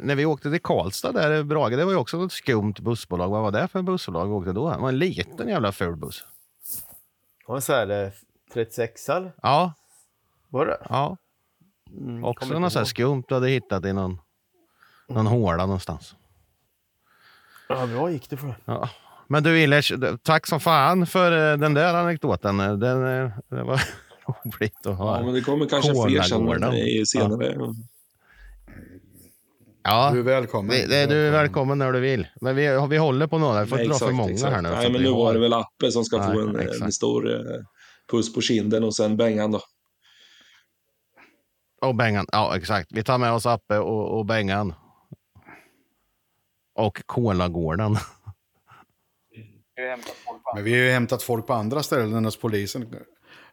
[0.00, 3.28] När vi åkte till Karlstad där, Brage, det var ju också något skumt bussbolag.
[3.30, 4.70] Vad var det för bussbolag vi åkte då?
[4.70, 6.24] Det var en liten jävla ful buss.
[7.46, 8.12] Vad så här, det
[8.52, 9.32] 36 eller?
[9.42, 9.72] Ja,
[10.48, 10.78] Var det?
[10.88, 11.16] ja.
[11.98, 14.18] Mm, Också något så här skumt du hade hittat i någon,
[15.08, 16.14] någon håla någonstans.
[17.68, 18.54] Ja, bra gick det för.
[18.64, 18.88] Ja.
[19.26, 19.92] Men du Illers,
[20.22, 22.56] tack som fan för eh, den där anekdoten.
[22.56, 23.82] Den, eh, det var
[24.44, 25.18] roligt att höra.
[25.18, 27.56] ja, men det kommer kanske fler sen senare.
[27.58, 27.74] Ja,
[29.84, 30.70] Du är välkommen.
[30.70, 32.26] det, det, du är välkommen när du vill.
[32.40, 34.52] Men vi, vi håller på några, vi får dra för många exakt.
[34.52, 34.70] här nu.
[34.70, 36.94] Nej, men nu var det väl Appe som ska Nej, få en, en exakt.
[36.94, 37.40] stor eh,
[38.10, 39.60] puss på kinden och sen Bengan då.
[41.82, 42.92] Och Bengan, ja exakt.
[42.92, 44.74] Vi tar med oss Appe och, och Bengan.
[46.74, 47.92] Och Kolagården.
[50.54, 52.94] Men vi har ju hämtat folk på andra ställen än hos polisen.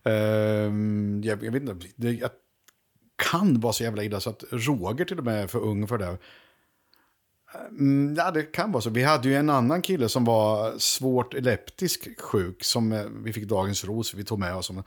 [0.04, 2.30] Ehm, jag, jag vet inte, det jag
[3.18, 5.98] kan vara så jävla illa så att Roger till och med är för ung för
[5.98, 6.18] det.
[7.70, 8.90] Mm, ja, det kan vara så.
[8.90, 13.48] Vi hade ju en annan kille som var svårt epileptisk sjuk som eh, vi fick
[13.48, 14.14] dagens ros.
[14.14, 14.66] Vi tog med oss.
[14.66, 14.84] Som,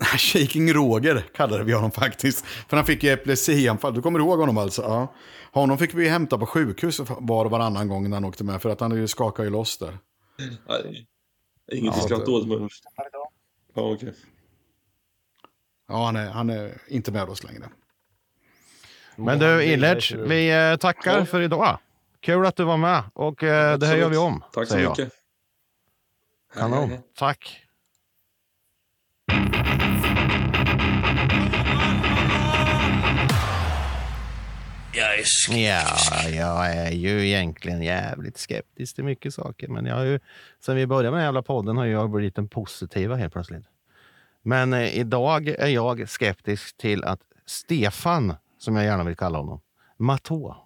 [0.18, 2.44] Shaking Roger kallade vi honom faktiskt.
[2.46, 3.94] För han fick ju epilepsianfall.
[3.94, 4.82] Du kommer ihåg honom alltså?
[4.82, 5.14] Ja.
[5.52, 8.62] Honom fick vi hämta på sjukhus var och varannan gång när han åkte med.
[8.62, 9.98] För att han ju skakade ju loss där.
[10.68, 11.06] Nej,
[11.72, 12.68] Inget Ja, att skratta åt, men...
[13.74, 14.14] Ja, okej.
[15.90, 17.68] Ja, han är, han är inte med oss längre.
[19.16, 21.78] Men du Illerts, vi eh, tackar för idag.
[22.20, 24.44] Kul att du var med och eh, det här gör vi om.
[24.52, 24.90] Tack så jag.
[24.90, 25.12] mycket.
[26.54, 26.98] Kanon.
[27.14, 27.66] Tack.
[34.92, 35.24] Jag är
[35.58, 39.68] Ja, jag är ju egentligen jävligt skeptisk till mycket saker.
[39.68, 40.20] Men jag har ju,
[40.60, 43.64] sen vi började med den jävla podden har jag blivit en positiva helt plötsligt.
[44.42, 49.60] Men eh, idag är jag skeptisk till att Stefan, som jag gärna vill kalla honom,
[49.96, 50.56] Matå,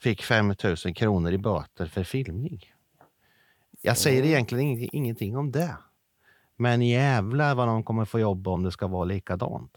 [0.00, 2.60] fick 5 000 kronor i böter för filmning.
[3.80, 5.76] Jag säger egentligen ingenting, om det.
[6.56, 9.72] Men jävlar vad de kommer få jobba om det ska vara likadant.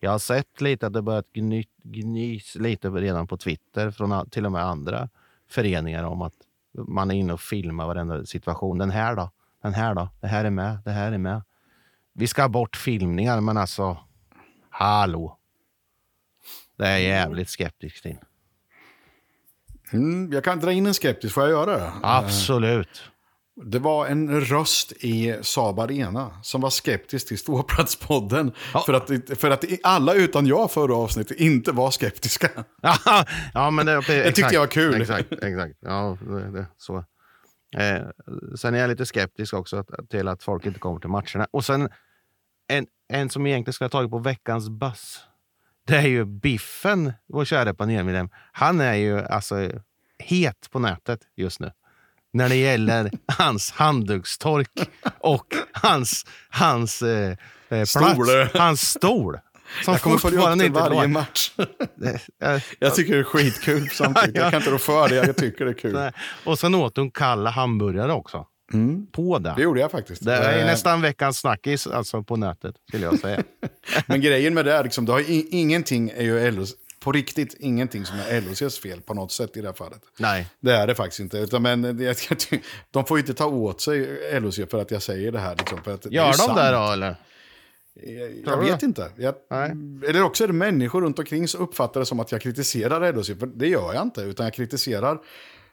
[0.00, 4.46] Jag har sett lite att det börjat gny, gnys lite redan på Twitter från till
[4.46, 5.08] och med andra
[5.48, 6.34] föreningar om att
[6.72, 8.78] man är inne och filmar varenda situation.
[8.78, 9.30] Den här då?
[9.62, 10.08] Den här då?
[10.20, 10.78] Det här är med.
[10.84, 11.42] Det här är med.
[12.18, 13.98] Vi ska ha bort filmningar, men alltså,
[14.70, 15.38] hallå.
[16.78, 18.16] Det är jag jävligt skeptisk till.
[19.92, 21.92] Mm, jag kan dra in en skeptisk, får jag göra det?
[22.02, 23.02] Absolut.
[23.64, 28.52] Det var en röst i Saab Arena som var skeptisk till Ståplatspodden.
[28.86, 32.50] För, att, för att alla utan jag förra avsnittet inte var skeptiska.
[33.54, 35.00] ja, men det, Det tyckte jag var kul.
[35.00, 35.74] Exakt, exakt.
[35.80, 37.04] Ja, det, det, så.
[37.76, 38.02] Eh,
[38.56, 41.46] sen är jag lite skeptisk också till att folk inte kommer till matcherna.
[41.50, 41.88] Och sen
[42.68, 45.20] en, en som egentligen ska ha tagit på veckans buss.
[45.86, 48.28] Det är ju Biffen, vår kära panelmedlem.
[48.52, 49.70] Han är ju alltså
[50.18, 51.72] het på nätet just nu.
[52.32, 54.70] När det gäller hans handdukstork
[55.20, 57.36] och hans, hans eh, eh,
[57.68, 57.90] plats.
[57.90, 58.26] Stol.
[58.54, 59.38] Hans stol.
[59.84, 61.06] Som jag kommer följa upp det varje drar.
[61.06, 61.50] match.
[62.78, 64.36] Jag tycker det är skitkul samtidigt.
[64.36, 66.10] Jag kan inte rå för det, jag tycker det är kul.
[66.44, 68.46] Och sen åt hon kalla hamburgare också.
[69.12, 69.54] På det.
[69.56, 70.24] Det gjorde jag faktiskt.
[70.24, 73.42] Det är Eh, nästan veckans snackis alltså på nätet, skulle jag säga.
[74.06, 75.24] Men grejen med det är liksom, det har
[75.54, 79.60] ingenting är ju LOs, på riktigt ingenting som är LOCs fel på något sätt i
[79.60, 80.00] det här fallet.
[80.18, 80.46] Nej.
[80.60, 81.38] Det är det faktiskt inte.
[81.38, 82.28] Utan, men det,
[82.90, 85.56] de får ju inte ta åt sig LOC för att jag säger det här.
[85.56, 86.56] Liksom, för att det är Gör ju de sant.
[86.56, 87.16] det då, eller?
[88.02, 88.86] Jag, jag vet det?
[88.86, 89.10] inte.
[89.16, 89.34] Jag,
[90.08, 93.26] eller också är det människor runt omkring som uppfattar det som att jag kritiserar LOC.
[93.26, 94.20] För det gör jag inte.
[94.20, 95.18] Utan jag kritiserar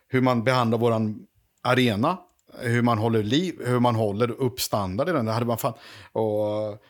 [0.07, 1.19] hur man behandlar våran
[1.63, 2.17] arena.
[2.59, 5.25] Hur man håller liv, hur man håller upp standard i den.
[5.25, 5.73] Det hade man fan,
[6.11, 6.81] och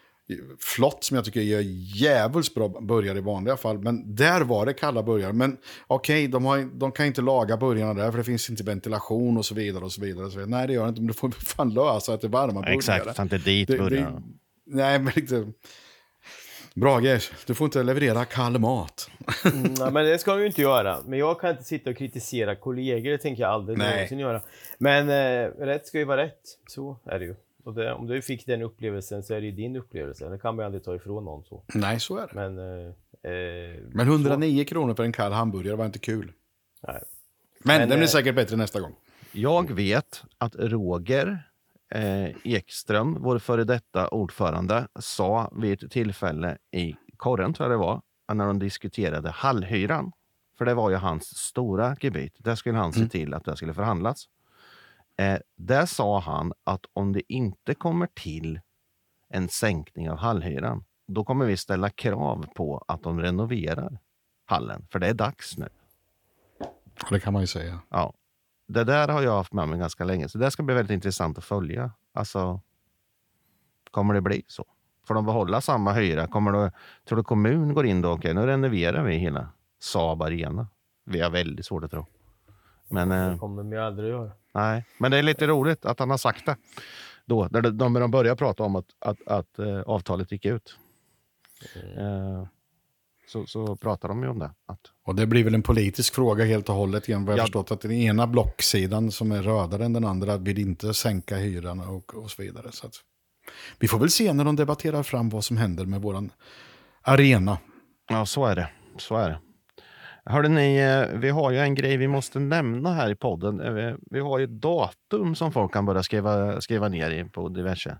[0.59, 1.61] Flott som jag tycker gör
[2.01, 3.79] jävligt bra burgare i vanliga fall.
[3.79, 5.33] Men där var det kalla burgare.
[5.33, 9.37] Men okej, de, har- de kan inte laga burgarna där för det finns inte ventilation
[9.37, 9.85] och så vidare.
[9.85, 10.25] och så vidare.
[10.25, 10.49] Och så vidare.
[10.51, 11.01] Nej, det gör det inte.
[11.01, 12.75] Men du får fan lösa att det är varma burgare.
[12.75, 14.23] Exakt, ta inte dit burgarna.
[14.65, 15.47] Nej, men inte...
[16.75, 19.09] Brage, du får inte leverera kall mat.
[19.45, 20.97] Mm, nej, men det ska du ju inte göra.
[21.05, 23.93] Men jag kan inte sitta och kritisera kollegor, det tänker jag aldrig Nej.
[23.93, 24.41] någonsin göra.
[24.77, 27.35] Men eh, rätt ska ju vara rätt, så är det ju.
[27.63, 30.29] Och det, om du fick den upplevelsen så är det ju din upplevelse.
[30.29, 31.63] Det kan man ju aldrig ta ifrån någon så.
[31.73, 32.33] Nej, så är det.
[32.33, 32.87] Men, eh,
[33.31, 36.31] eh, Men 109 kronor för en kall hamburgare var inte kul.
[36.87, 37.03] Nej.
[37.63, 38.95] Men, Men, den blir eh, säkert bättre nästa gång.
[39.31, 41.43] Jag vet att Roger
[42.43, 48.01] Ekström, vår före detta ordförande, sa vid ett tillfälle i korren, tror jag det var,
[48.33, 50.11] när de diskuterade hallhyran.
[50.57, 52.35] För det var ju hans stora gebit.
[52.39, 53.09] Där skulle han se Mm.
[53.09, 54.25] till att det skulle förhandlas.
[55.17, 58.59] Eh, där sa han att om det inte kommer till
[59.29, 63.99] en sänkning av hallhyran, då kommer vi ställa krav på att de renoverar
[64.45, 64.87] hallen.
[64.91, 65.69] För det är dags nu.
[67.09, 67.79] Det kan man ju säga.
[67.89, 68.13] Ja.
[68.67, 71.37] Det där har jag haft med mig ganska länge, så det ska bli väldigt intressant
[71.37, 71.91] att följa.
[72.13, 72.61] Alltså,
[73.91, 74.65] kommer det bli så?
[75.07, 76.27] Får de behålla samma hyra?
[76.27, 76.71] Kommer det,
[77.05, 78.11] tror du kommun går in då?
[78.11, 80.67] Okej, nu renoverar vi hela Saab Arena.
[81.05, 82.05] Vi har väldigt svårt att tro.
[82.89, 84.31] Men, eh, det kommer vi aldrig göra.
[84.53, 84.85] nej.
[84.97, 86.55] Men det är lite roligt att han har sagt det.
[87.25, 90.45] Då, när de, de, när de började prata om att, att, att eh, avtalet gick
[90.45, 90.77] ut.
[91.97, 92.47] Eh,
[93.27, 94.51] så, så pratar de ju om det.
[94.67, 97.25] Att, Och det blir väl en politisk fråga helt och hållet igen.
[97.25, 97.43] Vad jag Ja.
[97.43, 101.79] förstått att den ena blocksidan som är rödare än den andra vill inte sänka hyran
[101.79, 102.71] och, och så vidare.
[102.71, 102.93] Så att,
[103.79, 106.31] vi får väl se när de debatterar fram vad som händer med våran
[107.01, 107.57] arena.
[108.09, 108.69] Ja, så är det.
[108.97, 109.39] Så är det.
[110.27, 113.59] Hörde ni, eh, vi har ju en grej vi måste nämna här i podden.
[113.61, 117.49] Eh, vi- Vi har ju datum som folk kan börja skriva, skriva ner i på
[117.49, 117.97] diverse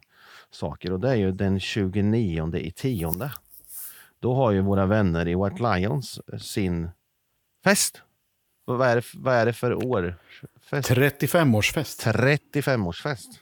[0.51, 3.31] saker och det är ju den 29 i tionde.
[4.19, 6.89] Då har ju våra vänner i White Lions sin
[7.63, 8.01] fest.
[8.65, 10.15] Vad är det, vad är det för år?
[10.61, 10.91] Fest?
[10.91, 12.13] 35-årsfest.
[12.13, 13.39] 35-årsfest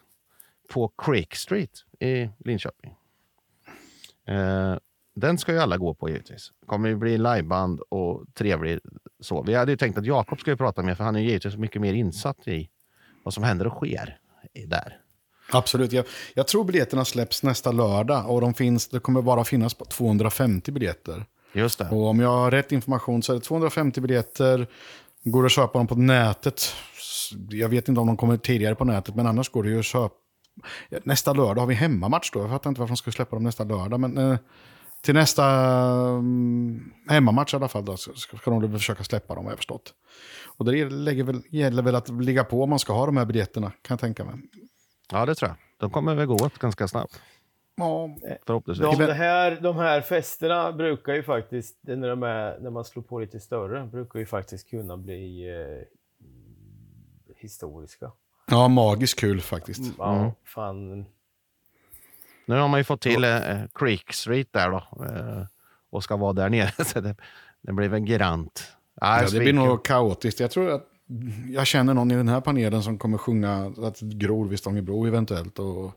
[0.73, 2.95] på Creek Street i Linköping.
[4.27, 4.77] Eh,
[5.15, 6.51] den ska ju alla gå på givetvis.
[6.65, 8.79] kommer ju bli liveband och trevlig
[9.19, 9.43] så.
[9.43, 11.81] Vi hade ju tänkt att Jakob skulle prata med för han är ju givetvis mycket
[11.81, 12.69] mer insatt i
[13.23, 14.19] vad som händer och sker
[14.67, 15.02] där.
[15.51, 15.91] Absolut.
[15.91, 19.85] Jag, jag tror biljetterna släpps nästa lördag och de finns, det kommer bara finnas på
[19.85, 21.25] 250 biljetter.
[21.53, 21.89] Just det.
[21.91, 24.67] Och om jag har rätt information så är det 250 biljetter.
[25.23, 26.75] Går det att köpa dem på nätet?
[27.49, 29.85] Jag vet inte om de kommer tidigare på nätet, men annars går det ju att
[29.85, 30.15] köpa.
[31.03, 32.39] Nästa lördag har vi hemmamatch då.
[32.39, 33.99] Jag fattar inte varför de skulle släppa dem nästa lördag.
[33.99, 34.37] Men eh,
[35.01, 39.51] till nästa mm, hemmamatch i alla fall då, ska, ska de försöka släppa dem, har
[39.51, 39.93] jag förstått.
[40.57, 43.69] Och det väl, gäller väl att ligga på om man ska ha de här biljetterna,
[43.69, 44.35] kan jag tänka mig.
[45.11, 45.57] Ja, det tror jag.
[45.77, 47.21] De kommer väl gå åt ganska snabbt.
[47.75, 48.09] Ja,
[48.45, 48.97] Förhoppningsvis.
[48.97, 53.03] De, det här, de här festerna brukar ju faktiskt, när, de är, när man slår
[53.03, 55.85] på lite större, brukar ju faktiskt kunna bli eh,
[57.37, 58.11] historiska.
[58.47, 59.81] Ja, magiskt kul faktiskt.
[59.97, 60.31] Ja, Mm.
[60.43, 61.05] fan.
[62.45, 63.39] Nu har man ju fått till eh,
[63.73, 65.05] Creek Street där då.
[65.05, 65.45] Eh,
[65.89, 66.71] och ska vara där nere.
[66.85, 67.15] Så det,
[67.61, 68.71] det blir väl grant.
[69.01, 70.39] Ja, Ja, det blir nog kaotiskt.
[70.39, 70.87] Jag tror att
[71.49, 75.59] jag känner någon i den här panelen som kommer sjunga att Gror vid Stångebro eventuellt.
[75.59, 75.91] Och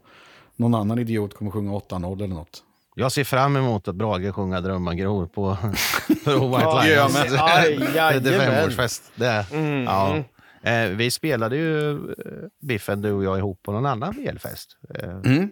[0.56, 2.62] någon annan idiot kommer sjunga 8-0 eller något.
[2.94, 5.56] Jag ser fram emot att Brage sjunger Drömmar gror på,
[6.24, 7.16] på White Lions.
[7.40, 7.76] Aj,
[8.20, 9.12] det är femårsfest.
[9.16, 9.46] Det.
[9.52, 10.22] Mm, Ja.
[10.62, 12.14] Eh, vi spelade ju eh,
[12.62, 14.76] Biffen, du och jag, ihop på någon annan VL-fest.
[14.94, 15.50] Eh, Mm.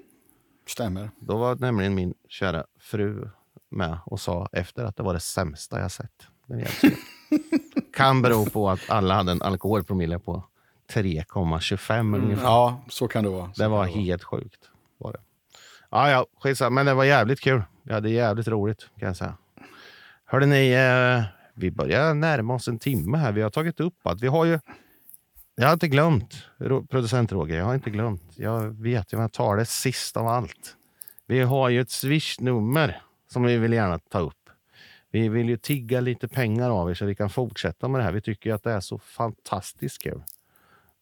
[0.68, 1.10] Stämmer.
[1.20, 3.28] Då var nämligen min kära fru
[3.70, 6.10] med och sa efter att det var det sämsta jag sett.
[6.46, 6.60] Den.
[7.96, 10.44] kan bero på att alla hade en alkoholpromille på
[10.92, 12.44] 3,25 ungefär.
[12.44, 13.52] Ja, så kan det vara.
[13.54, 14.00] Så Det var det vara.
[14.04, 14.70] helt sjukt.
[14.98, 15.18] Var det.
[15.90, 16.70] Ja, ja, skitsamma.
[16.74, 17.62] Men det var jävligt kul.
[17.82, 19.36] Vi hade jävligt roligt kan jag säga.
[20.24, 21.22] Hörde ni, eh,
[21.54, 23.32] vi börjar närma oss en timme här.
[23.32, 24.58] Vi har tagit upp att vi har ju...
[25.56, 28.22] Jag har inte glömt, Ro- producent Roger, jag har inte glömt.
[28.36, 30.76] Jag vet ju, jag tar det sist av allt.
[31.26, 33.02] Vi har ju ett swish-nummer
[33.32, 34.43] som vi vill gärna ta upp.
[35.14, 38.12] Vi vill ju tigga lite pengar av er så vi kan fortsätta med det här.
[38.12, 40.22] Vi tycker ju att det är så fantastiskt kul.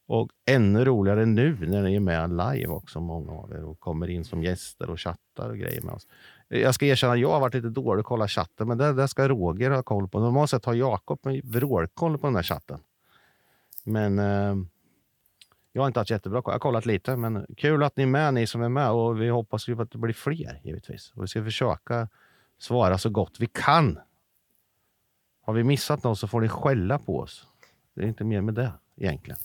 [0.07, 4.11] Och ännu roligare nu när ni är med live också, många av er, och kommer
[4.11, 6.07] in som gäster och chattar och grejer med oss.
[6.49, 9.29] Jag ska erkänna, jag har varit lite dålig att kolla chatten, men det, det ska
[9.29, 10.21] Roger ha koll på.
[10.21, 12.81] Normalt sett har Jakob vrålkoll på den här chatten.
[13.85, 14.57] Men eh,
[15.73, 16.53] jag har inte haft jättebra koll.
[16.53, 18.91] Jag har kollat lite, men kul att ni är med, ni som är med.
[18.91, 21.13] Och vi hoppas ju att det blir fler, givetvis.
[21.15, 22.09] Och vi ska försöka
[22.63, 23.99] svara så gott vi kan.
[25.43, 27.47] Har vi missat något så får ni skälla på oss.
[27.95, 29.39] Det är inte mer med det egentligen.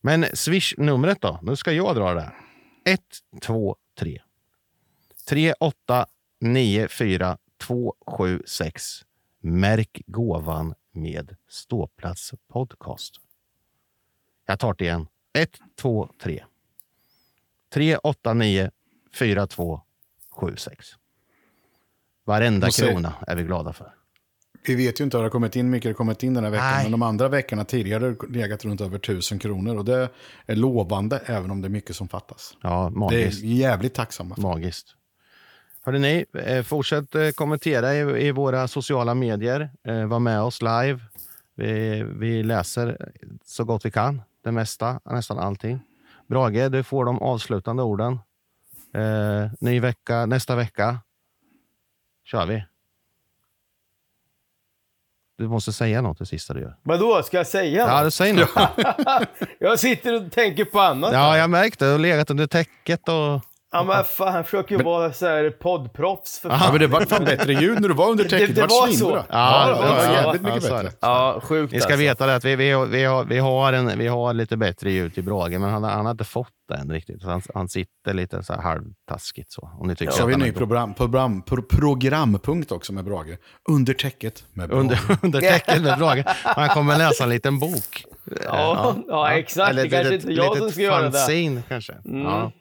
[0.00, 1.38] Men Swish-numret då?
[1.42, 2.32] Nu ska jag dra det.
[2.84, 3.00] 1,
[3.40, 4.22] 2, 3.
[5.28, 6.06] 3, 8,
[6.40, 9.04] 9, 4, 2, 7, 6.
[9.40, 13.14] Märk gåvan med ståplats podcast.
[14.46, 15.06] Jag tar det igen.
[15.32, 16.44] 1, 2, 3.
[17.68, 18.70] 3, 8, 9,
[19.18, 19.80] 4, 2,
[20.30, 20.96] 7, 6.
[22.26, 23.92] Varenda se- krona är vi glada för.
[24.66, 26.44] Vi vet ju inte hur det har kommit in, mycket det har kommit in den
[26.44, 26.66] här veckan.
[26.66, 26.82] Nej.
[26.84, 29.76] Men de andra veckorna tidigare har det legat runt över tusen kronor.
[29.76, 30.08] Och det
[30.46, 32.56] är lovande, även om det är mycket som fattas.
[32.62, 33.42] Ja, Det magiskt.
[33.42, 34.42] är jävligt tacksamma för.
[34.42, 34.86] Magiskt.
[35.84, 39.70] Hörde ni, eh, fortsätt eh, kommentera i, i våra sociala medier.
[39.88, 41.00] Eh, var med oss live.
[41.56, 43.12] Vi, vi läser
[43.44, 44.22] så gott vi kan.
[44.44, 45.80] Det mesta, nästan allting.
[46.28, 48.18] Brage, du får de avslutande orden.
[49.60, 50.98] Ny vecka, nästa vecka
[52.26, 52.64] kör vi.
[55.38, 56.76] Du måste säga något det sista du gör.
[56.82, 58.04] Vadå, ska jag säga Ja, något?
[58.06, 59.28] du säger något.
[59.58, 61.12] jag sitter och tänker på annat.
[61.12, 61.84] Ja, jag märkte.
[61.84, 63.40] Du har legat under täcket och...
[63.76, 67.00] Ja, men fan, han försöker ju vara så här poddproffs för Ja, men det var
[67.00, 68.40] fan bättre ljud när du var under täcket.
[68.40, 68.92] Det, Det det var var så.
[68.98, 69.24] svinbra.
[69.30, 70.90] Ja, det var ja, jävligt ja, mycket bättre.
[71.00, 71.98] Ja, sjukt Ni ska alltså.
[72.00, 74.90] veta det att vi, vi, har- vi, har, vi, har en, vi har lite bättre
[74.90, 77.22] ljud till Brage, men han, har- han har inte fått det än riktigt.
[77.24, 79.70] Han, han sitter lite så här halvtaskigt så.
[79.80, 83.38] Om ni tycker Så har vi en ny program, program, pro, programpunkt också med Brage.
[83.68, 84.80] Under täcket med Brage.
[84.80, 86.24] under, under täcket med Brage.
[86.44, 88.04] Han kommer läsa en liten bok.
[88.44, 89.70] Ja, ja, exakt.
[89.70, 91.12] Eller Det kanske inte jag som ska göra det.
[91.18, 91.92] fanzine kanske.
[92.04, 92.22] Mm.
[92.22, 92.52] Ja.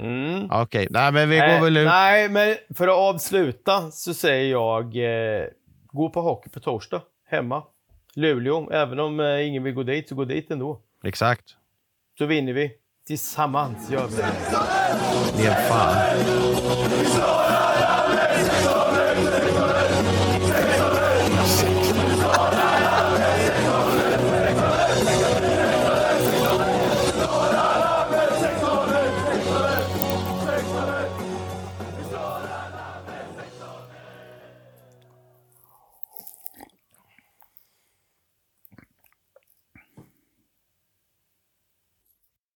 [0.00, 0.50] Mm.
[0.50, 1.86] Okej, nej men vi går Nej, väl ut.
[1.86, 5.44] nej, men för att avsluta så säger jag eh,
[5.92, 7.62] gå på hockey på torsdag hemma.
[8.14, 10.80] Luleå, även om eh, ingen vill gå dit så gå dit ändå.
[11.04, 11.44] Exakt.
[12.18, 12.70] Så vinner vi.
[13.06, 15.42] Tillsammans gör vi det.
[15.42, 16.18] Lev fan.